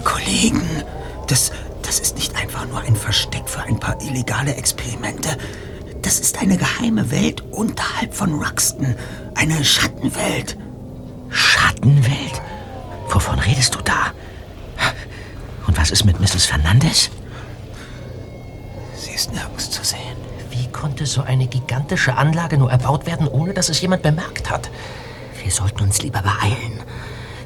Kollegen, 0.04 0.62
das, 1.28 1.52
das 1.82 2.00
ist 2.00 2.16
nicht 2.16 2.36
einfach 2.36 2.68
nur 2.68 2.82
ein 2.82 2.96
Versteck 2.96 3.48
für 3.48 3.62
ein 3.62 3.80
paar 3.80 4.00
illegale 4.20 4.56
Experimente. 4.56 5.38
Das 6.02 6.20
ist 6.20 6.42
eine 6.42 6.58
geheime 6.58 7.10
Welt 7.12 7.42
unterhalb 7.52 8.14
von 8.14 8.34
Ruxton. 8.34 8.96
Eine 9.36 9.64
Schattenwelt. 9.64 10.58
Schattenwelt? 11.30 12.42
Wovon 13.10 13.40
redest 13.40 13.76
du 13.76 13.80
da? 13.82 14.12
Und 15.68 15.78
was 15.78 15.92
ist 15.92 16.04
mit 16.04 16.20
Mrs. 16.20 16.46
Fernandez? 16.46 17.10
Sie 18.96 19.12
ist 19.12 19.32
nirgends 19.32 19.72
zu 19.72 19.84
sehen. 19.84 20.00
Wie 20.50 20.68
konnte 20.68 21.06
so 21.06 21.22
eine 21.22 21.48
gigantische 21.48 22.16
Anlage 22.16 22.58
nur 22.58 22.72
erbaut 22.72 23.06
werden, 23.06 23.28
ohne 23.28 23.54
dass 23.54 23.70
es 23.70 23.80
jemand 23.82 24.02
bemerkt 24.04 24.50
hat? 24.50 24.70
Wir 25.42 25.52
sollten 25.52 25.84
uns 25.84 26.02
lieber 26.02 26.22
beeilen. 26.22 26.82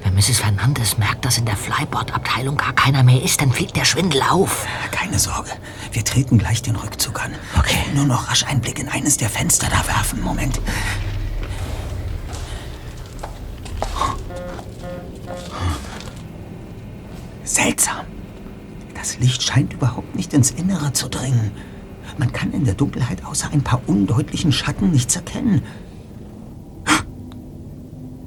Wenn 0.04 0.16
Mrs. 0.16 0.40
Fernandez 0.40 0.98
merkt, 0.98 1.24
dass 1.26 1.38
in 1.38 1.46
der 1.46 1.56
Flyboard-Abteilung 1.56 2.58
gar 2.58 2.74
keiner 2.74 3.04
mehr 3.04 3.22
ist, 3.22 3.42
dann 3.42 3.52
fliegt 3.52 3.76
der 3.76 3.86
Schwindel 3.86 4.22
auf. 4.22 4.66
Keine 4.92 5.18
Sorge, 5.18 5.52
wir 5.92 6.04
treten 6.04 6.38
gleich 6.38 6.62
den 6.62 6.76
Rückzug 6.76 7.24
an. 7.24 7.34
Okay. 7.58 7.78
Nur 7.94 8.06
noch 8.06 8.30
rasch 8.30 8.46
einen 8.46 8.62
Blick 8.62 8.80
in 8.80 8.90
eines 8.90 9.18
der 9.18 9.30
Fenster 9.30 9.68
da 9.70 9.88
werfen. 9.88 10.22
Moment. 10.22 10.60
Seltsam. 17.44 18.06
Das 18.96 19.20
Licht 19.20 19.44
scheint 19.44 19.74
überhaupt 19.74 20.16
nicht 20.16 20.34
ins 20.34 20.52
Innere 20.52 20.94
zu 20.94 21.10
dringen. 21.10 21.52
Man 22.18 22.32
kann 22.32 22.52
in 22.52 22.66
der 22.66 22.76
Dunkelheit 22.76 23.26
außer 23.26 23.50
ein 23.52 23.64
paar 23.64 23.82
undeutlichen 23.88 24.52
Schatten 24.52 24.92
nichts 24.92 25.16
erkennen. 25.16 25.62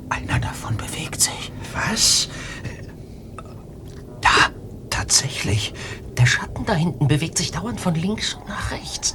Einer 0.09 0.39
davon 0.41 0.77
bewegt 0.77 1.21
sich. 1.21 1.53
Was? 1.77 2.29
Da, 4.21 4.51
tatsächlich. 4.91 5.75
Der 6.17 6.27
Schatten 6.27 6.65
da 6.65 6.75
hinten 6.75 7.07
bewegt 7.09 7.37
sich 7.37 7.53
dauernd 7.53 7.81
von 7.81 7.95
links 7.95 8.39
nach 8.49 8.71
rechts. 8.71 9.15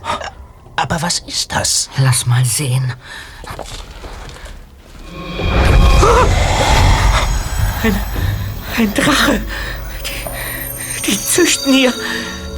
Aber 0.75 1.01
was 1.01 1.19
ist 1.19 1.51
das? 1.51 1.89
Lass 1.97 2.25
mal 2.25 2.45
sehen. 2.45 2.93
Ein, 7.83 7.95
ein 8.77 8.93
Drache. 8.93 9.41
Die, 10.05 11.11
die 11.11 11.19
züchten 11.19 11.73
hier 11.73 11.93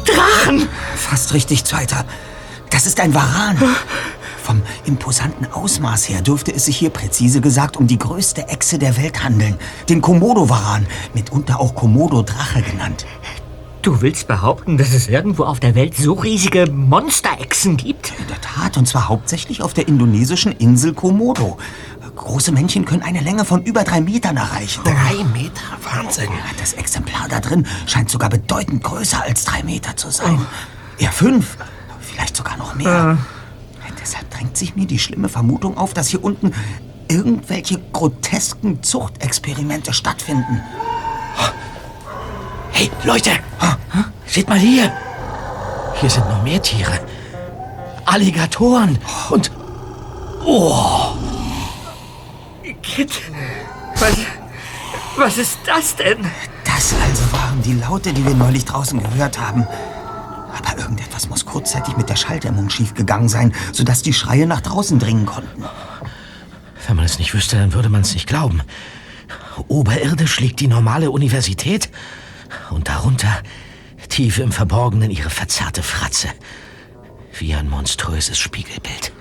Drachen. 0.05 0.67
Fast 0.95 1.33
richtig, 1.33 1.63
Zweiter. 1.63 2.05
Das 2.69 2.85
ist 2.85 2.99
ein 2.99 3.13
Varan. 3.13 3.57
Vom 4.43 4.61
imposanten 4.83 5.49
Ausmaß 5.53 6.09
her 6.09 6.21
dürfte 6.21 6.53
es 6.53 6.65
sich 6.65 6.75
hier 6.75 6.89
präzise 6.89 7.39
gesagt 7.39 7.77
um 7.77 7.87
die 7.87 7.97
größte 7.97 8.49
Echse 8.49 8.77
der 8.77 8.97
Welt 8.97 9.23
handeln. 9.23 9.55
Den 9.87 10.01
Komodo-Varan, 10.01 10.85
mitunter 11.13 11.61
auch 11.61 11.75
Komodo-Drache 11.75 12.61
genannt. 12.61 13.05
Du 13.83 14.01
willst 14.01 14.27
behaupten, 14.27 14.77
dass 14.77 14.93
es 14.93 15.07
irgendwo 15.07 15.45
auf 15.45 15.61
der 15.61 15.75
Welt 15.75 15.95
so 15.95 16.13
riesige 16.13 16.69
Monsterechsen 16.69 17.77
gibt? 17.77 18.11
In 18.19 18.27
der 18.27 18.41
Tat, 18.41 18.75
und 18.75 18.85
zwar 18.85 19.07
hauptsächlich 19.07 19.61
auf 19.61 19.73
der 19.73 19.87
indonesischen 19.87 20.51
Insel 20.51 20.93
Komodo. 20.93 21.57
Große 22.13 22.51
Männchen 22.51 22.83
können 22.83 23.01
eine 23.01 23.21
Länge 23.21 23.45
von 23.45 23.63
über 23.63 23.85
drei 23.85 24.01
Metern 24.01 24.35
erreichen. 24.35 24.83
Drei 24.83 25.23
Meter? 25.33 25.61
Wahnsinn. 25.83 26.29
Das 26.59 26.73
Exemplar 26.73 27.29
da 27.29 27.39
drin 27.39 27.65
scheint 27.85 28.09
sogar 28.09 28.29
bedeutend 28.29 28.83
größer 28.83 29.23
als 29.23 29.45
drei 29.45 29.63
Meter 29.63 29.95
zu 29.95 30.09
sein. 30.11 30.45
Eher 30.97 31.13
fünf, 31.13 31.57
vielleicht 32.01 32.35
sogar 32.35 32.57
noch 32.57 32.75
mehr. 32.75 33.17
Deshalb 34.03 34.29
drängt 34.31 34.57
sich 34.57 34.75
mir 34.75 34.85
die 34.85 34.99
schlimme 34.99 35.29
Vermutung 35.29 35.77
auf, 35.77 35.93
dass 35.93 36.09
hier 36.09 36.21
unten 36.21 36.53
irgendwelche 37.07 37.79
grotesken 37.93 38.83
Zuchtexperimente 38.83 39.93
stattfinden. 39.93 40.61
Hey, 42.71 42.91
Leute! 43.05 43.31
Seht 44.25 44.49
mal 44.49 44.59
hier! 44.59 44.91
Hier 46.01 46.09
sind 46.09 46.27
noch 46.27 46.43
mehr 46.43 46.61
Tiere. 46.61 46.99
Alligatoren 48.03 48.99
und... 49.29 49.51
Oh! 50.43 51.15
Kit, 52.81 53.21
was, 53.99 54.17
was 55.15 55.37
ist 55.37 55.59
das 55.65 55.95
denn? 55.95 56.25
Das 56.65 56.93
also 57.01 57.31
waren 57.31 57.61
die 57.61 57.73
Laute, 57.73 58.11
die 58.11 58.25
wir 58.25 58.33
neulich 58.33 58.65
draußen 58.65 59.01
gehört 59.01 59.39
haben. 59.39 59.65
Aber 60.55 60.77
irgendetwas 60.77 61.29
muss 61.29 61.45
kurzzeitig 61.45 61.97
mit 61.97 62.09
der 62.09 62.15
Schalldämmung 62.15 62.69
schiefgegangen 62.69 63.29
sein, 63.29 63.53
sodass 63.71 64.01
die 64.01 64.13
Schreie 64.13 64.45
nach 64.45 64.61
draußen 64.61 64.99
dringen 64.99 65.25
konnten. 65.25 65.63
Wenn 66.87 66.95
man 66.95 67.05
es 67.05 67.19
nicht 67.19 67.33
wüsste, 67.33 67.57
dann 67.57 67.73
würde 67.73 67.89
man 67.89 68.01
es 68.01 68.13
nicht 68.13 68.27
glauben. 68.27 68.61
Oberirdisch 69.67 70.39
liegt 70.39 70.59
die 70.59 70.67
normale 70.67 71.11
Universität 71.11 71.89
und 72.69 72.87
darunter, 72.87 73.41
tief 74.09 74.39
im 74.39 74.51
Verborgenen, 74.51 75.11
ihre 75.11 75.29
verzerrte 75.29 75.83
Fratze. 75.83 76.29
Wie 77.39 77.55
ein 77.55 77.69
monströses 77.69 78.37
Spiegelbild. 78.37 79.11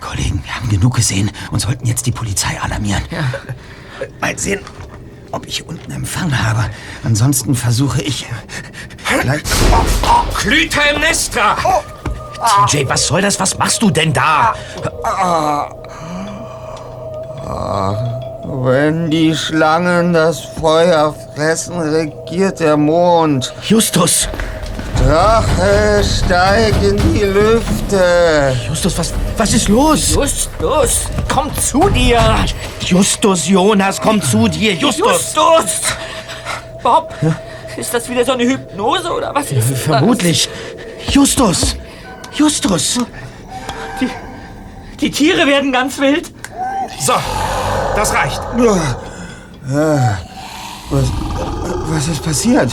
Kollegen, 0.00 0.42
wir 0.44 0.54
haben 0.54 0.68
genug 0.68 0.96
gesehen 0.96 1.30
und 1.50 1.60
sollten 1.60 1.86
jetzt 1.86 2.06
die 2.06 2.12
Polizei 2.12 2.60
alarmieren. 2.60 3.02
Ja. 3.10 3.24
Mal 4.20 4.38
sehen, 4.38 4.60
ob 5.34 5.46
ich 5.46 5.66
unten 5.66 5.90
Empfang 5.90 6.32
habe. 6.46 6.64
Ansonsten 7.02 7.54
versuche 7.54 8.00
ich 8.02 8.26
gleich... 9.22 9.42
Clytemnestra! 10.38 11.56
TJ, 12.66 12.88
was 12.88 13.06
soll 13.06 13.22
das? 13.22 13.40
Was 13.40 13.58
machst 13.58 13.82
du 13.82 13.90
denn 13.90 14.12
da? 14.12 14.54
Wenn 18.46 19.10
die 19.10 19.34
Schlangen 19.34 20.12
das 20.12 20.40
Feuer 20.40 21.14
fressen, 21.34 21.80
regiert 21.80 22.60
der 22.60 22.76
Mond. 22.76 23.52
Justus! 23.62 24.28
Drache, 25.04 26.02
steig 26.02 26.74
in 26.82 26.96
die 27.12 27.24
Lüfte. 27.24 28.56
Justus, 28.66 28.96
was, 28.96 29.12
was 29.36 29.52
ist 29.52 29.68
los? 29.68 30.14
Justus, 30.14 31.00
komm 31.32 31.54
zu 31.58 31.90
dir. 31.90 32.20
Justus, 32.80 33.46
Jonas, 33.46 34.00
komm 34.00 34.22
zu 34.22 34.48
dir. 34.48 34.72
Justus! 34.74 35.34
Justus! 35.34 35.80
Bob, 36.82 37.12
ist 37.76 37.92
das 37.92 38.08
wieder 38.08 38.24
so 38.24 38.32
eine 38.32 38.44
Hypnose 38.44 39.12
oder 39.12 39.34
was 39.34 39.52
ist 39.52 39.70
das? 39.70 39.80
Vermutlich. 39.80 40.48
Justus! 41.10 41.76
Justus! 42.32 42.98
Die, 44.00 44.08
die 45.00 45.10
Tiere 45.10 45.46
werden 45.46 45.70
ganz 45.70 45.98
wild. 45.98 46.32
So, 46.98 47.12
Das 47.94 48.14
reicht. 48.14 48.40
Äh, 49.68 50.00
was, 50.90 51.04
was 51.90 52.08
ist 52.08 52.22
passiert? 52.24 52.70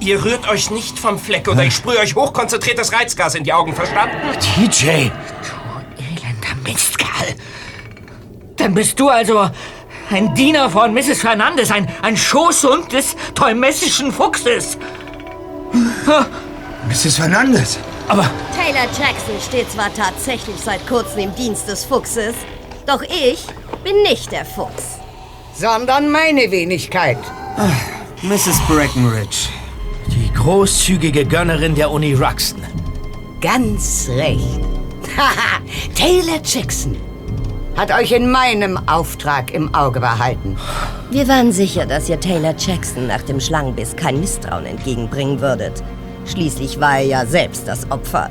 Ihr 0.00 0.24
rührt 0.24 0.48
euch 0.48 0.70
nicht 0.70 0.98
vom 0.98 1.18
Fleck 1.18 1.46
oder 1.46 1.62
ich 1.62 1.74
sprühe 1.76 1.98
euch 1.98 2.14
hochkonzentriertes 2.14 2.90
Reizgas 2.90 3.34
in 3.34 3.44
die 3.44 3.52
Augen, 3.52 3.74
verstanden? 3.74 4.16
TJ! 4.40 4.88
Elender 4.88 6.56
Mistkerl! 6.64 7.34
Dann 8.56 8.72
bist 8.72 8.98
du 8.98 9.10
also 9.10 9.50
ein 10.10 10.34
Diener 10.34 10.70
von 10.70 10.94
Mrs. 10.94 11.20
Fernandes, 11.20 11.70
ein, 11.70 11.86
ein 12.00 12.16
Schoßhund 12.16 12.90
des 12.92 13.14
teumessischen 13.34 14.10
Fuchses. 14.10 14.78
Mrs. 16.88 17.16
Fernandes! 17.16 17.78
Aber 18.08 18.28
Taylor 18.56 18.86
Jackson 18.98 19.38
steht 19.46 19.70
zwar 19.70 19.92
tatsächlich 19.92 20.56
seit 20.56 20.86
kurzem 20.88 21.20
im 21.20 21.34
Dienst 21.34 21.68
des 21.68 21.84
Fuchses, 21.84 22.34
doch 22.86 23.02
ich 23.02 23.44
bin 23.84 24.02
nicht 24.02 24.32
der 24.32 24.46
Fuchs. 24.46 24.98
Sondern 25.54 26.10
meine 26.10 26.50
Wenigkeit. 26.50 27.18
Mrs. 28.22 28.58
Breckenridge. 28.66 29.50
Großzügige 30.40 31.26
Gönnerin 31.26 31.74
der 31.74 31.90
Uni 31.90 32.14
Ruxton. 32.14 32.62
Ganz 33.42 34.08
recht. 34.08 34.58
Haha, 35.14 35.60
Taylor 35.94 36.40
Jackson 36.42 36.96
hat 37.76 37.92
euch 37.92 38.12
in 38.12 38.30
meinem 38.30 38.78
Auftrag 38.88 39.52
im 39.52 39.74
Auge 39.74 40.00
behalten. 40.00 40.56
Wir 41.10 41.28
waren 41.28 41.52
sicher, 41.52 41.84
dass 41.84 42.08
ihr 42.08 42.18
Taylor 42.18 42.54
Jackson 42.56 43.06
nach 43.06 43.20
dem 43.20 43.38
Schlangenbiss 43.38 43.94
kein 43.94 44.18
Misstrauen 44.18 44.64
entgegenbringen 44.64 45.42
würdet. 45.42 45.82
Schließlich 46.24 46.80
war 46.80 47.00
er 47.00 47.04
ja 47.04 47.26
selbst 47.26 47.68
das 47.68 47.90
Opfer. 47.90 48.30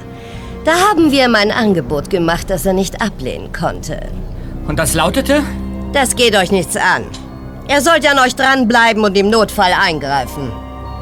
Da 0.66 0.72
haben 0.90 1.12
wir 1.12 1.26
ihm 1.26 1.36
ein 1.36 1.52
Angebot 1.52 2.10
gemacht, 2.10 2.50
das 2.50 2.66
er 2.66 2.74
nicht 2.74 3.04
ablehnen 3.04 3.54
konnte. 3.54 4.00
Und 4.68 4.80
das 4.80 4.96
lautete? 4.96 5.44
Das 5.94 6.16
geht 6.16 6.36
euch 6.36 6.52
nichts 6.52 6.76
an. 6.76 7.04
Er 7.68 7.82
sollte 7.82 8.10
an 8.10 8.18
euch 8.18 8.36
dranbleiben 8.36 9.04
und 9.04 9.16
im 9.16 9.30
Notfall 9.30 9.74
eingreifen. 9.80 10.52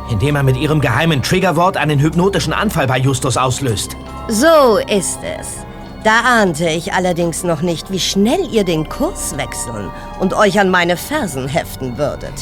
Indem 0.10 0.36
er 0.36 0.44
mit 0.44 0.58
ihrem 0.58 0.82
geheimen 0.82 1.22
Triggerwort 1.22 1.78
einen 1.78 2.00
hypnotischen 2.00 2.54
Anfall 2.54 2.88
bei 2.88 2.98
Justus 2.98 3.38
auslöst. 3.38 3.96
So 4.30 4.78
ist 4.90 5.20
es. 5.40 5.66
Da 6.04 6.22
ahnte 6.22 6.70
ich 6.70 6.94
allerdings 6.94 7.44
noch 7.44 7.62
nicht, 7.62 7.92
wie 7.92 8.00
schnell 8.00 8.48
ihr 8.52 8.64
den 8.64 8.88
Kurs 8.88 9.36
wechseln 9.36 9.90
und 10.20 10.34
euch 10.34 10.60
an 10.60 10.70
meine 10.70 10.96
Fersen 10.96 11.48
heften 11.48 11.98
würdet. 11.98 12.34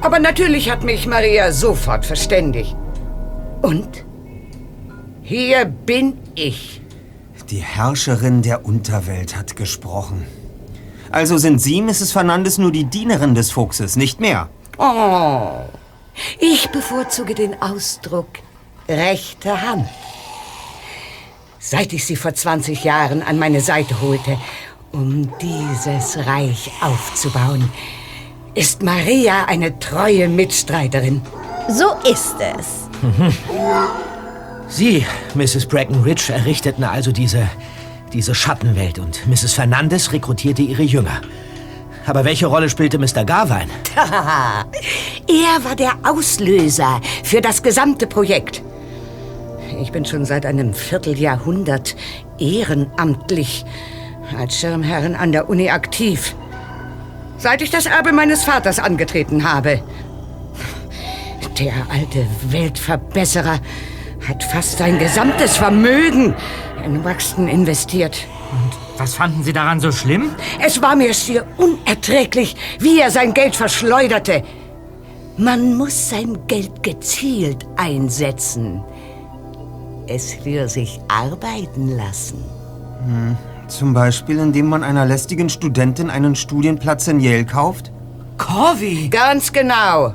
Aber 0.00 0.18
natürlich 0.20 0.70
hat 0.70 0.84
mich 0.84 1.06
Maria 1.06 1.50
sofort 1.52 2.06
verständigt. 2.06 2.76
Und? 3.62 4.04
Hier 5.22 5.64
bin 5.64 6.18
ich. 6.34 6.80
Die 7.50 7.62
Herrscherin 7.62 8.42
der 8.42 8.64
Unterwelt 8.64 9.36
hat 9.36 9.56
gesprochen. 9.56 10.24
Also 11.10 11.38
sind 11.38 11.60
Sie, 11.60 11.80
Mrs. 11.80 12.12
Fernandes, 12.12 12.58
nur 12.58 12.70
die 12.70 12.84
Dienerin 12.84 13.34
des 13.34 13.50
Fuchses, 13.50 13.96
nicht 13.96 14.20
mehr? 14.20 14.48
Oh, 14.76 15.62
ich 16.38 16.70
bevorzuge 16.70 17.34
den 17.34 17.60
Ausdruck 17.62 18.28
rechte 18.88 19.60
Hand. 19.60 19.88
Seit 21.58 21.92
ich 21.92 22.06
sie 22.06 22.16
vor 22.16 22.34
20 22.34 22.84
Jahren 22.84 23.22
an 23.22 23.38
meine 23.38 23.60
Seite 23.60 24.00
holte, 24.00 24.38
um 24.92 25.30
dieses 25.40 26.16
Reich 26.26 26.70
aufzubauen, 26.80 27.68
ist 28.54 28.82
Maria 28.82 29.44
eine 29.44 29.78
treue 29.78 30.28
Mitstreiterin. 30.28 31.20
So 31.68 31.94
ist 32.10 32.36
es. 32.40 32.88
Sie, 34.68 35.04
Mrs. 35.34 35.66
Breckenridge, 35.66 36.32
errichteten 36.32 36.84
also 36.84 37.12
diese, 37.12 37.48
diese 38.12 38.34
Schattenwelt 38.34 38.98
und 38.98 39.26
Mrs. 39.26 39.52
Fernandes 39.52 40.12
rekrutierte 40.12 40.62
ihre 40.62 40.82
Jünger. 40.82 41.20
Aber 42.08 42.24
welche 42.24 42.46
Rolle 42.46 42.70
spielte 42.70 42.98
Mr. 42.98 43.24
Garvine? 43.26 43.68
er 43.94 45.64
war 45.64 45.76
der 45.76 45.92
Auslöser 46.04 47.02
für 47.22 47.42
das 47.42 47.62
gesamte 47.62 48.06
Projekt. 48.06 48.62
Ich 49.82 49.92
bin 49.92 50.06
schon 50.06 50.24
seit 50.24 50.46
einem 50.46 50.72
Vierteljahrhundert 50.72 51.96
ehrenamtlich 52.38 53.66
als 54.38 54.58
Schirmherrin 54.58 55.14
an 55.14 55.32
der 55.32 55.50
Uni 55.50 55.68
aktiv. 55.68 56.34
Seit 57.36 57.60
ich 57.60 57.70
das 57.70 57.84
Erbe 57.84 58.12
meines 58.12 58.42
Vaters 58.42 58.78
angetreten 58.78 59.44
habe. 59.44 59.82
Der 61.58 61.74
alte 61.90 62.26
Weltverbesserer 62.48 63.60
hat 64.26 64.44
fast 64.44 64.78
sein 64.78 64.98
gesamtes 64.98 65.58
Vermögen 65.58 66.34
in 66.84 67.04
Wachston 67.04 67.48
investiert. 67.48 68.26
Und 68.50 68.77
was 68.98 69.14
fanden 69.14 69.42
Sie 69.42 69.52
daran 69.52 69.80
so 69.80 69.92
schlimm? 69.92 70.30
Es 70.60 70.80
war 70.82 70.96
mir 70.96 71.14
schier 71.14 71.46
unerträglich, 71.56 72.56
wie 72.78 73.00
er 73.00 73.10
sein 73.10 73.34
Geld 73.34 73.56
verschleuderte. 73.56 74.42
Man 75.36 75.76
muss 75.76 76.10
sein 76.10 76.38
Geld 76.48 76.82
gezielt 76.82 77.66
einsetzen. 77.76 78.82
Es 80.08 80.34
für 80.34 80.68
sich 80.68 81.00
arbeiten 81.08 81.96
lassen. 81.96 82.42
Hm. 83.04 83.36
Zum 83.68 83.92
Beispiel, 83.92 84.38
indem 84.38 84.66
man 84.66 84.82
einer 84.82 85.04
lästigen 85.04 85.50
Studentin 85.50 86.08
einen 86.08 86.34
Studienplatz 86.34 87.06
in 87.06 87.20
Yale 87.20 87.44
kauft? 87.44 87.92
Corby! 88.38 89.08
Ganz 89.10 89.52
genau. 89.52 90.14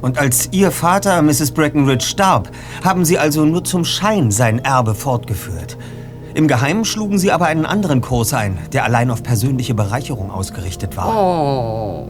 Und 0.00 0.18
als 0.18 0.48
Ihr 0.50 0.72
Vater, 0.72 1.22
Mrs. 1.22 1.52
Breckenridge, 1.52 2.04
starb, 2.04 2.50
haben 2.84 3.04
Sie 3.04 3.18
also 3.18 3.44
nur 3.44 3.62
zum 3.62 3.84
Schein 3.84 4.32
sein 4.32 4.58
Erbe 4.58 4.96
fortgeführt. 4.96 5.78
Im 6.34 6.48
Geheimen 6.48 6.84
schlugen 6.84 7.18
Sie 7.18 7.30
aber 7.30 7.46
einen 7.46 7.66
anderen 7.66 8.00
Kurs 8.00 8.32
ein, 8.32 8.58
der 8.72 8.84
allein 8.84 9.10
auf 9.10 9.22
persönliche 9.22 9.74
Bereicherung 9.74 10.30
ausgerichtet 10.30 10.96
war. 10.96 11.14
Oh, 11.14 12.08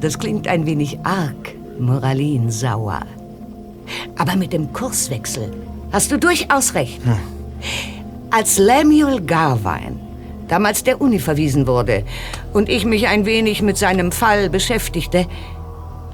das 0.00 0.18
klingt 0.18 0.48
ein 0.48 0.66
wenig 0.66 0.98
arg 1.02 1.54
moralinsauer. 1.78 3.00
Aber 4.18 4.36
mit 4.36 4.52
dem 4.52 4.72
Kurswechsel 4.72 5.50
hast 5.92 6.10
du 6.10 6.18
durchaus 6.18 6.74
recht. 6.74 7.02
Hm. 7.04 7.18
Als 8.30 8.58
Lemuel 8.58 9.22
Garvine 9.22 9.96
damals 10.48 10.84
der 10.84 11.00
Uni 11.00 11.18
verwiesen 11.18 11.66
wurde 11.66 12.04
und 12.52 12.68
ich 12.68 12.84
mich 12.84 13.06
ein 13.08 13.26
wenig 13.26 13.62
mit 13.62 13.76
seinem 13.76 14.12
Fall 14.12 14.50
beschäftigte, 14.50 15.26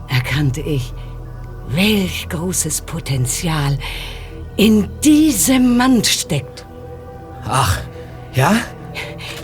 erkannte 0.08 0.60
ich, 0.60 0.92
welch 1.68 2.28
großes 2.28 2.82
Potenzial 2.82 3.78
in 4.56 4.88
diesem 5.02 5.76
Mann 5.76 6.04
steckt. 6.04 6.63
Ach, 7.48 7.80
ja? 8.32 8.56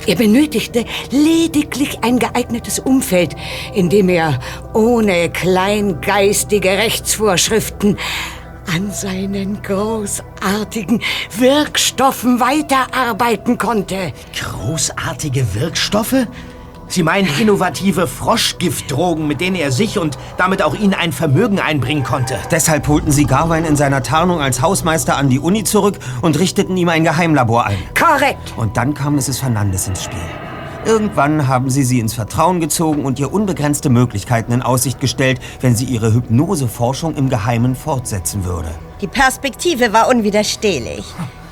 Er 0.07 0.17
benötigte 0.17 0.85
lediglich 1.11 2.03
ein 2.03 2.19
geeignetes 2.19 2.79
Umfeld, 2.79 3.37
in 3.75 3.91
dem 3.91 4.09
er 4.09 4.39
ohne 4.73 5.31
kleingeistige 5.31 6.71
Rechtsvorschriften 6.71 7.99
an 8.67 8.91
seinen 8.93 9.63
großartigen 9.63 11.03
Wirkstoffen 11.37 12.41
weiterarbeiten 12.41 13.59
konnte. 13.59 14.13
Großartige 14.39 15.55
Wirkstoffe? 15.55 16.27
Sie 16.93 17.03
meinen 17.05 17.29
innovative 17.39 18.07
Froschgiftdrogen, 18.07 19.27
mit 19.29 19.41
denen 19.41 19.57
er 19.57 19.71
sich 19.71 19.99
und 19.99 20.19
damit 20.37 20.63
auch 20.63 20.75
Ihnen 20.75 20.95
ein 20.95 21.13
Vermögen 21.13 21.61
einbringen 21.61 22.03
konnte. 22.03 22.37
Deshalb 22.51 22.89
holten 22.89 23.13
Sie 23.13 23.25
Garvine 23.25 23.67
in 23.67 23.77
seiner 23.77 24.03
Tarnung 24.03 24.41
als 24.41 24.61
Hausmeister 24.61 25.17
an 25.17 25.29
die 25.29 25.39
Uni 25.39 25.63
zurück 25.63 25.99
und 26.21 26.39
richteten 26.39 26.77
ihm 26.77 26.89
ein 26.89 27.05
Geheimlabor 27.05 27.67
ein. 27.67 27.79
Korrekt. 27.99 28.55
Und 28.57 28.77
dann 28.77 28.95
kam 28.95 29.15
Mrs. 29.15 29.39
Fernandes 29.39 29.87
ins 29.87 30.03
Spiel. 30.03 30.19
Irgendwann 30.85 31.47
haben 31.47 31.69
Sie 31.69 31.85
sie 31.85 32.01
ins 32.01 32.15
Vertrauen 32.15 32.59
gezogen 32.59 33.05
und 33.05 33.19
ihr 33.21 33.33
unbegrenzte 33.33 33.91
Möglichkeiten 33.91 34.51
in 34.51 34.63
Aussicht 34.63 34.99
gestellt, 34.99 35.39
wenn 35.61 35.77
sie 35.77 35.85
ihre 35.85 36.13
Hypnoseforschung 36.15 37.15
im 37.17 37.29
Geheimen 37.29 37.77
fortsetzen 37.77 38.45
würde. 38.45 38.71
Die 39.01 39.07
Perspektive 39.07 39.93
war 39.93 40.09
unwiderstehlich. 40.09 41.05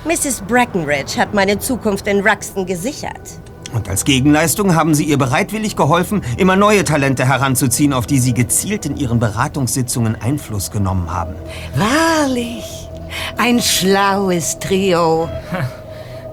Mrs. 0.05 0.43
Breckenridge 0.49 1.19
hat 1.19 1.35
meine 1.35 1.59
Zukunft 1.59 2.07
in 2.07 2.27
Ruxton 2.27 2.65
gesichert. 2.65 3.41
Und 3.73 3.89
als 3.89 4.05
Gegenleistung 4.05 4.75
haben 4.75 4.95
Sie 4.95 5.05
ihr 5.05 5.19
bereitwillig 5.19 5.77
geholfen, 5.77 6.23
immer 6.37 6.57
neue 6.57 6.85
Talente 6.85 7.27
heranzuziehen, 7.27 7.93
auf 7.93 8.07
die 8.07 8.19
Sie 8.19 8.35
gezielt 8.35 8.87
in 8.87 8.97
Ihren 8.97 9.21
Beratungssitzungen 9.21 10.17
Einfluss 10.21 10.71
genommen 10.71 11.13
haben. 11.13 11.35
Wahrlich, 11.75 12.89
ein 13.37 13.61
schlaues 13.61 14.59
Trio. 14.59 15.29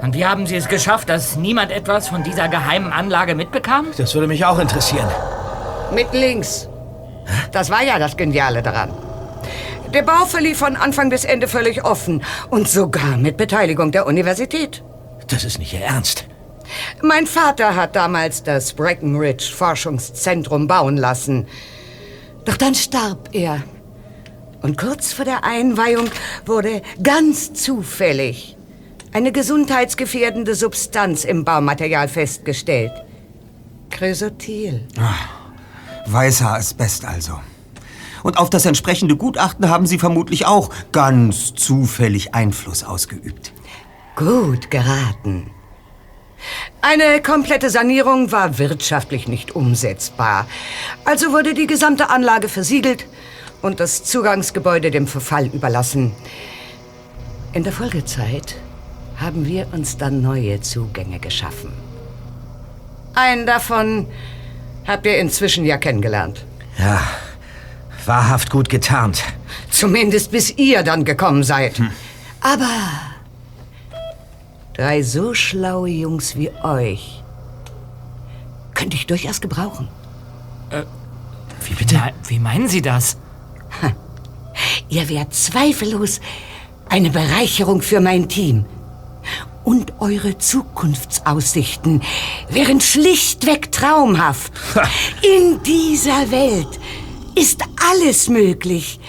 Und 0.01 0.13
wie 0.13 0.25
haben 0.25 0.45
Sie 0.45 0.55
es 0.55 0.67
geschafft, 0.67 1.09
dass 1.09 1.35
niemand 1.35 1.71
etwas 1.71 2.07
von 2.07 2.23
dieser 2.23 2.47
geheimen 2.47 2.91
Anlage 2.91 3.35
mitbekam? 3.35 3.87
Das 3.97 4.13
würde 4.13 4.27
mich 4.27 4.45
auch 4.45 4.59
interessieren. 4.59 5.07
Mit 5.93 6.13
links. 6.13 6.69
Das 7.51 7.69
war 7.69 7.83
ja 7.83 7.97
das 7.99 8.17
Geniale 8.17 8.61
daran. 8.61 8.89
Der 9.93 10.03
Bau 10.03 10.25
verlief 10.25 10.57
von 10.57 10.75
Anfang 10.75 11.09
bis 11.09 11.23
Ende 11.23 11.47
völlig 11.47 11.85
offen 11.85 12.23
und 12.49 12.67
sogar 12.67 13.17
mit 13.17 13.37
Beteiligung 13.37 13.91
der 13.91 14.05
Universität. 14.05 14.83
Das 15.27 15.43
ist 15.43 15.57
nicht 15.57 15.73
Ihr 15.73 15.81
Ernst. 15.81 16.25
Mein 17.01 17.27
Vater 17.27 17.75
hat 17.75 17.95
damals 17.95 18.43
das 18.43 18.73
Breckenridge 18.73 19.51
Forschungszentrum 19.55 20.67
bauen 20.67 20.97
lassen. 20.97 21.47
Doch 22.45 22.57
dann 22.57 22.75
starb 22.75 23.29
er. 23.33 23.63
Und 24.61 24.77
kurz 24.77 25.13
vor 25.13 25.25
der 25.25 25.43
Einweihung 25.43 26.09
wurde 26.45 26.81
ganz 27.01 27.53
zufällig 27.53 28.55
eine 29.13 29.31
gesundheitsgefährdende 29.31 30.55
Substanz 30.55 31.23
im 31.23 31.45
Baumaterial 31.45 32.09
festgestellt. 32.09 32.91
Chrysotil. 33.89 34.87
Weißer 36.07 36.55
Asbest 36.55 37.05
also. 37.05 37.39
Und 38.23 38.37
auf 38.37 38.49
das 38.49 38.65
entsprechende 38.65 39.15
Gutachten 39.15 39.69
haben 39.69 39.85
Sie 39.87 39.99
vermutlich 39.99 40.45
auch 40.45 40.69
ganz 40.91 41.53
zufällig 41.53 42.33
Einfluss 42.33 42.83
ausgeübt. 42.83 43.53
Gut 44.15 44.69
geraten. 44.69 45.51
Eine 46.81 47.21
komplette 47.21 47.69
Sanierung 47.69 48.31
war 48.31 48.57
wirtschaftlich 48.57 49.27
nicht 49.27 49.55
umsetzbar. 49.55 50.47
Also 51.03 51.31
wurde 51.31 51.53
die 51.53 51.67
gesamte 51.67 52.09
Anlage 52.09 52.49
versiegelt 52.49 53.05
und 53.61 53.79
das 53.79 54.03
Zugangsgebäude 54.03 54.91
dem 54.91 55.07
Verfall 55.07 55.47
überlassen. 55.47 56.13
In 57.53 57.63
der 57.63 57.73
Folgezeit 57.73 58.55
haben 59.17 59.45
wir 59.45 59.67
uns 59.71 59.97
dann 59.97 60.21
neue 60.21 60.61
Zugänge 60.61 61.19
geschaffen. 61.19 61.71
Einen 63.13 63.45
davon 63.45 64.07
habt 64.85 65.05
ihr 65.05 65.17
inzwischen 65.17 65.65
ja 65.65 65.77
kennengelernt. 65.77 66.45
Ja, 66.77 67.01
wahrhaft 68.05 68.49
gut 68.49 68.69
getarnt. 68.69 69.23
Zumindest 69.69 70.31
bis 70.31 70.51
ihr 70.57 70.83
dann 70.83 71.05
gekommen 71.05 71.43
seid. 71.43 71.81
Aber 72.41 72.67
drei 74.75 75.01
so 75.03 75.33
schlaue 75.33 75.89
Jungs 75.89 76.35
wie 76.35 76.51
euch 76.63 77.23
könnte 78.73 78.97
ich 78.97 79.07
durchaus 79.07 79.41
gebrauchen. 79.41 79.87
Wie 81.63 81.73
bitte? 81.73 81.99
wie 82.27 82.39
meinen 82.39 82.67
Sie 82.67 82.81
das? 82.81 83.17
Ihr 84.89 85.09
wärt 85.09 85.33
zweifellos 85.33 86.19
eine 86.89 87.09
Bereicherung 87.09 87.81
für 87.81 87.99
mein 87.99 88.29
Team. 88.29 88.65
Und 89.63 89.93
eure 89.99 90.37
Zukunftsaussichten 90.37 92.03
wären 92.49 92.79
schlichtweg 92.79 93.71
traumhaft. 93.71 94.53
In 95.23 95.63
dieser 95.63 96.29
Welt 96.29 96.79
ist 97.33 97.63
alles 97.91 98.29
möglich. 98.29 98.99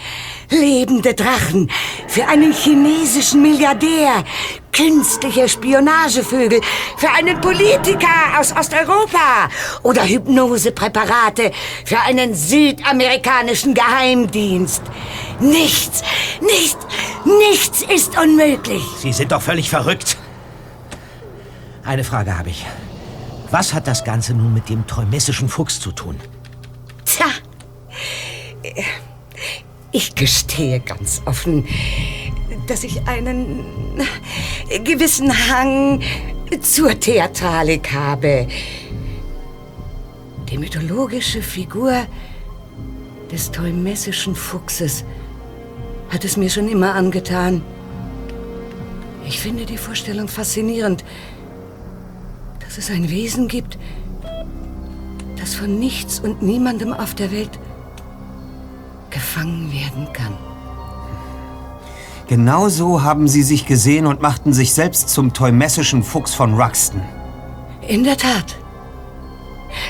Lebende 0.50 1.14
Drachen 1.14 1.70
für 2.06 2.26
einen 2.28 2.52
chinesischen 2.52 3.42
Milliardär, 3.42 4.24
künstliche 4.72 5.48
Spionagevögel 5.48 6.60
für 6.96 7.10
einen 7.10 7.40
Politiker 7.40 8.38
aus 8.38 8.54
Osteuropa 8.54 9.48
oder 9.82 10.04
Hypnosepräparate 10.04 11.50
für 11.84 11.98
einen 12.00 12.34
südamerikanischen 12.34 13.74
Geheimdienst. 13.74 14.82
Nichts, 15.40 16.02
nichts, 16.40 16.86
nichts 17.24 17.82
ist 17.82 18.18
unmöglich. 18.18 18.82
Sie 19.00 19.12
sind 19.12 19.32
doch 19.32 19.42
völlig 19.42 19.68
verrückt. 19.68 20.16
Eine 21.84 22.04
Frage 22.04 22.38
habe 22.38 22.50
ich. 22.50 22.64
Was 23.50 23.74
hat 23.74 23.86
das 23.86 24.04
Ganze 24.04 24.34
nun 24.34 24.54
mit 24.54 24.68
dem 24.68 24.86
träumessischen 24.86 25.48
Fuchs 25.48 25.80
zu 25.80 25.92
tun? 25.92 26.20
Tja, 27.04 27.26
ich 29.96 30.14
gestehe 30.14 30.80
ganz 30.80 31.22
offen, 31.24 31.64
dass 32.66 32.84
ich 32.84 33.08
einen 33.08 33.64
gewissen 34.84 35.32
Hang 35.48 36.02
zur 36.60 37.00
Theatralik 37.00 37.94
habe. 37.94 38.46
Die 40.50 40.58
mythologische 40.58 41.40
Figur 41.40 42.06
des 43.32 43.50
teumessischen 43.50 44.34
Fuchses 44.34 45.02
hat 46.10 46.26
es 46.26 46.36
mir 46.36 46.50
schon 46.50 46.68
immer 46.68 46.94
angetan. 46.94 47.62
Ich 49.26 49.40
finde 49.40 49.64
die 49.64 49.78
Vorstellung 49.78 50.28
faszinierend, 50.28 51.04
dass 52.60 52.76
es 52.76 52.90
ein 52.90 53.10
Wesen 53.10 53.48
gibt, 53.48 53.78
das 55.40 55.54
von 55.54 55.78
nichts 55.78 56.20
und 56.20 56.42
niemandem 56.42 56.92
auf 56.92 57.14
der 57.14 57.32
Welt 57.32 57.58
gefangen 59.36 59.70
werden 59.72 60.12
kann. 60.12 60.34
Genau 62.26 62.68
so 62.68 63.02
haben 63.02 63.28
Sie 63.28 63.42
sich 63.42 63.66
gesehen 63.66 64.06
und 64.06 64.20
machten 64.20 64.52
sich 64.52 64.72
selbst 64.72 65.10
zum 65.10 65.32
teumessischen 65.32 66.02
Fuchs 66.02 66.34
von 66.34 66.54
Ruxton. 66.54 67.02
In 67.86 68.02
der 68.02 68.16
Tat. 68.16 68.56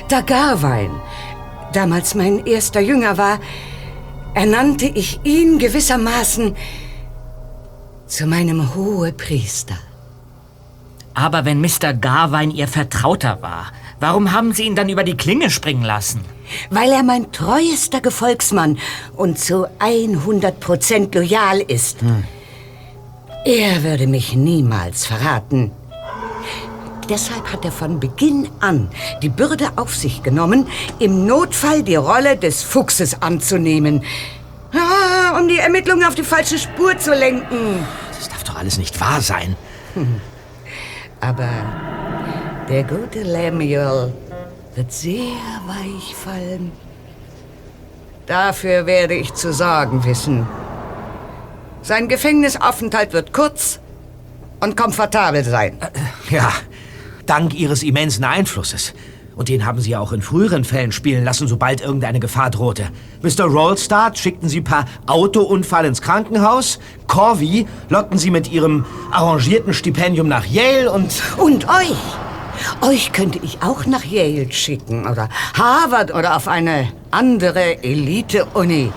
Da 0.08 0.20
Garwein 0.20 0.90
damals 1.72 2.14
mein 2.14 2.44
erster 2.44 2.80
Jünger 2.80 3.16
war, 3.16 3.38
ernannte 4.34 4.86
ich 4.86 5.20
ihn 5.24 5.58
gewissermaßen 5.58 6.54
zu 8.06 8.26
meinem 8.26 8.74
Hohepriester. 8.74 9.78
Aber 11.14 11.44
wenn 11.44 11.60
Mr. 11.60 11.94
Garwein 11.94 12.50
Ihr 12.50 12.68
Vertrauter 12.68 13.40
war, 13.40 13.72
warum 14.00 14.32
haben 14.32 14.52
Sie 14.52 14.64
ihn 14.64 14.76
dann 14.76 14.88
über 14.88 15.04
die 15.04 15.16
Klinge 15.16 15.50
springen 15.50 15.84
lassen? 15.84 16.20
Weil 16.70 16.90
er 16.90 17.02
mein 17.02 17.32
treuester 17.32 18.00
Gefolgsmann 18.00 18.78
und 19.16 19.38
zu 19.38 19.66
100 19.78 20.60
Prozent 20.60 21.14
loyal 21.14 21.60
ist. 21.60 21.98
Er 23.44 23.82
würde 23.82 24.06
mich 24.06 24.34
niemals 24.34 25.06
verraten. 25.06 25.70
Deshalb 27.08 27.52
hat 27.52 27.64
er 27.64 27.70
von 27.70 28.00
Beginn 28.00 28.48
an 28.58 28.88
die 29.22 29.28
Bürde 29.28 29.70
auf 29.76 29.94
sich 29.94 30.22
genommen, 30.22 30.66
im 30.98 31.26
Notfall 31.26 31.82
die 31.82 31.94
Rolle 31.94 32.36
des 32.36 32.62
Fuchses 32.62 33.22
anzunehmen. 33.22 34.02
Ah, 34.72 35.38
um 35.38 35.46
die 35.46 35.58
Ermittlungen 35.58 36.04
auf 36.04 36.16
die 36.16 36.24
falsche 36.24 36.58
Spur 36.58 36.98
zu 36.98 37.14
lenken. 37.14 37.86
Das 38.18 38.28
darf 38.28 38.42
doch 38.44 38.56
alles 38.56 38.78
nicht 38.78 39.00
wahr 39.00 39.20
sein. 39.20 39.56
Hm. 39.94 40.20
Aber 41.20 41.48
der 42.68 42.82
gute 42.82 43.22
Lemuel 43.22 44.12
wird 44.74 44.92
sehr 44.92 45.36
weich 45.66 46.14
fallen. 46.14 46.72
Dafür 48.26 48.86
werde 48.86 49.14
ich 49.14 49.32
zu 49.34 49.52
sorgen 49.52 50.04
wissen. 50.04 50.46
Sein 51.82 52.08
Gefängnisaufenthalt 52.08 53.12
wird 53.12 53.32
kurz 53.32 53.78
und 54.60 54.76
komfortabel 54.76 55.44
sein. 55.44 55.78
Ja, 56.28 56.52
dank 57.26 57.54
Ihres 57.54 57.84
immensen 57.84 58.24
Einflusses. 58.24 58.94
Und 59.36 59.48
den 59.48 59.66
haben 59.66 59.80
Sie 59.80 59.90
ja 59.90 60.00
auch 60.00 60.12
in 60.12 60.22
früheren 60.22 60.64
Fällen 60.64 60.92
spielen 60.92 61.22
lassen, 61.22 61.46
sobald 61.46 61.82
irgendeine 61.82 62.18
Gefahr 62.18 62.50
drohte. 62.50 62.88
Mr. 63.22 63.44
Rollstart 63.44 64.18
schickten 64.18 64.48
Sie 64.48 64.62
per 64.62 64.86
Autounfall 65.06 65.84
ins 65.84 66.00
Krankenhaus. 66.00 66.80
Corby 67.06 67.66
lockten 67.90 68.18
Sie 68.18 68.30
mit 68.30 68.50
Ihrem 68.50 68.86
arrangierten 69.12 69.74
Stipendium 69.74 70.26
nach 70.26 70.46
Yale 70.46 70.90
und... 70.90 71.22
Und 71.36 71.68
euch! 71.68 71.96
Euch 72.80 73.12
könnte 73.12 73.38
ich 73.42 73.62
auch 73.62 73.86
nach 73.86 74.04
Yale 74.04 74.50
schicken 74.52 75.06
oder 75.06 75.28
Harvard 75.54 76.14
oder 76.14 76.36
auf 76.36 76.48
eine 76.48 76.88
andere 77.10 77.82
Elite-Uni. 77.82 78.92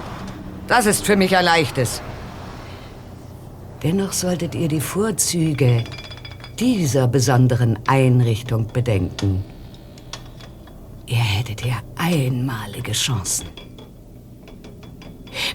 Das 0.68 0.86
ist 0.86 1.06
für 1.06 1.16
mich 1.16 1.36
ein 1.36 1.46
leichtes. 1.46 2.02
Dennoch 3.84 4.14
solltet 4.14 4.56
ihr 4.56 4.68
die 4.68 4.82
Vorzüge 4.82 5.84
dieser 6.60 7.08
besonderen 7.08 7.80
Einrichtung 7.88 8.68
bedenken. 8.68 9.44
Ihr 11.06 11.18
hättet 11.18 11.66
ja 11.66 11.76
einmalige 11.96 12.92
Chancen. 12.92 13.48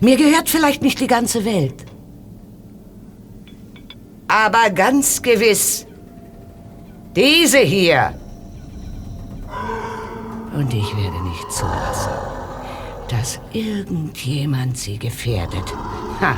Mir 0.00 0.16
gehört 0.16 0.48
vielleicht 0.48 0.82
nicht 0.82 1.00
die 1.00 1.06
ganze 1.06 1.44
Welt. 1.44 1.84
Aber 4.26 4.70
ganz 4.70 5.22
gewiss 5.22 5.86
diese 7.14 7.58
hier. 7.58 8.14
Und 10.54 10.72
ich 10.72 10.96
werde 10.96 11.20
nicht 11.22 11.52
zulassen, 11.52 12.12
dass 13.08 13.40
irgendjemand 13.52 14.78
sie 14.78 14.98
gefährdet. 14.98 15.74
Ha, 16.20 16.36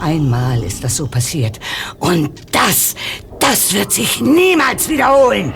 einmal 0.00 0.62
ist 0.62 0.84
das 0.84 0.96
so 0.96 1.06
passiert. 1.06 1.58
Und 1.98 2.54
das, 2.54 2.94
das 3.40 3.72
wird 3.72 3.92
sich 3.92 4.20
niemals 4.20 4.88
wiederholen. 4.88 5.52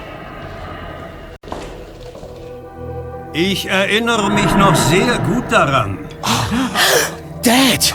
Ich 3.33 3.67
erinnere 3.67 4.31
mich 4.31 4.55
noch 4.55 4.75
sehr 4.75 5.19
gut 5.19 5.51
daran. 5.51 5.99
Dad! 7.43 7.95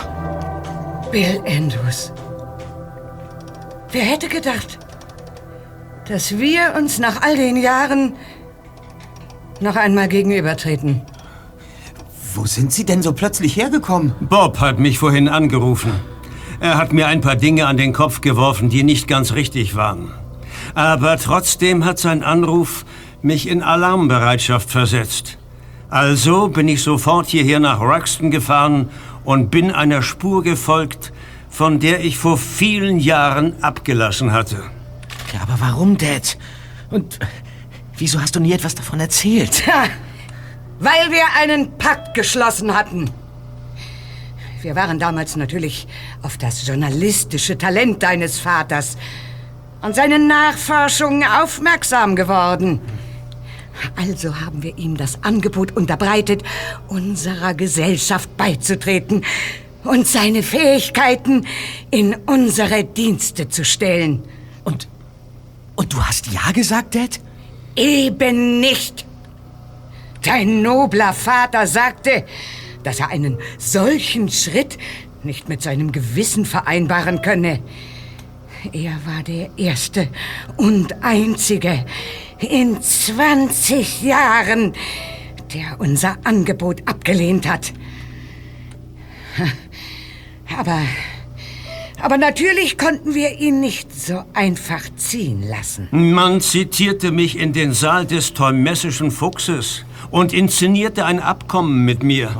Bill 1.10 1.42
Andrews. 1.46 2.12
Wer 3.90 4.02
hätte 4.02 4.28
gedacht, 4.28 4.78
dass 6.08 6.38
wir 6.38 6.74
uns 6.76 6.98
nach 6.98 7.22
all 7.22 7.36
den 7.36 7.56
Jahren 7.56 8.14
noch 9.60 9.76
einmal 9.76 10.08
gegenübertreten? 10.08 11.02
Wo 12.34 12.46
sind 12.46 12.72
Sie 12.72 12.84
denn 12.84 13.02
so 13.02 13.12
plötzlich 13.12 13.56
hergekommen? 13.56 14.12
Bob 14.20 14.60
hat 14.60 14.78
mich 14.78 14.98
vorhin 14.98 15.28
angerufen. 15.28 15.92
Er 16.60 16.76
hat 16.78 16.92
mir 16.92 17.06
ein 17.06 17.20
paar 17.20 17.36
Dinge 17.36 17.66
an 17.66 17.76
den 17.76 17.92
Kopf 17.92 18.20
geworfen, 18.20 18.68
die 18.68 18.82
nicht 18.82 19.08
ganz 19.08 19.32
richtig 19.32 19.74
waren. 19.74 20.12
Aber 20.74 21.16
trotzdem 21.16 21.84
hat 21.84 21.98
sein 21.98 22.22
Anruf 22.22 22.84
mich 23.22 23.48
in 23.48 23.62
Alarmbereitschaft 23.62 24.70
versetzt. 24.70 25.38
Also 25.88 26.48
bin 26.48 26.68
ich 26.68 26.82
sofort 26.82 27.26
hierher 27.26 27.60
nach 27.60 27.80
Ruxton 27.80 28.30
gefahren 28.30 28.90
und 29.24 29.50
bin 29.50 29.70
einer 29.70 30.02
Spur 30.02 30.42
gefolgt, 30.42 31.12
von 31.48 31.80
der 31.80 32.04
ich 32.04 32.16
vor 32.16 32.38
vielen 32.38 32.98
Jahren 32.98 33.54
abgelassen 33.62 34.32
hatte. 34.32 34.62
Ja, 35.32 35.42
aber 35.42 35.60
warum, 35.60 35.96
Dad? 35.96 36.36
Und 36.90 37.18
Wieso 38.00 38.18
hast 38.18 38.34
du 38.34 38.40
nie 38.40 38.54
etwas 38.54 38.74
davon 38.74 38.98
erzählt? 38.98 39.52
Tja, 39.52 39.84
weil 40.78 41.10
wir 41.10 41.22
einen 41.38 41.76
Pakt 41.76 42.14
geschlossen 42.14 42.74
hatten. 42.74 43.10
Wir 44.62 44.74
waren 44.74 44.98
damals 44.98 45.36
natürlich 45.36 45.86
auf 46.22 46.38
das 46.38 46.66
journalistische 46.66 47.58
Talent 47.58 48.02
deines 48.02 48.38
Vaters 48.38 48.96
und 49.82 49.94
seine 49.94 50.18
Nachforschungen 50.18 51.24
aufmerksam 51.24 52.16
geworden. 52.16 52.80
Also 53.96 54.40
haben 54.40 54.62
wir 54.62 54.78
ihm 54.78 54.96
das 54.96 55.22
Angebot 55.22 55.76
unterbreitet, 55.76 56.42
unserer 56.88 57.52
Gesellschaft 57.52 58.34
beizutreten 58.38 59.26
und 59.84 60.06
seine 60.06 60.42
Fähigkeiten 60.42 61.46
in 61.90 62.14
unsere 62.14 62.82
Dienste 62.84 63.50
zu 63.50 63.62
stellen. 63.62 64.22
Und, 64.64 64.88
und 65.80 65.94
du 65.94 66.02
hast 66.04 66.26
Ja 66.26 66.52
gesagt, 66.52 66.94
Dad? 66.94 67.20
Eben 67.74 68.60
nicht. 68.60 69.06
Dein 70.22 70.60
nobler 70.60 71.14
Vater 71.14 71.66
sagte, 71.66 72.26
dass 72.82 73.00
er 73.00 73.08
einen 73.08 73.38
solchen 73.56 74.30
Schritt 74.30 74.76
nicht 75.22 75.48
mit 75.48 75.62
seinem 75.62 75.90
Gewissen 75.90 76.44
vereinbaren 76.44 77.22
könne. 77.22 77.60
Er 78.72 78.92
war 79.06 79.22
der 79.22 79.48
Erste 79.56 80.08
und 80.58 81.02
Einzige 81.02 81.86
in 82.40 82.82
20 82.82 84.02
Jahren, 84.02 84.74
der 85.54 85.80
unser 85.80 86.18
Angebot 86.24 86.86
abgelehnt 86.86 87.48
hat. 87.48 87.72
Aber, 90.58 90.82
aber 92.02 92.18
natürlich 92.18 92.78
konnten 92.78 93.14
wir 93.14 93.38
ihn 93.38 93.60
nicht 93.60 93.94
so 93.94 94.22
einfach 94.34 94.82
ziehen 94.96 95.42
lassen. 95.48 95.88
Man 95.90 96.40
zitierte 96.40 97.10
mich 97.10 97.38
in 97.38 97.52
den 97.52 97.72
Saal 97.72 98.06
des 98.06 98.34
Teumessischen 98.34 99.10
Fuchses 99.10 99.84
und 100.10 100.32
inszenierte 100.32 101.04
ein 101.04 101.20
Abkommen 101.20 101.84
mit 101.84 102.02
mir. 102.02 102.30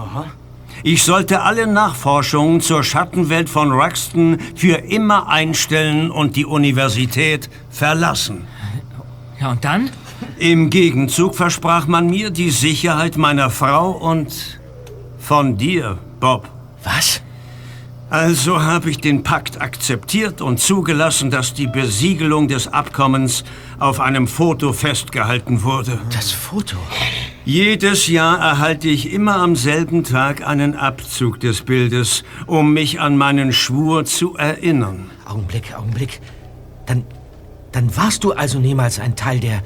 Ich 0.83 1.03
sollte 1.03 1.43
alle 1.43 1.67
Nachforschungen 1.67 2.63
zur 2.63 2.83
Schattenwelt 2.83 3.51
von 3.51 3.71
Ruxton 3.71 4.39
für 4.55 4.77
immer 4.77 5.29
einstellen 5.29 6.11
und 6.11 6.37
die 6.37 6.47
Universität 6.47 7.51
verlassen. 7.71 8.47
Ja, 9.41 9.51
und 9.51 9.65
dann? 9.65 9.91
Im 10.39 10.71
Gegenzug 10.71 11.35
versprach 11.35 11.87
man 11.87 12.09
mir 12.09 12.31
die 12.31 12.51
Sicherheit 12.51 13.17
meiner 13.17 13.51
Frau 13.51 13.91
und 13.91 14.59
von 15.19 15.59
dir, 15.59 15.99
Bob. 16.19 16.49
Was? 16.83 17.21
Also 18.11 18.61
habe 18.61 18.91
ich 18.91 18.99
den 18.99 19.23
Pakt 19.23 19.61
akzeptiert 19.61 20.41
und 20.41 20.59
zugelassen, 20.59 21.31
dass 21.31 21.55
die 21.55 21.69
Besiegelung 21.69 22.49
des 22.49 22.67
Abkommens 22.67 23.45
auf 23.79 24.01
einem 24.01 24.27
Foto 24.27 24.73
festgehalten 24.73 25.63
wurde. 25.63 26.01
Das 26.13 26.33
Foto? 26.33 26.77
Jedes 27.45 28.09
Jahr 28.09 28.41
erhalte 28.41 28.89
ich 28.89 29.13
immer 29.13 29.37
am 29.37 29.55
selben 29.55 30.03
Tag 30.03 30.45
einen 30.45 30.75
Abzug 30.75 31.39
des 31.39 31.63
Bildes, 31.63 32.25
um 32.49 32.73
mich 32.73 33.01
an 33.01 33.17
meinen 33.17 33.53
Schwur 33.53 34.05
zu 34.05 34.37
erinnern. 34.37 35.09
Augenblick, 35.25 35.79
Augenblick. 35.79 36.21
Dann, 36.87 37.05
dann 37.71 37.97
warst 37.97 38.25
du 38.25 38.33
also 38.33 38.59
niemals 38.59 38.99
ein 38.99 39.15
Teil 39.15 39.39
der, 39.39 39.63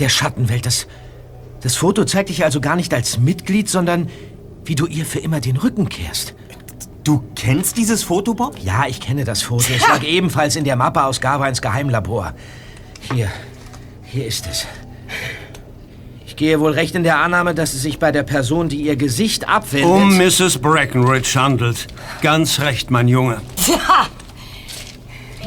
der 0.00 0.08
Schattenwelt. 0.08 0.66
Das, 0.66 0.88
das 1.60 1.76
Foto 1.76 2.04
zeigt 2.04 2.28
dich 2.28 2.44
also 2.44 2.60
gar 2.60 2.74
nicht 2.74 2.92
als 2.92 3.20
Mitglied, 3.20 3.70
sondern 3.70 4.10
wie 4.64 4.74
du 4.74 4.86
ihr 4.86 5.06
für 5.06 5.20
immer 5.20 5.38
den 5.38 5.56
Rücken 5.56 5.88
kehrst. 5.88 6.34
Du 7.04 7.22
kennst 7.34 7.76
dieses 7.76 8.02
Foto, 8.02 8.32
Bob? 8.32 8.56
Ja, 8.62 8.86
ich 8.88 8.98
kenne 8.98 9.24
das 9.24 9.42
Foto. 9.42 9.66
Es 9.76 9.86
lag 9.86 10.02
ebenfalls 10.02 10.56
in 10.56 10.64
der 10.64 10.74
Mappe 10.74 11.04
aus 11.04 11.20
Garweins 11.20 11.60
Geheimlabor. 11.60 12.32
Hier, 13.12 13.30
hier 14.04 14.26
ist 14.26 14.46
es. 14.46 14.66
Ich 16.26 16.34
gehe 16.34 16.58
wohl 16.60 16.72
recht 16.72 16.94
in 16.94 17.04
der 17.04 17.18
Annahme, 17.18 17.54
dass 17.54 17.74
es 17.74 17.82
sich 17.82 17.98
bei 17.98 18.10
der 18.10 18.22
Person, 18.22 18.70
die 18.70 18.80
ihr 18.80 18.96
Gesicht 18.96 19.46
abwendet... 19.46 19.90
Um 19.90 20.16
Mrs. 20.16 20.58
Breckenridge 20.58 21.38
handelt. 21.38 21.86
Ganz 22.22 22.58
recht, 22.60 22.90
mein 22.90 23.06
Junge. 23.06 23.42
Ja! 23.66 24.06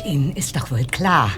Ihnen 0.06 0.34
ist 0.34 0.56
doch 0.56 0.70
wohl 0.70 0.86
klar, 0.86 1.32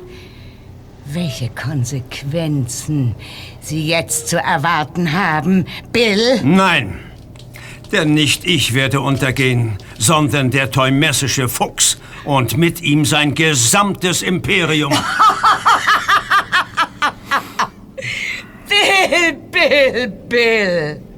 welche 1.06 1.50
Konsequenzen 1.50 3.16
Sie 3.62 3.88
jetzt 3.88 4.28
zu 4.28 4.38
erwarten 4.38 5.14
haben, 5.14 5.66
Bill? 5.94 6.42
Nein. 6.44 7.00
Denn 7.92 8.14
nicht 8.14 8.46
ich 8.46 8.74
werde 8.74 9.02
untergehen, 9.02 9.78
sondern 9.98 10.52
der 10.52 10.70
teumessische 10.72 11.50
Fuchs 11.50 11.98
und 12.24 12.56
mit 12.58 12.82
ihm 12.82 13.06
sein 13.06 13.34
gesamtes 13.34 14.22
Imperium. 14.22 14.94
Bill, 18.70 19.34
Bill, 19.52 20.08
Bill! 20.30 21.09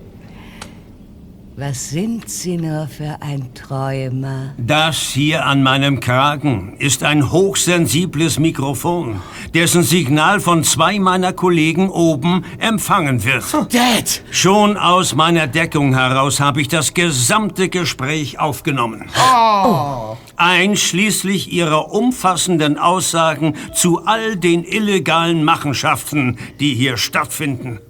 Was 1.64 1.92
sind 1.92 2.28
Sie 2.28 2.58
nur 2.58 2.88
für 2.88 3.18
ein 3.22 3.54
Träumer? 3.54 4.56
Das 4.58 4.98
hier 4.98 5.46
an 5.46 5.62
meinem 5.62 6.00
Kragen 6.00 6.76
ist 6.80 7.04
ein 7.04 7.32
hochsensibles 7.32 8.40
Mikrofon, 8.40 9.22
dessen 9.54 9.84
Signal 9.84 10.40
von 10.40 10.64
zwei 10.64 10.98
meiner 10.98 11.34
Kollegen 11.34 11.92
oben 11.92 12.46
empfangen 12.58 13.24
wird. 13.24 13.44
Dad! 13.54 14.24
Schon 14.32 14.76
aus 14.76 15.14
meiner 15.14 15.46
Deckung 15.46 15.94
heraus 15.94 16.40
habe 16.40 16.62
ich 16.62 16.68
das 16.68 16.96
gesamte 16.96 17.70
Gespräch 17.70 18.40
aufgenommen. 18.40 19.06
Oh. 19.20 20.18
Einschließlich 20.38 21.54
ihrer 21.54 21.92
umfassenden 21.92 22.80
Aussagen 22.80 23.54
zu 23.72 24.04
all 24.04 24.36
den 24.36 24.64
illegalen 24.64 25.44
Machenschaften, 25.44 26.40
die 26.60 26.74
hier 26.74 26.98
stattfinden. 26.98 27.82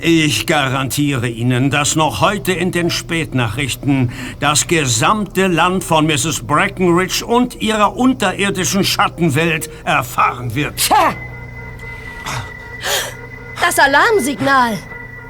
Ich 0.00 0.46
garantiere 0.46 1.28
Ihnen, 1.28 1.70
dass 1.70 1.96
noch 1.96 2.20
heute 2.20 2.52
in 2.52 2.70
den 2.70 2.88
Spätnachrichten 2.88 4.12
das 4.38 4.68
gesamte 4.68 5.48
Land 5.48 5.82
von 5.82 6.06
Mrs. 6.06 6.42
Breckenridge 6.46 7.26
und 7.26 7.60
ihrer 7.60 7.96
unterirdischen 7.96 8.84
Schattenwelt 8.84 9.68
erfahren 9.84 10.54
wird. 10.54 10.76
Tja! 10.76 11.14
Das 13.60 13.76
Alarmsignal. 13.80 14.78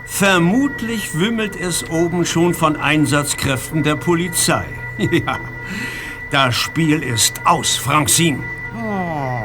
Vermutlich 0.04 1.18
wimmelt 1.18 1.56
es 1.56 1.88
oben 1.88 2.26
schon 2.26 2.52
von 2.52 2.76
Einsatzkräften 2.76 3.82
der 3.82 3.96
Polizei. 3.96 4.66
Ja, 4.98 5.38
das 6.32 6.56
Spiel 6.56 7.04
ist 7.04 7.40
aus, 7.46 7.76
Francine. 7.76 8.42
Oh. 8.76 9.44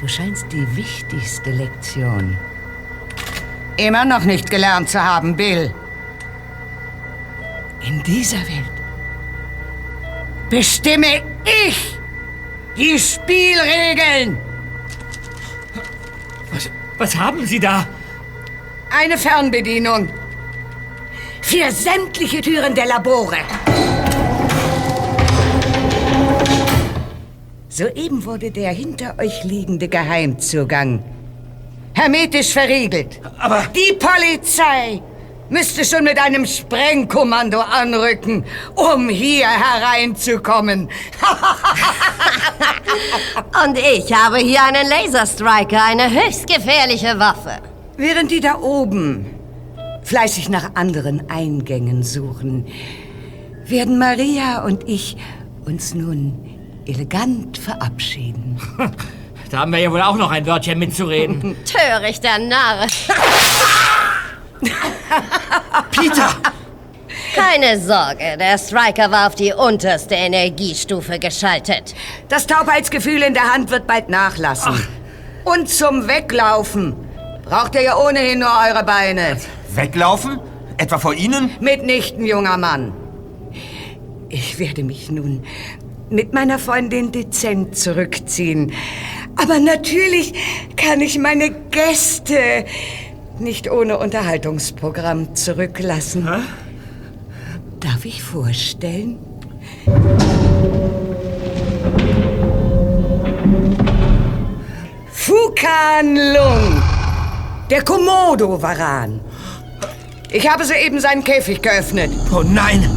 Du 0.00 0.06
scheinst 0.06 0.46
die 0.52 0.64
wichtigste 0.76 1.50
Lektion 1.50 2.38
immer 3.78 4.04
noch 4.04 4.24
nicht 4.24 4.50
gelernt 4.50 4.90
zu 4.90 5.02
haben, 5.02 5.36
Bill. 5.36 5.72
In 7.86 8.02
dieser 8.02 8.38
Welt 8.38 8.76
bestimme 10.50 11.22
ich 11.66 11.96
die 12.76 12.98
Spielregeln. 12.98 14.36
Was, 16.52 16.70
was 16.98 17.16
haben 17.16 17.46
Sie 17.46 17.60
da? 17.60 17.86
Eine 18.90 19.16
Fernbedienung. 19.16 20.08
Für 21.40 21.70
sämtliche 21.70 22.40
Türen 22.40 22.74
der 22.74 22.86
Labore. 22.86 23.38
Soeben 27.68 28.24
wurde 28.24 28.50
der 28.50 28.72
hinter 28.72 29.18
euch 29.18 29.44
liegende 29.44 29.88
Geheimzugang 29.88 31.02
hermetisch 31.98 32.52
verriegelt. 32.52 33.20
Aber... 33.38 33.64
Die 33.74 33.94
Polizei 33.94 35.02
müsste 35.50 35.84
schon 35.84 36.04
mit 36.04 36.18
einem 36.18 36.46
Sprengkommando 36.46 37.60
anrücken, 37.60 38.44
um 38.74 39.08
hier 39.08 39.48
hereinzukommen. 39.48 40.88
Und 43.64 43.78
ich 43.78 44.12
habe 44.12 44.38
hier 44.38 44.62
einen 44.62 44.88
Laserstriker, 44.88 45.84
eine 45.84 46.10
höchst 46.10 46.46
gefährliche 46.46 47.18
Waffe. 47.18 47.58
Während 47.96 48.30
die 48.30 48.40
da 48.40 48.58
oben 48.58 49.26
fleißig 50.02 50.48
nach 50.48 50.74
anderen 50.74 51.28
Eingängen 51.28 52.02
suchen, 52.02 52.66
werden 53.66 53.98
Maria 53.98 54.64
und 54.64 54.88
ich 54.88 55.16
uns 55.66 55.94
nun 55.94 56.58
elegant 56.86 57.58
verabschieden. 57.58 58.58
Da 59.50 59.60
haben 59.60 59.72
wir 59.72 59.78
ja 59.78 59.90
wohl 59.90 60.02
auch 60.02 60.16
noch 60.16 60.30
ein 60.30 60.46
Wörtchen 60.46 60.78
mitzureden. 60.78 61.56
Törichter 61.64 62.38
Narr. 62.38 62.86
Peter! 65.90 66.28
Keine 67.34 67.78
Sorge, 67.78 68.36
der 68.38 68.58
Striker 68.58 69.10
war 69.10 69.28
auf 69.28 69.34
die 69.34 69.52
unterste 69.52 70.14
Energiestufe 70.14 71.18
geschaltet. 71.18 71.94
Das 72.28 72.46
Taubheitsgefühl 72.46 73.22
in 73.22 73.34
der 73.34 73.52
Hand 73.52 73.70
wird 73.70 73.86
bald 73.86 74.08
nachlassen. 74.08 74.74
Ach. 74.76 75.52
Und 75.54 75.68
zum 75.68 76.08
Weglaufen 76.08 76.94
braucht 77.44 77.74
ihr 77.74 77.82
ja 77.82 77.96
ohnehin 77.96 78.40
nur 78.40 78.50
eure 78.68 78.84
Beine. 78.84 79.38
Weglaufen? 79.70 80.40
Etwa 80.76 80.98
vor 80.98 81.14
Ihnen? 81.14 81.50
Mitnichten, 81.60 82.24
junger 82.24 82.56
Mann. 82.56 82.92
Ich 84.28 84.58
werde 84.58 84.84
mich 84.84 85.10
nun 85.10 85.44
mit 86.10 86.32
meiner 86.32 86.58
Freundin 86.58 87.12
dezent 87.12 87.76
zurückziehen. 87.76 88.72
Aber 89.36 89.58
natürlich 89.58 90.34
kann 90.76 91.00
ich 91.00 91.18
meine 91.18 91.50
Gäste 91.70 92.64
nicht 93.38 93.70
ohne 93.70 93.98
Unterhaltungsprogramm 93.98 95.34
zurücklassen. 95.36 96.28
Darf 97.80 98.04
ich 98.04 98.22
vorstellen? 98.22 99.18
Fukan 105.12 106.16
Lung, 106.16 106.82
der 107.70 107.84
Komodo-Varan. 107.84 109.20
Ich 110.30 110.48
habe 110.48 110.64
soeben 110.64 111.00
seinen 111.00 111.22
Käfig 111.24 111.62
geöffnet. 111.62 112.10
Oh 112.32 112.42
nein! 112.42 112.88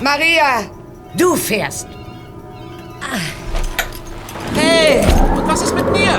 Maria, 0.00 0.64
du 1.16 1.36
fährst. 1.36 1.86
Hey, 4.54 5.04
und 5.36 5.46
was 5.46 5.62
ist 5.62 5.74
mit 5.74 5.90
mir? 5.92 6.18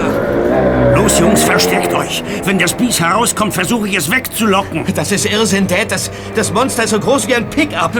Los, 0.95 1.19
Jungs, 1.19 1.43
versteckt 1.43 1.93
euch. 1.93 2.23
Wenn 2.43 2.59
das 2.59 2.73
Biest 2.73 2.99
herauskommt, 2.99 3.53
versuche 3.53 3.87
ich 3.87 3.95
es 3.95 4.11
wegzulocken. 4.11 4.85
Das 4.95 5.11
ist 5.11 5.25
Irrsinn, 5.25 5.67
Dad. 5.67 5.91
Das, 5.91 6.11
das 6.35 6.51
Monster 6.51 6.83
ist 6.83 6.91
so 6.91 6.99
groß 6.99 7.27
wie 7.27 7.35
ein 7.35 7.49
Pickup. 7.49 7.91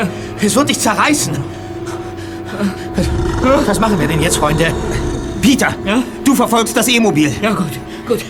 Es 0.42 0.56
wird 0.56 0.70
dich 0.70 0.80
zerreißen. 0.80 1.38
Was 3.66 3.80
machen 3.80 4.00
wir 4.00 4.08
denn 4.08 4.22
jetzt, 4.22 4.38
Freunde? 4.38 4.74
Peter, 5.42 5.74
du 6.24 6.36
verfolgst 6.36 6.76
das 6.76 6.88
E-Mobil. 6.88 7.32
Ja, 7.42 7.54
gut, 7.54 7.72
gut. 8.08 8.26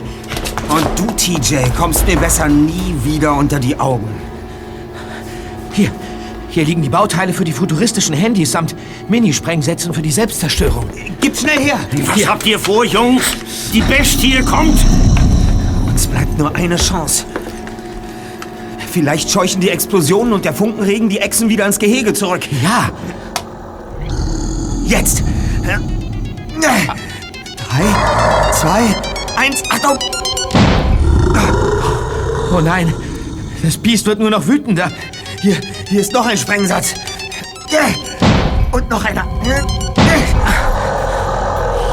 Und 0.70 0.86
du, 0.98 1.06
TJ, 1.14 1.58
kommst 1.78 2.06
mir 2.06 2.18
besser 2.18 2.48
nie 2.48 2.96
wieder 3.04 3.34
unter 3.34 3.60
die 3.60 3.80
Augen. 3.80 4.08
Hier, 5.72 5.92
hier 6.58 6.66
liegen 6.66 6.82
die 6.82 6.90
Bauteile 6.90 7.34
für 7.34 7.44
die 7.44 7.52
futuristischen 7.52 8.16
Handys 8.16 8.52
samt 8.52 8.76
Minisprengsätzen 9.10 9.94
für 9.94 10.02
die 10.02 10.12
Selbstzerstörung. 10.12 10.90
Gib 11.22 11.38
schnell 11.38 11.60
her! 11.60 11.78
Was 12.08 12.28
habt 12.28 12.48
ihr 12.48 12.58
vor, 12.58 12.84
Jungs? 12.84 13.22
Die 13.72 13.82
Bestie 13.82 14.40
kommt! 14.40 14.80
Uns 15.86 16.08
bleibt 16.08 16.36
nur 16.40 16.56
eine 16.56 16.78
Chance. 16.78 17.26
Vielleicht 18.92 19.30
scheuchen 19.30 19.62
die 19.62 19.70
Explosionen 19.70 20.34
und 20.34 20.46
der 20.46 20.54
Funkenregen 20.54 21.10
die 21.10 21.20
Echsen 21.20 21.48
wieder 21.48 21.68
ins 21.68 21.78
Gehege 21.78 22.14
zurück. 22.14 22.42
Ja! 22.64 22.90
Jetzt! 24.84 25.22
Drei, 27.70 27.84
zwei, 28.52 28.96
eins, 29.36 29.62
Achtung! 29.70 30.00
Oh 32.52 32.62
nein, 32.62 32.92
das 33.62 33.78
Biest 33.78 34.08
wird 34.08 34.18
nur 34.18 34.32
noch 34.32 34.48
wütender. 34.48 34.92
Hier, 35.42 35.58
hier 35.90 36.02
ist 36.02 36.14
noch 36.14 36.26
ein 36.26 36.38
Sprengsatz. 36.38 36.94
Und 38.72 38.90
noch 38.90 39.04
einer. 39.04 39.26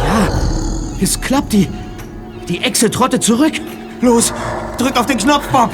Ja, 0.04 0.28
es 1.00 1.20
klappt. 1.20 1.52
Die, 1.52 1.68
die 2.48 2.62
Echse 2.62 2.90
trottet 2.90 3.22
zurück. 3.22 3.54
Los, 4.00 4.32
drück 4.78 4.96
auf 4.96 5.06
den 5.06 5.18
Knopf, 5.18 5.46
Bob. 5.48 5.70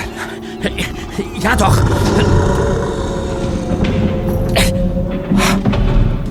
Ja, 1.40 1.56
doch. 1.56 1.76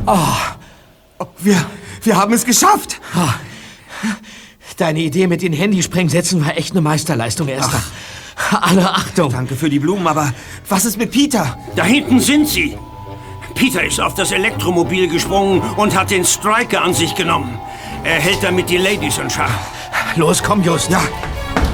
Oh, 0.05 1.25
wir, 1.39 1.65
wir 2.03 2.17
haben 2.17 2.33
es 2.33 2.45
geschafft. 2.45 2.99
Oh. 3.15 3.29
Deine 4.77 4.99
Idee 4.99 5.27
mit 5.27 5.41
den 5.41 5.51
Handysprengsätzen 5.51 6.45
war 6.45 6.57
echt 6.57 6.71
eine 6.71 6.81
Meisterleistung, 6.81 7.49
Erster. 7.49 7.83
Alle 8.61 8.89
Achtung. 8.89 9.31
Danke 9.31 9.55
für 9.55 9.69
die 9.69 9.79
Blumen, 9.79 10.07
aber 10.07 10.33
was 10.67 10.85
ist 10.85 10.97
mit 10.97 11.11
Peter? 11.11 11.57
Da 11.75 11.83
hinten 11.83 12.19
sind 12.19 12.47
sie. 12.47 12.77
Peter 13.55 13.83
ist 13.83 13.99
auf 13.99 14.13
das 14.13 14.31
Elektromobil 14.31 15.07
gesprungen 15.07 15.61
und 15.75 15.97
hat 15.97 16.11
den 16.11 16.23
Striker 16.23 16.81
an 16.81 16.93
sich 16.93 17.15
genommen. 17.15 17.59
Er 18.03 18.19
hält 18.19 18.41
damit 18.41 18.69
die 18.69 18.77
Ladies 18.77 19.17
in 19.17 19.29
Schach. 19.29 19.51
Los, 20.15 20.41
komm, 20.41 20.63
Just. 20.63 20.89
Ja. 20.89 21.01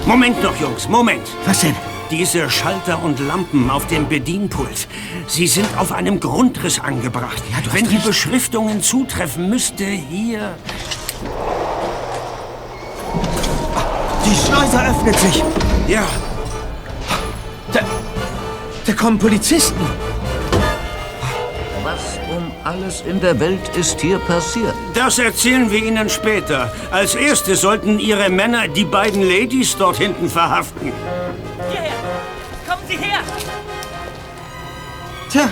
Moment 0.05 0.41
noch, 0.41 0.59
Jungs, 0.59 0.87
Moment. 0.89 1.27
Was 1.45 1.61
denn? 1.61 1.75
Diese 2.11 2.49
Schalter 2.49 3.03
und 3.03 3.19
Lampen 3.19 3.69
auf 3.69 3.87
dem 3.87 4.07
Bedienpult, 4.07 4.87
sie 5.27 5.47
sind 5.47 5.67
auf 5.77 5.91
einem 5.91 6.19
Grundriss 6.19 6.79
angebracht. 6.79 7.41
Ja, 7.51 7.61
du 7.61 7.71
hast 7.71 7.75
Wenn 7.75 7.89
die 7.89 7.95
recht. 7.95 8.07
Beschriftungen 8.07 8.81
zutreffen, 8.81 9.49
müsste 9.49 9.85
hier... 9.85 10.55
Die 14.23 14.35
Schleuse 14.35 14.83
öffnet 14.83 15.19
sich. 15.19 15.43
Ja, 15.87 16.03
Da, 17.75 17.81
da 18.87 18.93
kommen 18.93 19.19
Polizisten. 19.19 19.85
Was 21.83 22.17
um 22.29 22.49
alles 22.63 23.01
in 23.01 23.19
der 23.19 23.37
Welt 23.37 23.75
ist 23.75 23.99
hier 23.99 24.17
passiert? 24.19 24.73
das 24.93 25.19
erzählen 25.19 25.69
wir 25.69 25.83
Ihnen 25.83 26.09
später. 26.09 26.71
Als 26.89 27.15
erstes 27.15 27.59
sollten 27.59 27.99
Ihre 27.99 28.29
Männer 28.29 28.69
die 28.69 28.85
beiden 28.85 29.21
Ladies 29.21 29.75
dort 29.75 29.97
hinten 29.97 30.29
verhaften. 30.29 30.93
Hierher! 31.69 31.91
Kommen 32.65 32.81
Sie 32.87 32.95
her! 32.95 33.19
Tja, 35.29 35.49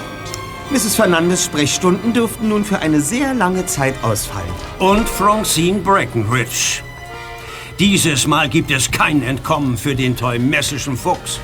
Mrs. 0.69 0.95
Fernandes 0.95 1.43
Sprechstunden 1.43 2.13
dürften 2.13 2.47
nun 2.47 2.63
für 2.63 2.79
eine 2.79 3.01
sehr 3.01 3.33
lange 3.33 3.65
Zeit 3.65 3.95
ausfallen. 4.01 4.47
Und 4.79 5.09
Francine 5.09 5.79
Breckenridge. 5.79 6.83
Dieses 7.79 8.27
Mal 8.27 8.47
gibt 8.47 8.71
es 8.71 8.89
kein 8.89 9.23
Entkommen 9.23 9.77
für 9.77 9.93
den 9.93 10.15
teumessischen 10.15 10.95
Fuchs. 10.95 11.41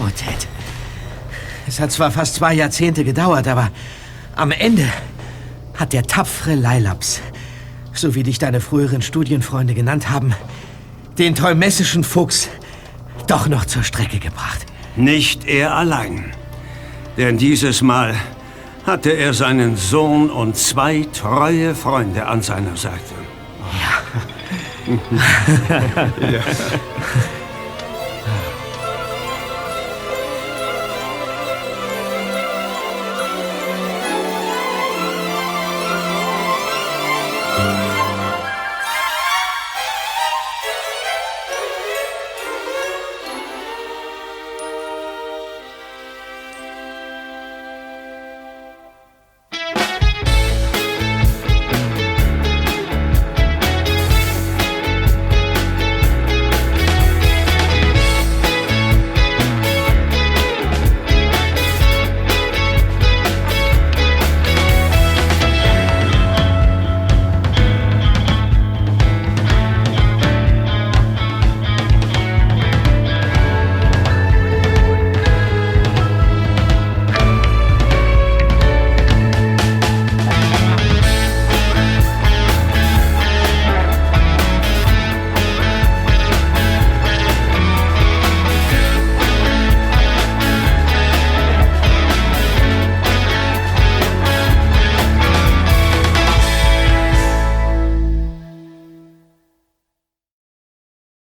Oh, 0.00 0.08
Ted. 0.14 0.46
Es 1.66 1.80
hat 1.80 1.92
zwar 1.92 2.10
fast 2.10 2.36
zwei 2.36 2.54
Jahrzehnte 2.54 3.04
gedauert, 3.04 3.48
aber 3.48 3.70
am 4.36 4.52
Ende 4.52 4.86
hat 5.74 5.92
der 5.92 6.04
tapfere 6.04 6.54
Leilaps, 6.54 7.20
so 7.92 8.14
wie 8.14 8.22
dich 8.22 8.38
deine 8.38 8.60
früheren 8.60 9.02
Studienfreunde 9.02 9.74
genannt 9.74 10.10
haben, 10.10 10.34
den 11.18 11.34
teumessischen 11.34 12.04
Fuchs 12.04 12.48
doch 13.26 13.48
noch 13.48 13.64
zur 13.64 13.82
Strecke 13.82 14.18
gebracht. 14.18 14.64
Nicht 14.96 15.46
er 15.46 15.74
allein. 15.74 16.32
Denn 17.16 17.36
dieses 17.36 17.82
Mal 17.82 18.14
hatte 18.86 19.10
er 19.10 19.34
seinen 19.34 19.76
Sohn 19.76 20.30
und 20.30 20.56
zwei 20.56 21.06
treue 21.12 21.74
Freunde 21.74 22.26
an 22.26 22.40
seiner 22.40 22.76
Seite. 22.76 23.14
Ja. 24.88 24.98
ja. 26.32 26.40